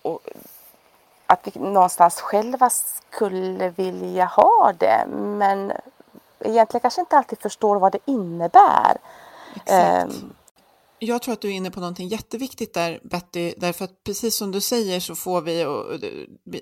och 0.02 0.20
att 1.26 1.40
vi 1.44 1.60
någonstans 1.60 2.20
själva 2.20 2.70
skulle 2.70 3.68
vilja 3.68 4.24
ha 4.24 4.72
det 4.78 5.04
men 5.08 5.72
egentligen 6.40 6.80
kanske 6.80 7.00
inte 7.00 7.16
alltid 7.16 7.38
förstår 7.38 7.76
vad 7.76 7.92
det 7.92 7.98
innebär. 8.04 8.96
Exakt. 9.56 10.04
Um, 10.04 10.32
jag 11.06 11.22
tror 11.22 11.32
att 11.32 11.40
du 11.40 11.48
är 11.48 11.52
inne 11.52 11.70
på 11.70 11.80
någonting 11.80 12.08
jätteviktigt 12.08 12.74
där 12.74 13.00
Betty, 13.04 13.54
därför 13.56 13.84
att 13.84 14.04
precis 14.04 14.36
som 14.36 14.50
du 14.50 14.60
säger 14.60 15.00
så 15.00 15.14
får 15.14 15.40
vi, 15.40 15.66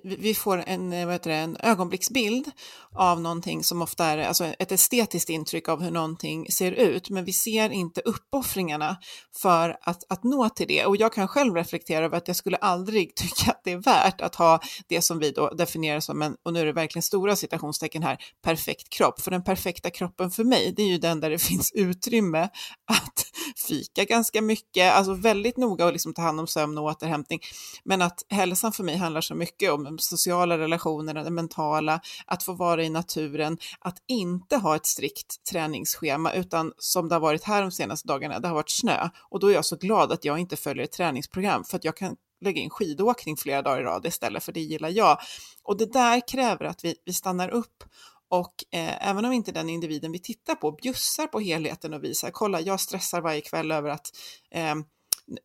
vi 0.03 0.35
får 0.35 0.65
en, 0.67 0.91
vad 0.91 1.15
heter 1.15 1.31
det, 1.31 1.37
en 1.37 1.57
ögonblicksbild 1.57 2.51
av 2.95 3.21
någonting 3.21 3.65
som 3.65 3.83
ofta 3.83 4.05
är 4.05 4.19
alltså 4.19 4.45
ett 4.45 4.73
estetiskt 4.73 5.31
intryck 5.31 5.69
av 5.69 5.83
hur 5.83 5.91
någonting 5.91 6.47
ser 6.51 6.73
ut, 6.73 7.11
men 7.11 7.25
vi 7.25 7.33
ser 7.33 7.71
inte 7.71 8.01
uppoffringarna 8.01 8.97
för 9.37 9.77
att, 9.83 10.05
att 10.09 10.25
nå 10.25 10.49
till 10.49 10.69
det. 10.69 10.87
Och 10.87 10.97
jag 10.97 11.13
kan 11.13 11.29
själv 11.29 11.55
reflektera 11.55 12.05
över 12.05 12.17
att 12.17 12.29
jag 12.29 12.37
skulle 12.37 12.57
aldrig 12.57 13.15
tycka 13.17 13.51
att 13.51 13.61
det 13.65 13.73
är 13.73 13.77
värt 13.77 14.21
att 14.21 14.35
ha 14.35 14.61
det 14.89 15.03
som 15.03 15.19
vi 15.19 15.31
då 15.31 15.51
definierar 15.51 16.01
som 16.01 16.23
en, 16.23 16.37
och 16.43 16.53
nu 16.53 16.61
är 16.61 16.67
det 16.67 16.73
verkligen 16.73 17.03
stora 17.03 17.37
citationstecken 17.37 18.03
här, 18.03 18.19
perfekt 18.43 18.89
kropp. 18.89 19.21
För 19.21 19.31
den 19.31 19.45
perfekta 19.45 19.91
kroppen 19.91 20.31
för 20.31 20.45
mig, 20.45 20.73
det 20.77 20.83
är 20.83 20.89
ju 20.89 20.99
den 20.99 21.21
där 21.21 21.31
det 21.31 21.39
finns 21.43 21.73
utrymme 21.75 22.49
att 22.87 23.27
fika 23.69 24.05
ganska 24.05 24.30
ganska 24.33 24.43
mycket, 24.43 24.93
alltså 24.93 25.15
väldigt 25.15 25.57
noga 25.57 25.87
och 25.87 25.93
liksom 25.93 26.15
ta 26.15 26.23
hand 26.23 26.41
om 26.41 26.47
sömn 26.47 26.79
och 26.79 26.85
återhämtning. 26.85 27.41
Men 27.85 28.03
att 28.03 28.25
hälsan 28.29 28.73
för 28.73 28.85
mig 28.85 28.97
handlar 28.97 29.21
så 29.21 29.35
mycket 29.35 29.73
om 29.73 29.85
de 29.85 29.99
sociala 29.99 30.59
relationerna, 30.59 31.25
det 31.25 31.31
mentala, 31.31 32.01
att 32.27 32.43
få 32.43 32.53
vara 32.53 32.85
i 32.85 32.91
naturen, 32.91 33.59
att 33.81 33.97
inte 34.09 34.57
ha 34.57 34.77
ett 34.77 34.87
strikt 34.87 35.45
träningsschema, 35.51 36.33
utan 36.33 36.73
som 36.79 37.09
det 37.09 37.15
har 37.15 37.21
varit 37.21 37.45
här 37.45 37.63
de 37.63 37.71
senaste 37.71 38.09
dagarna, 38.09 38.39
det 38.39 38.49
har 38.49 38.55
varit 38.55 38.71
snö. 38.71 39.09
Och 39.31 39.41
då 39.41 39.47
är 39.47 39.55
jag 39.55 39.65
så 39.65 39.77
glad 39.77 40.13
att 40.13 40.25
jag 40.25 40.39
inte 40.39 40.57
följer 40.57 40.85
ett 40.85 40.93
träningsprogram, 40.93 41.65
för 41.65 41.77
att 41.77 41.85
jag 41.85 41.97
kan 41.97 42.17
lägga 42.45 42.61
in 42.61 42.71
skidåkning 42.71 43.37
flera 43.37 43.63
dagar 43.63 43.81
i 43.81 43.85
rad 43.85 44.07
istället, 44.07 44.45
för 44.45 44.53
det 44.53 44.61
gillar 44.61 44.89
jag. 44.89 45.19
Och 45.63 45.77
det 45.77 45.93
där 45.93 46.29
kräver 46.29 46.65
att 46.65 46.85
vi, 46.85 46.95
vi 47.05 47.13
stannar 47.13 47.49
upp 47.49 47.85
och 48.31 48.55
eh, 48.71 49.09
även 49.09 49.25
om 49.25 49.33
inte 49.33 49.53
den 49.53 49.69
individen 49.69 50.13
vi 50.13 50.19
tittar 50.19 50.55
på 50.55 50.73
bjussar 50.73 51.27
på 51.27 51.41
helheten 51.41 51.95
och 51.95 52.05
visar, 52.05 52.31
kolla 52.31 52.61
jag 52.61 52.81
stressar 52.81 53.21
varje 53.21 53.41
kväll 53.41 53.73
över 53.73 53.91
att 53.91 54.07
eh, 54.51 54.75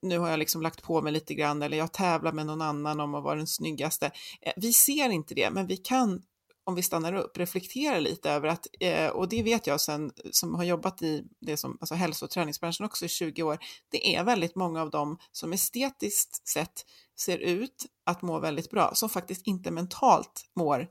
nu 0.02 0.20
har 0.20 0.30
jag 0.30 0.40
liksom 0.40 0.62
lagt 0.62 0.82
på 0.82 1.02
mig 1.02 1.14
lite 1.14 1.34
grann 1.34 1.62
eller 1.62 1.78
jag 1.78 1.94
tävlar 1.94 2.32
med 2.32 2.46
någon 2.46 2.62
annan 2.62 3.00
om 3.00 3.16
att 3.16 3.24
vara 3.24 3.36
den 3.36 3.48
snyggaste. 3.48 4.12
Eh, 4.42 4.54
vi 4.58 4.74
ser 4.74 5.10
inte 5.10 5.36
det, 5.36 5.50
men 5.52 5.68
vi 5.68 5.78
kan 5.78 6.22
om 6.68 6.76
vi 6.76 6.84
stannar 6.84 7.14
upp, 7.14 7.38
reflektera 7.38 8.00
lite 8.00 8.32
över 8.32 8.48
att, 8.48 8.68
eh, 8.80 9.08
och 9.08 9.30
det 9.30 9.44
vet 9.44 9.68
jag 9.68 9.82
sen 9.82 10.12
som 10.32 10.56
har 10.56 10.64
jobbat 10.64 11.02
i 11.02 11.24
det 11.42 11.58
som, 11.58 11.78
alltså 11.82 11.96
hälso 11.96 12.26
och 12.26 12.32
träningsbranschen 12.32 12.86
också 12.86 13.06
i 13.06 13.10
20 13.10 13.44
år, 13.44 13.58
det 13.90 14.16
är 14.16 14.24
väldigt 14.24 14.56
många 14.56 14.82
av 14.82 14.90
dem 14.90 15.18
som 15.32 15.54
estetiskt 15.54 16.48
sett 16.48 16.86
ser 17.20 17.38
ut 17.38 17.86
att 18.06 18.22
må 18.22 18.40
väldigt 18.40 18.70
bra, 18.70 18.92
som 18.94 19.10
faktiskt 19.10 19.48
inte 19.48 19.72
mentalt 19.72 20.46
mår 20.56 20.88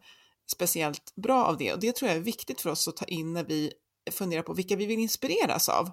speciellt 0.52 1.14
bra 1.14 1.44
av 1.44 1.56
det. 1.56 1.72
Och 1.72 1.80
det 1.80 1.96
tror 1.96 2.08
jag 2.08 2.18
är 2.18 2.22
viktigt 2.22 2.60
för 2.60 2.70
oss 2.70 2.88
att 2.88 2.96
ta 2.96 3.04
in 3.04 3.32
när 3.32 3.44
vi 3.44 3.72
funderar 4.10 4.42
på 4.42 4.52
vilka 4.52 4.76
vi 4.76 4.86
vill 4.86 4.98
inspireras 4.98 5.68
av 5.68 5.90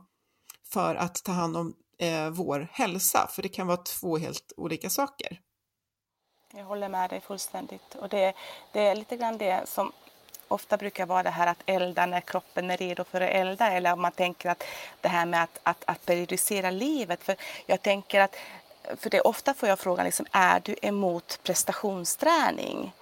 för 0.70 0.96
att 0.96 1.24
ta 1.24 1.32
hand 1.32 1.58
om 1.58 1.74
eh, 1.98 2.30
vår 2.30 2.68
hälsa, 2.72 3.28
för 3.32 3.42
det 3.42 3.50
kan 3.50 3.68
vara 3.68 3.78
två 3.78 4.18
helt 4.18 4.54
olika 4.58 4.90
saker. 4.90 5.40
Jag 6.54 6.66
håller 6.66 6.90
med 6.90 7.10
dig 7.10 7.22
fullständigt 7.22 7.96
och 7.96 8.10
det, 8.10 8.34
det 8.74 8.80
är 8.80 8.96
lite 8.96 9.18
grann 9.18 9.38
det 9.38 9.64
som 9.68 9.92
ofta 10.48 10.78
brukar 10.78 11.06
vara 11.06 11.24
det 11.24 11.30
här 11.30 11.48
att 11.48 11.64
elda 11.66 12.06
när 12.06 12.22
kroppen 12.22 12.72
är 12.72 12.78
redo 12.78 13.04
för 13.04 13.22
att 13.22 13.30
elda 13.30 13.72
eller 13.72 13.94
om 13.94 14.02
man 14.02 14.12
tänker 14.12 14.50
att 14.50 14.64
det 15.02 15.08
här 15.08 15.26
med 15.26 15.44
att, 15.44 15.60
att, 15.64 15.84
att 15.88 16.06
periodisera 16.06 16.72
livet. 16.72 17.24
För 17.24 17.36
jag 17.66 17.82
tänker 17.82 18.20
att, 18.20 18.36
för 18.98 19.10
det 19.10 19.22
ofta 19.22 19.54
får 19.54 19.70
jag 19.70 19.80
frågan 19.80 20.06
liksom, 20.06 20.26
är 20.32 20.60
du 20.60 20.76
emot 20.82 21.40
prestationsträning? 21.44 22.94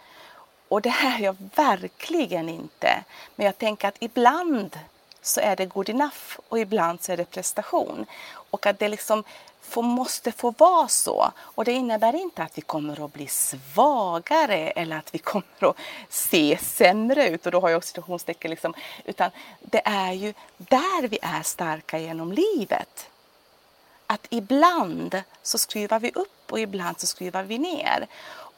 Och 0.70 0.82
det 0.82 0.89
är 0.89 1.20
jag 1.20 1.36
verkligen 1.55 2.49
inte. 2.49 3.03
Men 3.36 3.45
jag 3.45 3.57
tänker 3.57 3.88
att 3.88 3.97
ibland 3.99 4.80
så 5.22 5.39
är 5.39 5.55
det 5.55 5.65
good 5.65 5.89
enough 5.89 6.39
och 6.49 6.59
ibland 6.59 7.03
så 7.03 7.11
är 7.11 7.17
det 7.17 7.26
prestation. 7.26 8.05
Och 8.32 8.65
att 8.65 8.80
det 8.80 8.88
liksom 8.88 9.24
får, 9.61 9.84
måste 9.84 10.32
få 10.32 10.51
vara 10.51 10.88
så. 10.88 11.32
Och 11.38 11.65
det 11.65 11.72
innebär 11.72 12.15
inte 12.15 12.43
att 12.43 12.57
vi 12.57 12.61
kommer 12.61 13.05
att 13.05 13.13
bli 13.13 13.28
svagare 13.28 14.70
eller 14.70 14.97
att 14.97 15.15
vi 15.15 15.20
kommer 15.34 15.70
att 15.70 15.78
se 16.09 16.57
sämre 16.61 17.28
ut. 17.28 17.45
Och 17.45 17.51
då 17.51 17.59
har 17.59 17.70
jag 17.70 17.78
också 17.78 17.88
citationstecken. 17.88 18.51
Liksom. 18.51 18.74
Utan 19.05 19.32
det 19.61 19.82
är 19.86 20.13
ju 20.13 20.34
där 20.57 21.07
vi 21.07 21.20
är 21.22 21.43
starka 21.43 21.99
genom 21.99 22.32
livet. 22.32 23.09
Att 24.07 24.28
ibland 24.30 25.22
så 25.43 25.57
skruvar 25.57 25.99
vi 25.99 26.11
upp 26.11 26.51
och 26.51 26.59
ibland 26.59 26.99
så 26.99 27.07
skruvar 27.07 27.43
vi 27.43 27.57
ner. 27.57 28.07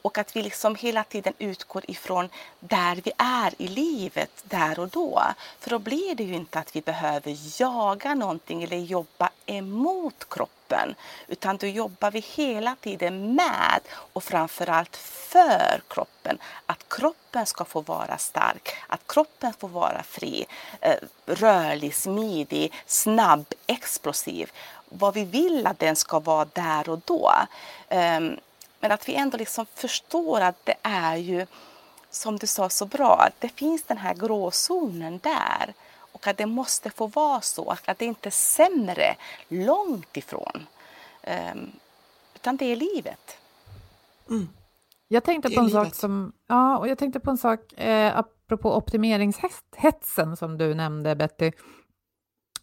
Och 0.02 0.18
att 0.18 0.36
vi 0.36 0.42
liksom 0.42 0.74
hela 0.74 1.04
tiden 1.04 1.32
utgår 1.38 1.82
ifrån 1.88 2.28
där 2.60 3.00
vi 3.04 3.12
är 3.16 3.54
i 3.58 3.68
livet, 3.68 4.30
där 4.44 4.78
och 4.78 4.88
då. 4.88 5.22
För 5.60 5.70
då 5.70 5.78
blir 5.78 6.14
det 6.14 6.24
ju 6.24 6.34
inte 6.34 6.58
att 6.58 6.76
vi 6.76 6.80
behöver 6.80 7.60
jaga 7.60 8.14
någonting 8.14 8.62
eller 8.62 8.76
jobba 8.76 9.30
emot 9.46 10.26
kroppen. 10.28 10.94
Utan 11.28 11.56
då 11.56 11.66
jobbar 11.66 12.10
vi 12.10 12.20
hela 12.20 12.76
tiden 12.80 13.34
med 13.34 13.80
och 13.88 14.24
framförallt 14.24 14.96
för 14.96 15.82
kroppen. 15.88 16.38
Att 16.66 16.88
kroppen 16.88 17.46
ska 17.46 17.64
få 17.64 17.80
vara 17.80 18.18
stark, 18.18 18.68
att 18.86 19.00
kroppen 19.06 19.52
får 19.58 19.68
vara 19.68 20.02
fri, 20.02 20.46
eh, 20.80 20.96
rörlig, 21.26 21.94
smidig, 21.94 22.72
snabb, 22.86 23.44
explosiv. 23.66 24.50
Vad 24.88 25.14
vi 25.14 25.24
vill 25.24 25.66
att 25.66 25.78
den 25.78 25.96
ska 25.96 26.20
vara 26.20 26.44
där 26.44 26.88
och 26.88 27.00
då. 27.04 27.32
Ehm, 27.88 28.36
Ehm, 28.82 28.88
Men 28.88 28.92
att 28.92 29.08
vi 29.08 29.14
ändå 29.14 29.38
liksom 29.38 29.66
förstår 29.74 30.40
att 30.40 30.66
det 30.66 30.76
är 30.82 31.16
ju, 31.16 31.46
som 32.10 32.38
du 32.38 32.46
sa 32.46 32.68
så 32.68 32.86
bra, 32.86 33.16
att 33.26 33.40
det 33.40 33.48
finns 33.48 33.82
den 33.82 33.98
här 33.98 34.14
gråzonen 34.14 35.20
där. 35.22 35.74
Och 36.12 36.26
att 36.26 36.36
det 36.36 36.46
måste 36.46 36.90
få 36.90 37.06
vara 37.06 37.40
så, 37.40 37.76
att 37.86 37.98
det 37.98 38.04
inte 38.04 38.28
är 38.28 38.30
sämre, 38.30 39.16
långt 39.48 40.16
ifrån. 40.16 40.66
Um, 41.26 41.72
utan 42.34 42.56
det 42.56 42.64
är 42.72 42.76
livet. 42.76 43.36
Mm. 44.30 44.48
Jag 45.08 45.24
tänkte 45.24 45.50
på 45.50 45.60
en 45.60 45.66
livet. 45.66 45.84
sak 45.84 45.94
som, 45.94 46.32
ja, 46.48 46.78
och 46.78 46.88
jag 46.88 46.98
tänkte 46.98 47.20
på 47.20 47.30
en 47.30 47.38
sak 47.38 47.72
eh, 47.72 48.18
apropå 48.18 48.76
optimeringshetsen 48.76 50.36
som 50.36 50.58
du 50.58 50.74
nämnde 50.74 51.16
Betty. 51.16 51.52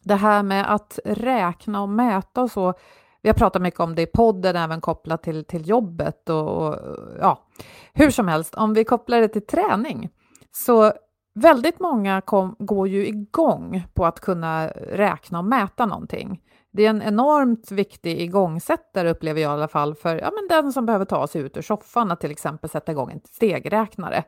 Det 0.04 0.16
här 0.16 0.44
med 0.44 0.74
att 0.74 1.00
räkna 1.06 1.82
och 1.82 1.90
mäta 1.90 2.42
och 2.42 2.52
så. 2.52 2.74
Vi 3.22 3.30
har 3.30 3.34
pratat 3.34 3.62
mycket 3.62 3.80
om 3.80 3.96
det 3.96 4.02
i 4.02 4.06
podden, 4.06 4.56
även 4.56 4.82
kopplat 4.82 5.24
till, 5.24 5.46
till 5.46 5.70
jobbet 5.70 6.30
och, 6.30 6.68
och 6.68 6.78
ja, 7.20 7.48
hur 7.94 8.12
som 8.12 8.28
helst, 8.28 8.56
om 8.56 8.74
vi 8.74 8.84
kopplar 8.84 9.22
det 9.22 9.28
till 9.28 9.46
träning 9.46 10.10
så 10.52 10.94
väldigt 11.36 11.80
många 11.80 12.22
kom, 12.22 12.56
går 12.60 12.88
ju 12.88 13.08
igång 13.08 13.84
på 13.94 14.06
att 14.06 14.20
kunna 14.20 14.68
räkna 14.78 15.40
och 15.40 15.46
mäta 15.46 15.86
någonting. 15.86 16.42
Det 16.72 16.86
är 16.86 16.90
en 16.90 17.02
enormt 17.02 17.72
viktig 17.72 18.22
igångsättare 18.22 19.10
upplever 19.10 19.42
jag 19.42 19.50
i 19.50 19.54
alla 19.54 19.68
fall 19.68 19.96
för 19.96 20.16
ja, 20.16 20.32
men 20.36 20.48
den 20.48 20.74
som 20.74 20.86
behöver 20.86 21.06
ta 21.06 21.28
sig 21.28 21.42
ut 21.42 21.58
ur 21.58 21.62
soffan 21.62 22.12
att 22.12 22.22
till 22.22 22.32
exempel 22.32 22.70
sätta 22.70 22.92
igång 22.92 23.12
en 23.12 23.22
stegräknare. 23.24 24.24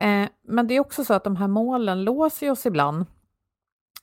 Eh, 0.00 0.28
men 0.48 0.66
det 0.66 0.74
är 0.74 0.80
också 0.80 1.04
så 1.04 1.14
att 1.14 1.24
de 1.24 1.36
här 1.36 1.48
målen 1.48 2.04
låser 2.04 2.50
oss 2.50 2.66
ibland. 2.66 3.06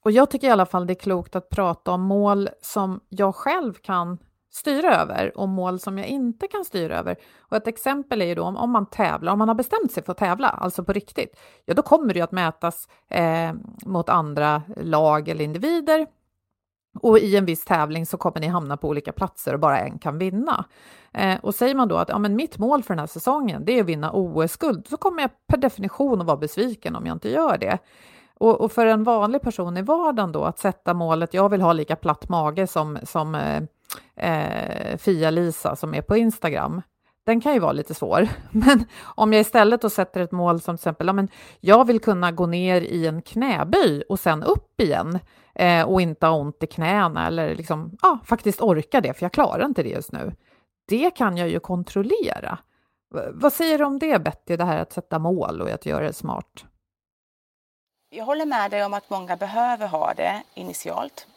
Och 0.05 0.11
jag 0.11 0.29
tycker 0.29 0.47
i 0.47 0.51
alla 0.51 0.65
fall 0.65 0.87
det 0.87 0.93
är 0.93 0.95
klokt 0.95 1.35
att 1.35 1.49
prata 1.49 1.91
om 1.91 2.01
mål 2.01 2.49
som 2.61 2.99
jag 3.09 3.35
själv 3.35 3.73
kan 3.73 4.17
styra 4.51 5.01
över 5.01 5.37
och 5.37 5.49
mål 5.49 5.79
som 5.79 5.97
jag 5.97 6.07
inte 6.07 6.47
kan 6.47 6.65
styra 6.65 6.99
över. 6.99 7.15
Och 7.39 7.57
ett 7.57 7.67
exempel 7.67 8.21
är 8.21 8.25
ju 8.25 8.35
då 8.35 8.43
om, 8.43 8.57
om 8.57 8.71
man 8.71 8.85
tävlar, 8.85 9.33
om 9.33 9.39
man 9.39 9.47
har 9.47 9.55
bestämt 9.55 9.91
sig 9.91 10.03
för 10.03 10.11
att 10.11 10.17
tävla, 10.17 10.47
alltså 10.47 10.83
på 10.83 10.93
riktigt, 10.93 11.39
ja 11.65 11.73
då 11.73 11.81
kommer 11.81 12.13
det 12.13 12.17
ju 12.17 12.23
att 12.23 12.31
mätas 12.31 12.87
eh, 13.09 13.53
mot 13.85 14.09
andra 14.09 14.61
lag 14.77 15.27
eller 15.27 15.45
individer 15.45 16.07
och 16.99 17.19
i 17.19 17.35
en 17.35 17.45
viss 17.45 17.65
tävling 17.65 18.05
så 18.05 18.17
kommer 18.17 18.39
ni 18.39 18.47
hamna 18.47 18.77
på 18.77 18.87
olika 18.87 19.11
platser 19.11 19.53
och 19.53 19.59
bara 19.59 19.79
en 19.79 19.99
kan 19.99 20.17
vinna. 20.17 20.65
Eh, 21.13 21.39
och 21.41 21.55
säger 21.55 21.75
man 21.75 21.87
då 21.87 21.95
att 21.95 22.09
ja, 22.09 22.17
men 22.17 22.35
mitt 22.35 22.57
mål 22.57 22.83
för 22.83 22.93
den 22.93 22.99
här 22.99 23.07
säsongen 23.07 23.65
det 23.65 23.71
är 23.71 23.81
att 23.81 23.87
vinna 23.87 24.11
OS-guld, 24.13 24.87
så 24.87 24.97
kommer 24.97 25.21
jag 25.21 25.31
per 25.47 25.57
definition 25.57 26.21
att 26.21 26.27
vara 26.27 26.37
besviken 26.37 26.95
om 26.95 27.05
jag 27.05 27.15
inte 27.15 27.29
gör 27.29 27.57
det. 27.57 27.79
Och, 28.39 28.61
och, 28.61 28.71
för 28.71 28.85
en 28.85 29.03
vanlig 29.03 29.41
person 29.41 29.77
i 29.77 29.81
vardagen 29.81 30.31
då 30.31 30.43
att 30.43 30.59
sätta 30.59 30.93
målet, 30.93 31.33
jag 31.33 31.49
vill 31.49 31.61
ha 31.61 31.73
lika 31.73 31.95
platt 31.95 32.29
mage 32.29 32.67
som, 32.67 32.97
som 33.03 33.35
eh, 33.35 33.63
eh 34.15 34.97
Fia-Lisa 34.97 35.75
som 35.75 35.93
är 35.93 36.01
på 36.01 36.17
Instagram, 36.17 36.81
den 37.25 37.41
kan 37.41 37.53
ju 37.53 37.59
vara 37.59 37.71
lite 37.71 37.93
svår. 37.93 38.27
Men 38.51 38.85
om 39.03 39.33
jag 39.33 39.41
istället 39.41 39.81
då 39.81 39.89
sätter 39.89 40.21
ett 40.21 40.31
mål 40.31 40.61
som 40.61 40.77
till 40.77 40.81
exempel, 40.81 41.07
ja, 41.07 41.13
men 41.13 41.27
jag 41.59 41.87
vill 41.87 41.99
kunna 41.99 42.31
gå 42.31 42.45
ner 42.45 42.81
i 42.81 43.07
en 43.07 43.21
knäböj 43.21 44.03
och 44.09 44.19
sen 44.19 44.43
upp 44.43 44.81
igen 44.81 45.19
eh, 45.55 45.83
och 45.83 46.01
inte 46.01 46.25
ha 46.25 46.33
ont 46.33 46.63
i 46.63 46.67
knäna 46.67 47.27
eller 47.27 47.55
liksom, 47.55 47.97
ja, 48.01 48.19
faktiskt 48.25 48.61
orka 48.61 49.01
det, 49.01 49.13
för 49.13 49.23
jag 49.23 49.31
klarar 49.31 49.65
inte 49.65 49.83
det 49.83 49.89
just 49.89 50.11
nu. 50.11 50.33
Det 50.87 51.11
kan 51.11 51.37
jag 51.37 51.49
ju 51.49 51.59
kontrollera. 51.59 52.57
V 53.15 53.21
vad 53.33 53.53
säger 53.53 53.77
du 53.77 53.85
om 53.85 53.99
det, 53.99 54.23
Betty, 54.23 54.57
det 54.57 54.65
här 54.65 54.81
att 54.81 54.91
sätta 54.91 55.19
mål 55.19 55.61
och 55.61 55.69
att 55.69 55.85
göra 55.85 56.05
det 56.05 56.13
smart? 56.13 56.65
Jag 58.15 58.25
håller 58.25 58.45
med 58.45 58.71
dig 58.71 58.83
om 58.83 58.93
att 58.93 59.09
många 59.09 59.35
behöver 59.35 59.87
ha 59.87 60.13
det 60.13 60.43
initialt 60.53 61.27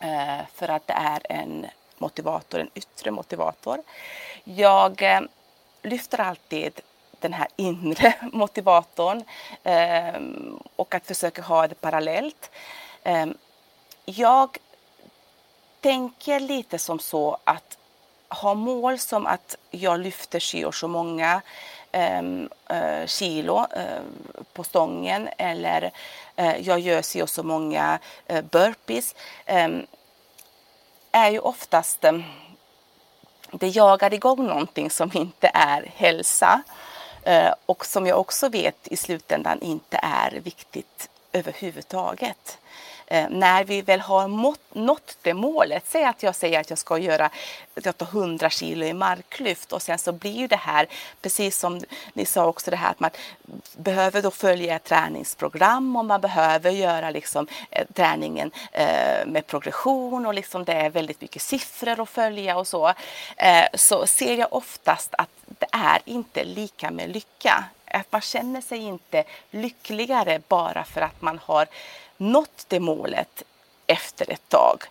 eh, 0.00 0.46
för 0.54 0.68
att 0.68 0.86
det 0.86 0.92
är 0.92 1.20
en 1.28 1.66
motivator, 1.98 2.60
en 2.60 2.70
yttre 2.74 3.10
motivator. 3.10 3.82
Jag 4.44 5.02
eh, 5.02 5.20
lyfter 5.82 6.20
alltid 6.20 6.80
den 7.20 7.32
här 7.32 7.48
inre 7.56 8.14
motivatorn 8.32 9.24
eh, 9.62 10.20
och 10.76 10.94
att 10.94 11.06
försöka 11.06 11.42
ha 11.42 11.68
det 11.68 11.74
parallellt. 11.74 12.50
Jag 14.04 14.58
tänker 15.80 16.40
lite 16.40 16.78
som 16.78 16.98
så 16.98 17.38
att 17.44 17.78
ha 18.28 18.54
mål 18.54 18.98
som 18.98 19.26
att 19.26 19.56
jag 19.70 20.00
lyfter 20.00 20.40
si 20.40 20.64
och 20.64 20.74
så 20.74 20.88
många 20.88 21.42
Ehm, 21.96 22.48
eh, 22.68 23.06
kilo 23.06 23.66
eh, 23.76 24.02
på 24.52 24.64
stången 24.64 25.28
eller 25.38 25.90
eh, 26.36 26.56
jag 26.56 26.80
gör 26.80 27.02
si 27.02 27.22
och 27.22 27.30
så 27.30 27.42
många 27.42 27.98
eh, 28.26 28.44
burpees 28.44 29.14
ehm, 29.46 29.86
är 31.12 31.30
ju 31.30 31.38
oftast 31.38 32.04
ehm, 32.04 32.24
det 33.50 33.68
jagar 33.68 34.14
igång 34.14 34.46
någonting 34.46 34.90
som 34.90 35.10
inte 35.14 35.50
är 35.54 35.92
hälsa 35.96 36.62
eh, 37.22 37.54
och 37.66 37.86
som 37.86 38.06
jag 38.06 38.20
också 38.20 38.48
vet 38.48 38.88
i 38.88 38.96
slutändan 38.96 39.60
inte 39.60 40.00
är 40.02 40.30
viktigt 40.30 41.10
överhuvudtaget. 41.32 42.58
Eh, 43.06 43.28
när 43.30 43.64
vi 43.64 43.82
väl 43.82 44.00
har 44.00 44.28
mått, 44.28 44.60
nått 44.72 45.16
det 45.22 45.34
målet, 45.34 45.84
säg 45.88 46.04
att 46.04 46.22
jag 46.22 46.34
säger 46.34 46.60
att 46.60 46.70
jag 46.70 46.78
ska 46.78 46.98
göra 46.98 47.30
jag 47.82 47.96
tar 47.96 48.06
100 48.06 48.50
kilo 48.50 48.86
i 48.86 48.92
marklyft 48.92 49.72
och 49.72 49.82
sen 49.82 49.98
så 49.98 50.12
blir 50.12 50.32
ju 50.32 50.46
det 50.46 50.56
här, 50.56 50.86
precis 51.22 51.58
som 51.58 51.80
ni 52.12 52.26
sa 52.26 52.46
också 52.46 52.70
det 52.70 52.76
här 52.76 52.90
att 52.90 53.00
man 53.00 53.10
behöver 53.76 54.22
då 54.22 54.30
följa 54.30 54.76
ett 54.76 54.84
träningsprogram 54.84 55.96
och 55.96 56.04
man 56.04 56.20
behöver 56.20 56.70
göra 56.70 57.10
liksom 57.10 57.46
eh, 57.70 57.86
träningen 57.94 58.50
eh, 58.72 59.26
med 59.26 59.46
progression 59.46 60.26
och 60.26 60.34
liksom 60.34 60.64
det 60.64 60.72
är 60.72 60.90
väldigt 60.90 61.20
mycket 61.20 61.42
siffror 61.42 62.00
att 62.00 62.08
följa 62.08 62.56
och 62.58 62.66
så. 62.66 62.92
Så 63.74 64.06
ser 64.06 64.36
jag 64.36 64.52
oftast 64.52 65.14
att 65.18 65.28
det 65.58 65.66
är 65.72 66.00
inte 66.04 66.44
lika 66.44 66.90
med 66.90 67.10
lycka. 67.10 67.64
Att 67.84 68.12
man 68.12 68.20
känner 68.20 68.60
sig 68.60 68.78
inte 68.78 69.24
lyckligare 69.50 70.40
bara 70.48 70.84
för 70.84 71.00
att 71.00 71.22
man 71.22 71.40
har 71.44 71.66
nått 72.16 72.64
det 72.68 72.80
målet 72.80 73.42
efter 73.86 74.32
ett 74.32 74.48
tag. 74.48 74.82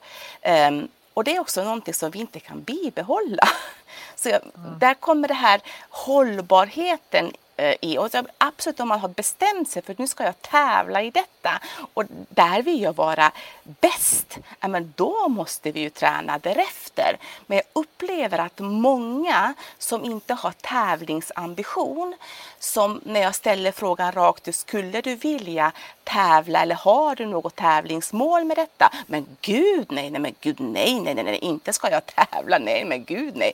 Um, 0.67 0.87
och 1.13 1.23
det 1.23 1.35
är 1.35 1.39
också 1.39 1.63
någonting 1.63 1.93
som 1.93 2.11
vi 2.11 2.19
inte 2.19 2.39
kan 2.39 2.63
bibehålla. 2.63 3.49
Så 4.15 4.29
jag, 4.29 4.41
mm. 4.41 4.79
där 4.79 4.93
kommer 4.93 5.27
det 5.27 5.33
här 5.33 5.61
hållbarheten 5.89 7.33
Eh, 7.57 7.75
i. 7.81 7.97
Och 7.97 8.09
absolut 8.37 8.79
om 8.79 8.87
man 8.87 8.99
har 8.99 9.09
bestämt 9.09 9.69
sig 9.69 9.81
för 9.81 9.91
att 9.91 9.99
nu 9.99 10.07
ska 10.07 10.23
jag 10.23 10.41
tävla 10.41 11.01
i 11.01 11.09
detta 11.09 11.61
och 11.93 12.03
där 12.29 12.61
vill 12.61 12.81
jag 12.81 12.95
vara 12.95 13.31
bäst, 13.63 14.37
men 14.59 14.93
då 14.95 15.27
måste 15.29 15.71
vi 15.71 15.79
ju 15.79 15.89
träna 15.89 16.37
därefter. 16.37 17.17
Men 17.45 17.57
jag 17.57 17.65
upplever 17.73 18.39
att 18.39 18.59
många 18.59 19.53
som 19.77 20.05
inte 20.05 20.33
har 20.33 20.51
tävlingsambition, 20.51 22.15
som 22.59 23.01
när 23.03 23.21
jag 23.21 23.35
ställer 23.35 23.71
frågan 23.71 24.11
rakt 24.11 24.47
ut, 24.47 24.55
skulle 24.55 25.01
du 25.01 25.15
vilja 25.15 25.71
tävla 26.03 26.61
eller 26.61 26.75
har 26.75 27.15
du 27.15 27.25
något 27.25 27.55
tävlingsmål 27.55 28.43
med 28.43 28.57
detta? 28.57 28.91
Men 29.07 29.25
gud 29.41 29.91
nej, 29.91 30.09
nej, 30.09 30.21
men 30.21 30.35
gud 30.41 30.59
nej, 30.59 30.99
nej, 30.99 31.15
nej, 31.15 31.23
nej, 31.23 31.37
inte 31.37 31.73
ska 31.73 31.91
jag 31.91 32.05
tävla, 32.05 32.57
nej, 32.57 32.85
men 32.85 33.03
gud 33.05 33.35
nej 33.35 33.53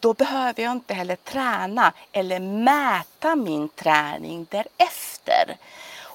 då 0.00 0.14
behöver 0.14 0.62
jag 0.62 0.72
inte 0.72 0.94
heller 0.94 1.16
träna 1.16 1.92
eller 2.12 2.40
mäta 2.40 3.36
min 3.36 3.68
träning 3.68 4.46
därefter. 4.50 5.56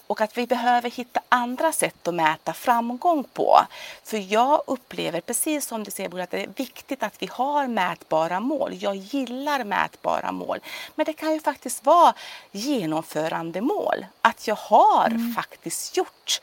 Och 0.08 0.22
att 0.22 0.38
vi 0.38 0.48
behöver 0.48 0.92
hitta 0.92 1.20
andra 1.30 1.72
sätt 1.72 2.08
att 2.08 2.14
mäta 2.14 2.54
framgång 2.54 3.24
på. 3.24 3.60
För 4.04 4.34
jag 4.34 4.62
upplever, 4.68 5.22
precis 5.22 5.66
som 5.66 5.84
du 5.84 5.92
säger, 5.92 6.20
att 6.20 6.32
det 6.32 6.44
är 6.44 6.50
viktigt 6.56 7.04
att 7.04 7.22
vi 7.22 7.30
har 7.32 7.68
mätbara 7.68 8.40
mål. 8.40 8.72
Jag 8.80 8.96
gillar 8.96 9.64
mätbara 9.64 10.32
mål. 10.32 10.60
Men 10.96 11.06
det 11.06 11.14
kan 11.14 11.34
ju 11.34 11.40
faktiskt 11.40 11.86
vara 11.86 12.14
genomförandemål. 12.52 14.06
Att 14.22 14.48
jag 14.48 14.56
har 14.56 15.08
mm. 15.08 15.34
faktiskt 15.34 15.98
gjort 15.98 16.42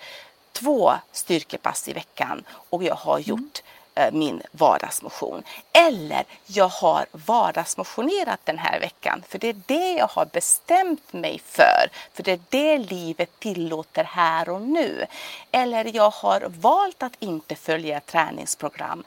två 0.53 0.93
styrkepass 1.13 1.89
i 1.89 1.93
veckan 1.93 2.45
och 2.71 2.85
jag 2.85 2.95
har 2.95 3.19
gjort 3.19 3.63
Eh, 3.63 3.84
Eh, 3.97 4.13
min 4.13 4.43
vardagsmotion. 4.51 5.43
Eller 5.73 6.25
jag 6.47 6.69
har 6.69 7.07
vardagsmotionerat 7.13 8.41
den 8.45 8.59
här 8.59 8.81
veckan 8.81 9.23
för 9.29 9.39
det 9.39 9.49
är 9.49 9.61
det 9.67 9.93
jag 9.93 10.07
har 10.07 10.27
bestämt 10.27 11.13
mig 11.13 11.41
för. 11.45 11.91
För 12.13 12.23
det 12.23 12.33
är 12.33 12.41
det 12.49 12.79
livet 12.79 13.41
tillåter 13.41 14.05
här 14.05 14.49
och 14.49 14.63
nu. 14.63 15.07
Eller 15.51 15.97
jag 15.97 16.11
har 16.11 16.47
valt 16.49 17.03
att 17.03 17.17
inte 17.19 17.55
följa 17.55 18.01
träningsprogram. 18.01 19.05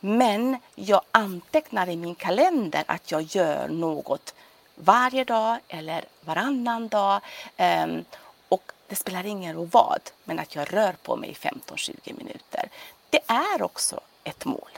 Men 0.00 0.56
jag 0.74 1.00
antecknar 1.10 1.88
i 1.88 1.96
min 1.96 2.14
kalender 2.14 2.84
att 2.86 3.10
jag 3.10 3.22
gör 3.22 3.68
något 3.68 4.34
varje 4.74 5.24
dag 5.24 5.56
eller 5.68 6.04
varannan 6.20 6.88
dag. 6.88 7.20
Ehm, 7.56 8.04
och 8.48 8.72
det 8.88 8.96
spelar 8.96 9.26
ingen 9.26 9.54
roll 9.54 9.68
vad, 9.72 10.00
men 10.24 10.38
att 10.38 10.54
jag 10.54 10.74
rör 10.74 10.92
på 11.02 11.16
mig 11.16 11.30
i 11.30 11.34
15-20 11.34 12.18
minuter. 12.18 12.68
Det 13.10 13.20
är 13.26 13.62
också 13.62 14.00
ett 14.24 14.44
mål. 14.44 14.70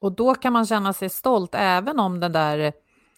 Och 0.00 0.12
då 0.12 0.34
kan 0.34 0.52
man 0.52 0.66
känna 0.66 0.92
sig 0.92 1.10
stolt 1.10 1.54
även 1.54 2.00
om 2.00 2.20
det 2.20 2.28
där 2.28 2.72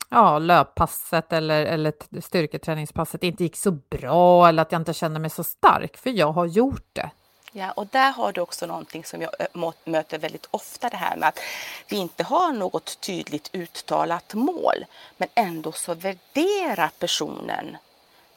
ja, 0.09 0.39
löppasset 0.39 1.33
eller, 1.33 1.67
eller 1.67 2.21
styrketräningspasset 2.21 3.23
inte 3.23 3.43
gick 3.43 3.57
så 3.57 3.71
bra 3.71 4.49
eller 4.49 4.63
att 4.63 4.73
jag 4.73 4.81
inte 4.81 4.95
känner 4.95 5.21
mig 5.21 5.31
så 5.31 5.45
stark, 5.45 5.97
för 5.97 6.11
jag 6.11 6.33
har 6.33 6.47
gjort 6.47 6.89
det. 6.93 7.11
Ja, 7.57 7.71
och 7.73 7.87
där 7.87 8.11
har 8.11 8.33
du 8.33 8.41
också 8.41 8.67
någonting 8.67 9.05
som 9.05 9.23
jag 9.23 9.31
möter 9.85 10.19
väldigt 10.19 10.49
ofta 10.51 10.89
det 10.89 10.97
här 10.97 11.17
med 11.17 11.29
att 11.29 11.39
vi 11.89 11.97
inte 11.97 12.25
har 12.25 12.53
något 12.53 13.01
tydligt 13.01 13.51
uttalat 13.53 14.35
mål 14.35 14.85
men 15.17 15.29
ändå 15.35 15.73
så 15.73 15.95
värderar 15.95 16.91
personen 16.99 17.77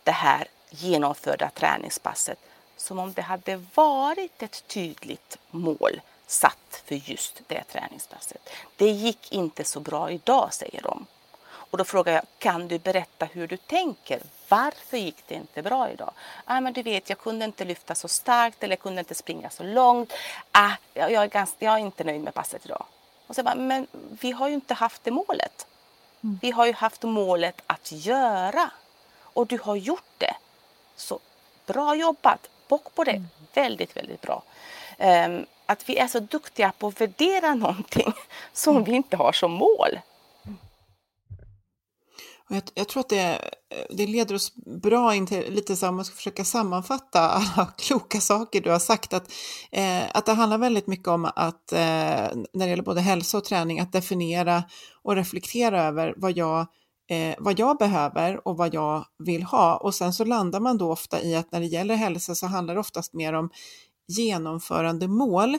det 0.03 0.11
här 0.11 0.47
genomförda 0.69 1.49
träningspasset 1.49 2.39
som 2.77 2.99
om 2.99 3.13
det 3.13 3.21
hade 3.21 3.63
varit 3.75 4.43
ett 4.43 4.67
tydligt 4.67 5.37
mål 5.51 6.01
satt 6.27 6.83
för 6.85 6.95
just 6.95 7.41
det 7.47 7.63
träningspasset. 7.63 8.49
Det 8.75 8.89
gick 8.89 9.31
inte 9.31 9.63
så 9.63 9.79
bra 9.79 10.11
idag, 10.11 10.53
säger 10.53 10.81
de. 10.81 11.05
Och 11.49 11.77
då 11.77 11.83
frågar 11.83 12.13
jag, 12.13 12.23
kan 12.37 12.67
du 12.67 12.79
berätta 12.79 13.25
hur 13.25 13.47
du 13.47 13.57
tänker? 13.57 14.21
Varför 14.49 14.97
gick 14.97 15.27
det 15.27 15.35
inte 15.35 15.61
bra 15.61 15.89
idag? 15.89 16.11
Ah, 16.45 16.61
men 16.61 16.73
du 16.73 16.81
vet, 16.83 17.09
jag 17.09 17.19
kunde 17.19 17.45
inte 17.45 17.65
lyfta 17.65 17.95
så 17.95 18.07
starkt 18.07 18.63
eller 18.63 18.71
jag 18.71 18.79
kunde 18.79 18.99
inte 18.99 19.15
springa 19.15 19.49
så 19.49 19.63
långt. 19.63 20.13
Ah, 20.51 20.71
jag, 20.93 21.11
är 21.11 21.27
ganska, 21.27 21.65
jag 21.65 21.73
är 21.73 21.77
inte 21.77 22.03
nöjd 22.03 22.21
med 22.21 22.33
passet 22.33 22.65
idag. 22.65 22.85
Och 23.27 23.35
så 23.35 23.43
bara, 23.43 23.55
men 23.55 23.87
vi 23.91 24.31
har 24.31 24.47
ju 24.47 24.53
inte 24.53 24.73
haft 24.73 25.03
det 25.03 25.11
målet. 25.11 25.67
Mm. 26.23 26.39
Vi 26.41 26.51
har 26.51 26.65
ju 26.65 26.73
haft 26.73 27.03
målet 27.03 27.61
att 27.67 27.91
göra. 27.91 28.71
Och 29.19 29.47
du 29.47 29.59
har 29.63 29.75
gjort 29.75 30.13
det. 30.17 30.35
Så 30.95 31.19
bra 31.65 31.95
jobbat! 31.95 32.49
Bock 32.67 32.95
på 32.95 33.03
det! 33.03 33.11
Mm. 33.11 33.27
Väldigt, 33.53 33.97
väldigt 33.97 34.21
bra. 34.21 34.43
Um, 34.97 35.45
att 35.67 35.89
vi 35.89 35.97
är 35.97 36.07
så 36.07 36.19
duktiga 36.19 36.71
på 36.79 36.87
att 36.87 37.01
värdera 37.01 37.55
någonting 37.55 38.13
som 38.53 38.83
vi 38.83 38.91
inte 38.91 39.17
har 39.17 39.31
som 39.31 39.51
mål. 39.51 39.99
Jag, 42.49 42.63
jag, 42.73 42.87
tror 42.87 43.01
att 43.01 43.09
det, 43.09 43.51
det 43.89 44.07
leder 44.07 44.35
oss 44.35 44.55
bra 44.81 45.15
in 45.15 45.27
till 45.27 45.53
lite 45.53 45.75
så 45.75 45.87
om 45.87 45.95
man 45.95 46.05
ska 46.05 46.15
försöka 46.15 46.45
sammanfatta 46.45 47.19
alla 47.19 47.65
kloka 47.77 48.19
saker 48.19 48.61
du 48.61 48.69
har 48.69 48.79
sagt, 48.79 49.13
att, 49.13 49.31
eh, 49.71 50.03
att 50.13 50.25
det 50.25 50.33
handlar 50.33 50.57
väldigt 50.57 50.87
mycket 50.87 51.07
om 51.07 51.25
att 51.25 51.71
eh, 51.71 51.79
när 51.79 52.59
det 52.59 52.69
gäller 52.69 52.83
både 52.83 53.01
hälsa 53.01 53.37
och 53.37 53.43
träning, 53.43 53.79
att 53.79 53.91
definiera 53.91 54.63
och 55.03 55.15
reflektera 55.15 55.83
över 55.83 56.13
vad 56.17 56.37
jag, 56.37 56.59
eh, 57.09 57.35
vad 57.39 57.59
jag 57.59 57.77
behöver 57.77 58.47
och 58.47 58.57
vad 58.57 58.73
jag 58.73 59.05
vill 59.19 59.43
ha. 59.43 59.77
Och 59.77 59.95
sen 59.95 60.13
så 60.13 60.25
landar 60.25 60.59
man 60.59 60.77
då 60.77 60.91
ofta 60.91 61.21
i 61.21 61.35
att 61.35 61.51
när 61.51 61.59
det 61.59 61.65
gäller 61.65 61.95
hälsa 61.95 62.35
så 62.35 62.47
handlar 62.47 62.73
det 62.73 62.79
oftast 62.79 63.13
mer 63.13 63.33
om 63.33 63.49
genomförande 64.07 65.07
mål 65.07 65.57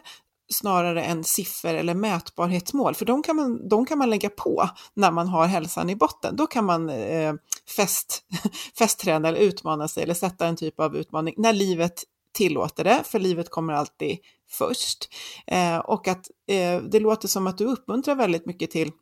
snarare 0.53 1.03
än 1.03 1.25
siffror 1.25 1.75
eller 1.75 1.95
mätbarhetsmål, 1.95 2.95
för 2.95 3.05
de 3.05 3.23
kan, 3.23 3.37
man, 3.37 3.69
de 3.69 3.87
kan 3.87 3.99
man 3.99 4.11
lägga 4.11 4.31
på 4.31 4.69
när 4.95 5.11
man 5.11 5.29
har 5.29 5.47
hälsan 5.47 5.91
i 5.91 5.97
botten. 5.97 6.37
Då 6.37 6.47
kan 6.47 6.65
man 6.65 6.89
eh, 6.89 7.35
fest, 7.77 8.23
festträna 8.79 9.29
eller 9.29 9.41
utmana 9.41 9.89
sig 9.89 10.03
eller 10.03 10.15
sätta 10.15 10.47
en 10.47 10.57
typ 10.57 10.81
av 10.81 10.97
utmaning 10.97 11.35
när 11.37 11.53
livet 11.53 12.05
tillåter 12.33 12.85
det, 12.85 13.03
för 13.05 13.19
livet 13.19 13.51
kommer 13.51 13.73
alltid 13.73 14.19
först. 14.51 15.09
Eh, 15.47 15.79
och 15.79 16.09
att 16.09 16.31
eh, 16.49 16.83
det 16.83 17.01
låter 17.01 17.29
som 17.29 17.47
att 17.47 17.59
du 17.59 17.65
uppmuntrar 17.65 18.15
väldigt 18.15 18.47
mycket 18.47 18.71
till 18.71 18.93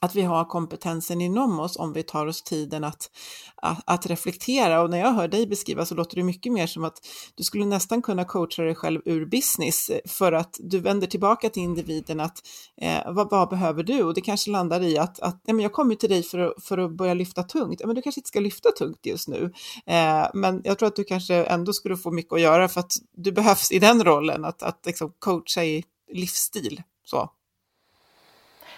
att 0.00 0.14
vi 0.14 0.22
har 0.22 0.44
kompetensen 0.44 1.20
inom 1.20 1.60
oss 1.60 1.76
om 1.76 1.92
vi 1.92 2.02
tar 2.02 2.26
oss 2.26 2.42
tiden 2.42 2.84
att, 2.84 3.10
att, 3.56 3.82
att, 3.86 4.06
reflektera. 4.06 4.82
Och 4.82 4.90
när 4.90 4.98
jag 4.98 5.12
hör 5.12 5.28
dig 5.28 5.46
beskriva 5.46 5.86
så 5.86 5.94
låter 5.94 6.16
det 6.16 6.22
mycket 6.22 6.52
mer 6.52 6.66
som 6.66 6.84
att 6.84 7.06
du 7.34 7.44
skulle 7.44 7.64
nästan 7.64 8.02
kunna 8.02 8.24
coacha 8.24 8.62
dig 8.62 8.74
själv 8.74 9.00
ur 9.04 9.26
business 9.26 9.90
eh, 9.90 9.98
för 10.08 10.32
att 10.32 10.56
du 10.58 10.78
vänder 10.78 11.06
tillbaka 11.06 11.50
till 11.50 11.62
individen 11.62 12.20
att 12.20 12.38
eh, 12.80 13.12
vad, 13.12 13.30
vad, 13.30 13.48
behöver 13.48 13.82
du? 13.82 14.02
Och 14.02 14.14
det 14.14 14.20
kanske 14.20 14.50
landar 14.50 14.82
i 14.82 14.98
att, 14.98 15.20
att 15.20 15.42
ja, 15.46 15.54
men 15.54 15.62
jag 15.62 15.72
kommer 15.72 15.94
till 15.94 16.10
dig 16.10 16.22
för 16.22 16.38
att, 16.38 16.64
för 16.64 16.78
att 16.78 16.96
börja 16.96 17.14
lyfta 17.14 17.42
tungt. 17.42 17.80
Ja, 17.80 17.86
men 17.86 17.96
du 17.96 18.02
kanske 18.02 18.18
inte 18.18 18.28
ska 18.28 18.40
lyfta 18.40 18.72
tungt 18.72 19.06
just 19.06 19.28
nu. 19.28 19.52
Eh, 19.86 20.26
men 20.34 20.60
jag 20.64 20.78
tror 20.78 20.86
att 20.86 20.96
du 20.96 21.04
kanske 21.04 21.34
ändå 21.44 21.72
skulle 21.72 21.96
få 21.96 22.10
mycket 22.10 22.32
att 22.32 22.40
göra 22.40 22.68
för 22.68 22.80
att 22.80 22.92
du 23.16 23.32
behövs 23.32 23.72
i 23.72 23.78
den 23.78 24.04
rollen, 24.04 24.44
att, 24.44 24.62
att 24.62 24.86
liksom 24.86 25.12
coacha 25.18 25.64
i 25.64 25.84
livsstil. 26.12 26.82
Så. 27.04 27.30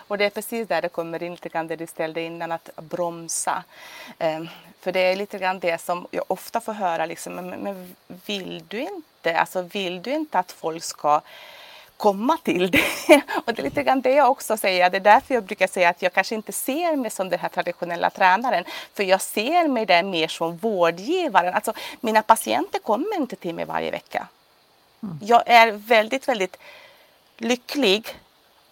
Och 0.09 0.19
det 0.19 0.25
är 0.25 0.31
precis 0.31 0.69
där 0.69 0.83
det 0.83 0.89
kommer 0.89 1.23
in 1.23 1.33
lite 1.33 1.49
grann 1.49 1.67
det 1.67 1.77
du 1.77 1.87
ställde 1.87 2.21
innan, 2.21 2.53
att 2.53 2.71
bromsa. 2.77 3.65
Um, 4.19 4.49
för 4.81 4.93
det 4.93 5.01
är 5.01 5.17
lite 5.17 5.39
grann 5.39 5.59
det 5.59 5.81
som 5.81 6.07
jag 6.11 6.25
ofta 6.29 6.61
får 6.61 6.73
höra, 6.73 7.07
liksom, 7.07 7.35
men, 7.35 7.49
men 7.51 7.97
vill 8.27 8.65
du 8.69 8.81
inte, 8.81 9.39
alltså 9.39 9.63
vill 9.63 10.03
du 10.03 10.13
inte 10.13 10.39
att 10.39 10.53
folk 10.53 10.85
ska 10.85 11.21
komma 11.99 12.39
till 12.43 12.71
det. 12.71 12.85
Och 13.45 13.55
det 13.55 13.63
är 13.63 13.65
lite 13.65 13.83
grann 13.83 14.01
det 14.01 14.15
jag 14.15 14.31
också 14.31 14.57
säger. 14.57 14.91
Det 14.91 14.97
är 14.97 15.01
därför 15.01 15.35
jag 15.35 15.45
brukar 15.45 15.67
säga 15.67 15.89
att 15.89 16.03
jag 16.03 16.13
kanske 16.13 16.35
inte 16.35 16.53
ser 16.53 16.97
mig 16.97 17.11
som 17.11 17.29
den 17.29 17.39
här 17.39 17.49
traditionella 17.49 18.11
tränaren. 18.11 18.65
För 18.95 19.03
jag 19.03 19.21
ser 19.21 19.69
mig 19.69 19.87
där 19.87 20.03
mer 20.03 20.29
som 20.29 20.57
vårdgivaren. 20.57 21.55
Alltså 21.55 21.73
mina 22.01 22.23
patienter 22.23 22.79
kommer 22.79 23.17
inte 23.17 23.37
till 23.37 23.55
mig 23.55 23.65
varje 23.65 23.91
vecka. 23.91 24.29
Mm. 25.03 25.19
Jag 25.23 25.43
är 25.47 25.73
väldigt, 25.73 26.29
väldigt 26.29 26.57
lycklig 27.37 28.17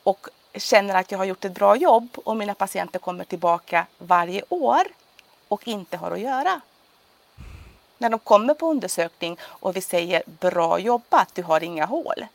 och 0.02 0.28
känner 0.58 0.94
att 0.94 1.10
jag 1.10 1.18
har 1.18 1.24
gjort 1.24 1.44
ett 1.44 1.54
bra 1.54 1.76
jobb 1.76 2.08
och 2.14 2.36
mina 2.36 2.54
patienter 2.54 2.98
kommer 2.98 3.24
tillbaka 3.24 3.86
varje 3.98 4.42
år 4.48 4.82
och 5.48 5.68
inte 5.68 5.96
har 5.96 6.10
att 6.10 6.20
göra. 6.20 6.60
När 7.98 8.10
de 8.10 8.18
kommer 8.18 8.54
på 8.54 8.70
undersökning 8.70 9.38
och 9.42 9.76
vi 9.76 9.80
säger 9.80 10.22
bra 10.26 10.78
jobbat, 10.78 11.34
du 11.34 11.42
har 11.42 11.62
inga 11.62 11.84
hål. 11.84 12.26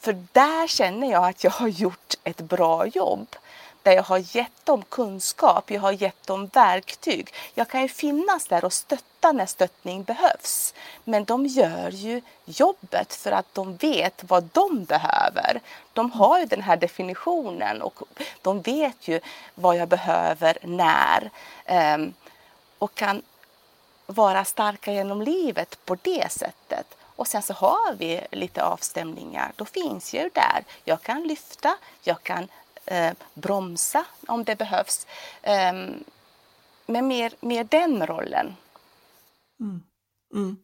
För 0.00 0.26
där 0.32 0.66
känner 0.66 1.10
jag 1.10 1.24
att 1.24 1.44
jag 1.44 1.50
har 1.50 1.68
gjort 1.68 2.14
ett 2.24 2.40
bra 2.40 2.86
jobb 2.86 3.36
där 3.84 3.92
jag 3.92 4.02
har 4.02 4.36
gett 4.36 4.66
dem 4.66 4.82
kunskap, 4.88 5.70
jag 5.70 5.80
har 5.80 5.92
gett 5.92 6.26
dem 6.26 6.46
verktyg. 6.46 7.34
Jag 7.54 7.68
kan 7.68 7.82
ju 7.82 7.88
finnas 7.88 8.46
där 8.46 8.64
och 8.64 8.72
stötta 8.72 9.32
när 9.32 9.46
stöttning 9.46 10.02
behövs. 10.02 10.74
Men 11.04 11.24
de 11.24 11.46
gör 11.46 11.90
ju 11.90 12.22
jobbet 12.44 13.14
för 13.14 13.32
att 13.32 13.54
de 13.54 13.76
vet 13.76 14.24
vad 14.24 14.48
de 14.52 14.84
behöver. 14.84 15.60
De 15.92 16.10
har 16.10 16.38
ju 16.38 16.46
den 16.46 16.62
här 16.62 16.76
definitionen 16.76 17.82
och 17.82 18.02
de 18.42 18.60
vet 18.60 19.08
ju 19.08 19.20
vad 19.54 19.76
jag 19.76 19.88
behöver 19.88 20.58
när. 20.62 21.30
Ehm, 21.64 22.14
och 22.78 22.94
kan 22.94 23.22
vara 24.06 24.44
starka 24.44 24.92
genom 24.92 25.22
livet 25.22 25.78
på 25.84 25.96
det 26.02 26.32
sättet. 26.32 26.96
Och 27.16 27.26
sen 27.26 27.42
så 27.42 27.52
har 27.52 27.94
vi 27.98 28.20
lite 28.30 28.64
avstämningar. 28.64 29.52
Då 29.56 29.64
finns 29.64 30.14
jag 30.14 30.24
ju 30.24 30.30
där. 30.34 30.64
Jag 30.84 31.02
kan 31.02 31.22
lyfta, 31.22 31.76
jag 32.02 32.22
kan 32.22 32.48
eh, 32.86 33.12
bromsa 33.34 34.04
om 34.26 34.44
det 34.44 34.56
behövs. 34.56 35.06
Eh, 35.42 35.72
men 36.86 37.06
mer, 37.06 37.32
mer 37.40 37.64
den 37.64 38.06
rollen. 38.06 38.54
Mm. 39.60 39.82
Mm. 40.34 40.56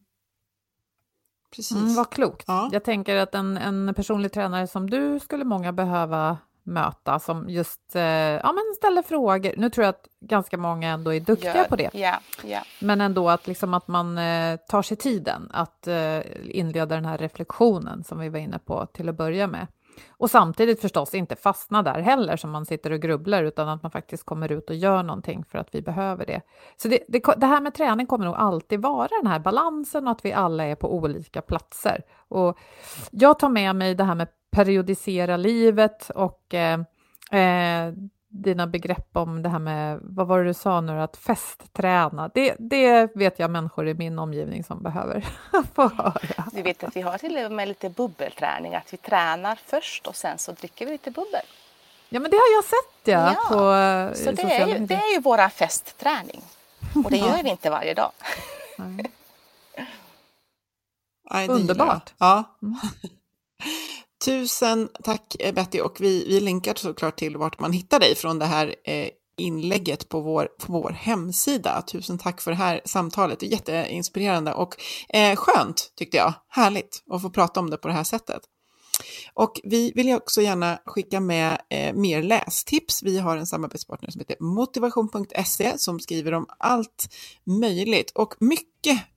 Precis. 1.50 1.76
Mm, 1.76 1.94
vad 1.94 2.10
klokt. 2.10 2.44
Ja. 2.46 2.68
Jag 2.72 2.84
tänker 2.84 3.16
att 3.16 3.34
en, 3.34 3.56
en 3.56 3.94
personlig 3.94 4.32
tränare 4.32 4.66
som 4.66 4.90
du 4.90 5.20
skulle 5.20 5.44
många 5.44 5.72
behöva 5.72 6.38
möta 6.62 7.18
som 7.18 7.48
just 7.48 7.96
eh, 7.96 8.02
ja, 8.02 8.52
men 8.52 8.74
ställer 8.76 9.02
frågor. 9.02 9.54
Nu 9.56 9.70
tror 9.70 9.84
jag 9.84 9.90
att 9.90 10.08
ganska 10.20 10.56
många 10.56 10.88
ändå 10.88 11.14
är 11.14 11.20
duktiga 11.20 11.56
Gör. 11.56 11.64
på 11.64 11.76
det. 11.76 11.90
Yeah, 11.94 12.20
yeah. 12.44 12.64
Men 12.78 13.00
ändå 13.00 13.30
att, 13.30 13.46
liksom 13.46 13.74
att 13.74 13.88
man 13.88 14.18
eh, 14.18 14.56
tar 14.56 14.82
sig 14.82 14.96
tiden 14.96 15.50
att 15.52 15.86
eh, 15.86 16.20
inleda 16.44 16.94
den 16.94 17.04
här 17.04 17.18
reflektionen 17.18 18.04
som 18.04 18.18
vi 18.18 18.28
var 18.28 18.38
inne 18.38 18.58
på 18.58 18.86
till 18.86 19.08
att 19.08 19.16
börja 19.16 19.46
med. 19.46 19.66
Och 20.10 20.30
samtidigt 20.30 20.80
förstås 20.80 21.14
inte 21.14 21.36
fastna 21.36 21.82
där 21.82 22.00
heller 22.00 22.36
som 22.36 22.50
man 22.50 22.66
sitter 22.66 22.90
och 22.92 23.02
grubblar 23.02 23.44
utan 23.44 23.68
att 23.68 23.82
man 23.82 23.90
faktiskt 23.90 24.24
kommer 24.24 24.52
ut 24.52 24.70
och 24.70 24.76
gör 24.76 25.02
någonting 25.02 25.44
för 25.44 25.58
att 25.58 25.74
vi 25.74 25.82
behöver 25.82 26.26
det. 26.26 26.40
Så 26.76 26.88
det, 26.88 26.98
det, 27.08 27.22
det 27.36 27.46
här 27.46 27.60
med 27.60 27.74
träning 27.74 28.06
kommer 28.06 28.24
nog 28.24 28.34
alltid 28.34 28.82
vara 28.82 29.08
den 29.22 29.30
här 29.30 29.38
balansen 29.38 30.06
och 30.06 30.12
att 30.12 30.24
vi 30.24 30.32
alla 30.32 30.64
är 30.64 30.74
på 30.74 30.94
olika 30.94 31.42
platser. 31.42 32.02
Och 32.28 32.58
jag 33.10 33.38
tar 33.38 33.48
med 33.48 33.76
mig 33.76 33.94
det 33.94 34.04
här 34.04 34.14
med 34.14 34.28
periodisera 34.50 35.36
livet 35.36 36.10
och 36.10 36.54
eh, 36.54 36.80
eh, 37.40 37.92
dina 38.30 38.66
begrepp 38.66 39.16
om 39.16 39.42
det 39.42 39.48
här 39.48 39.58
med, 39.58 39.98
vad 40.02 40.26
var 40.26 40.38
det 40.38 40.44
du 40.44 40.54
sa 40.54 40.80
nu, 40.80 41.00
att 41.00 41.16
festträna. 41.16 42.30
Det, 42.34 42.54
det 42.58 43.16
vet 43.16 43.38
jag 43.38 43.50
människor 43.50 43.88
i 43.88 43.94
min 43.94 44.18
omgivning 44.18 44.64
som 44.64 44.82
behöver 44.82 45.28
få 45.74 45.88
höra. 45.88 46.44
Du 46.52 46.62
vet 46.62 46.84
att 46.84 46.96
vi 46.96 47.00
har 47.00 47.18
till 47.18 47.44
och 47.44 47.52
med 47.52 47.68
lite 47.68 47.90
bubbelträning, 47.90 48.74
att 48.74 48.92
vi 48.92 48.96
tränar 48.96 49.58
först 49.66 50.06
och 50.06 50.16
sen 50.16 50.38
så 50.38 50.52
dricker 50.52 50.86
vi 50.86 50.92
lite 50.92 51.10
bubbel. 51.10 51.46
Ja, 52.08 52.20
men 52.20 52.30
det 52.30 52.36
har 52.36 52.54
jag 52.54 52.64
sett 52.64 53.00
ja, 53.04 53.34
ja. 53.34 53.48
på 53.48 53.54
eh, 53.54 54.24
Så 54.24 54.32
det 54.32 54.54
är, 54.54 54.66
ju, 54.66 54.86
det 54.86 54.94
är 54.94 55.14
ju 55.14 55.20
våra 55.20 55.50
festträning. 55.50 56.42
Och 57.04 57.10
det 57.10 57.16
gör 57.26 57.42
vi 57.42 57.50
inte 57.50 57.70
varje 57.70 57.94
dag. 57.94 58.12
Nej. 58.76 59.10
Underbart. 61.48 62.14
Ja. 62.18 62.44
Tusen 64.24 64.88
tack 65.04 65.36
eh, 65.38 65.54
Betty 65.54 65.80
och 65.80 66.00
vi, 66.00 66.24
vi 66.28 66.40
länkar 66.40 66.74
såklart 66.74 67.16
till 67.16 67.36
vart 67.36 67.60
man 67.60 67.72
hittar 67.72 68.00
dig 68.00 68.14
från 68.14 68.38
det 68.38 68.46
här 68.46 68.74
eh, 68.84 69.08
inlägget 69.38 70.08
på 70.08 70.20
vår, 70.20 70.44
på 70.44 70.72
vår 70.72 70.90
hemsida. 70.90 71.82
Tusen 71.82 72.18
tack 72.18 72.40
för 72.40 72.50
det 72.50 72.56
här 72.56 72.80
samtalet, 72.84 73.40
det 73.40 73.46
är 73.46 73.50
jätteinspirerande 73.50 74.52
och 74.52 74.76
eh, 75.08 75.36
skönt 75.36 75.92
tyckte 75.96 76.16
jag. 76.16 76.34
Härligt 76.48 77.02
att 77.10 77.22
få 77.22 77.30
prata 77.30 77.60
om 77.60 77.70
det 77.70 77.76
på 77.76 77.88
det 77.88 77.94
här 77.94 78.04
sättet. 78.04 78.42
Och 79.34 79.60
vi 79.64 79.92
vill 79.94 80.14
också 80.14 80.42
gärna 80.42 80.78
skicka 80.84 81.20
med 81.20 81.60
eh, 81.68 81.94
mer 81.94 82.22
lästips. 82.22 83.02
Vi 83.02 83.18
har 83.18 83.36
en 83.36 83.46
samarbetspartner 83.46 84.10
som 84.10 84.18
heter 84.18 84.36
motivation.se 84.40 85.78
som 85.78 86.00
skriver 86.00 86.34
om 86.34 86.46
allt 86.58 87.08
möjligt 87.44 88.10
och 88.14 88.34
mycket 88.40 88.70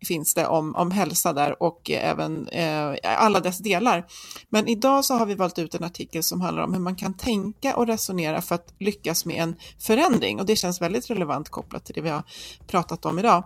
finns 0.07 0.33
det 0.33 0.47
om, 0.47 0.75
om 0.75 0.91
hälsa 0.91 1.33
där 1.33 1.63
och 1.63 1.91
även 1.91 2.47
eh, 2.47 2.95
alla 3.03 3.39
dess 3.39 3.57
delar. 3.57 4.05
Men 4.49 4.67
idag 4.67 5.05
så 5.05 5.13
har 5.13 5.25
vi 5.25 5.35
valt 5.35 5.59
ut 5.59 5.75
en 5.75 5.83
artikel 5.83 6.23
som 6.23 6.41
handlar 6.41 6.63
om 6.63 6.73
hur 6.73 6.81
man 6.81 6.95
kan 6.95 7.13
tänka 7.13 7.75
och 7.75 7.87
resonera 7.87 8.41
för 8.41 8.55
att 8.55 8.73
lyckas 8.79 9.25
med 9.25 9.43
en 9.43 9.55
förändring 9.79 10.39
och 10.39 10.45
det 10.45 10.55
känns 10.55 10.81
väldigt 10.81 11.09
relevant 11.09 11.49
kopplat 11.49 11.85
till 11.85 11.95
det 11.95 12.01
vi 12.01 12.09
har 12.09 12.23
pratat 12.67 13.05
om 13.05 13.19
idag 13.19 13.43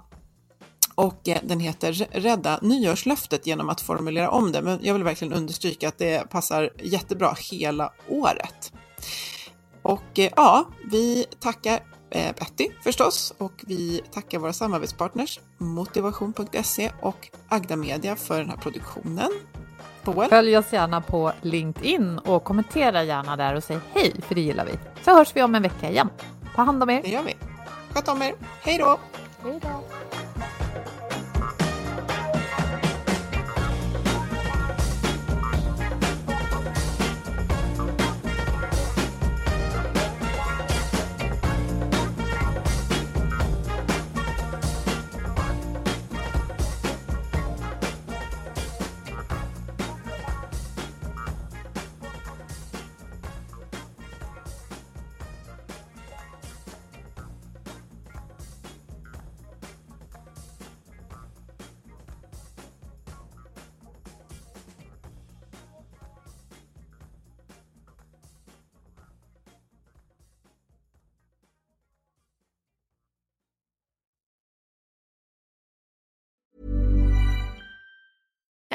och 0.98 1.28
eh, 1.28 1.38
den 1.43 1.60
heter 1.60 2.08
Rädda 2.12 2.60
nyårslöftet 2.62 3.48
genom 3.48 3.70
att 3.70 3.82
formulera 3.82 4.30
om 4.30 4.52
det. 4.52 4.62
Men 4.62 4.80
jag 4.82 4.93
vill 4.93 5.04
verkligen 5.04 5.34
understryka 5.34 5.88
att 5.88 5.98
det 5.98 6.30
passar 6.30 6.70
jättebra 6.84 7.36
hela 7.52 7.93
året. 8.08 8.74
Och 9.82 10.20
eh, 10.20 10.32
ja, 10.36 10.68
vi 10.91 11.26
tackar 11.39 11.80
eh, 12.10 12.36
Betty 12.39 12.68
förstås 12.84 13.34
och 13.38 13.64
vi 13.68 14.02
tackar 14.12 14.39
våra 14.39 14.54
samarbetspartners 14.54 15.39
Motivation.se 15.58 16.91
och 17.02 17.30
Agda 17.48 17.76
Media 17.76 18.16
för 18.16 18.39
den 18.39 18.50
här 18.50 18.58
produktionen. 18.58 19.30
Boel. 20.04 20.30
Följ 20.30 20.58
oss 20.58 20.74
gärna 20.74 21.02
på 21.02 21.32
LinkedIn 21.41 22.20
och 22.20 22.43
kommentera 22.43 23.04
gärna 23.04 23.36
där 23.36 23.56
och 23.56 23.64
säg 23.64 23.80
hej, 23.93 24.14
för 24.22 24.36
det 24.36 24.41
gillar 24.41 24.66
vi. 24.66 24.72
Så 25.04 25.16
hörs 25.16 25.36
vi 25.36 25.43
om 25.43 25.56
en 25.56 25.62
vecka 25.62 25.89
igen. 25.89 26.10
Ta 26.56 26.62
hand 26.62 26.84
om 26.84 26.89
er. 26.89 27.02
Det 27.02 27.10
gör 27.10 27.24
vi. 27.24 27.36
Sköt 27.93 28.08
om 28.08 28.22
er. 28.22 28.34
Hej 28.62 28.78
då! 28.78 29.00
Hej 29.43 29.60
då! 29.62 29.84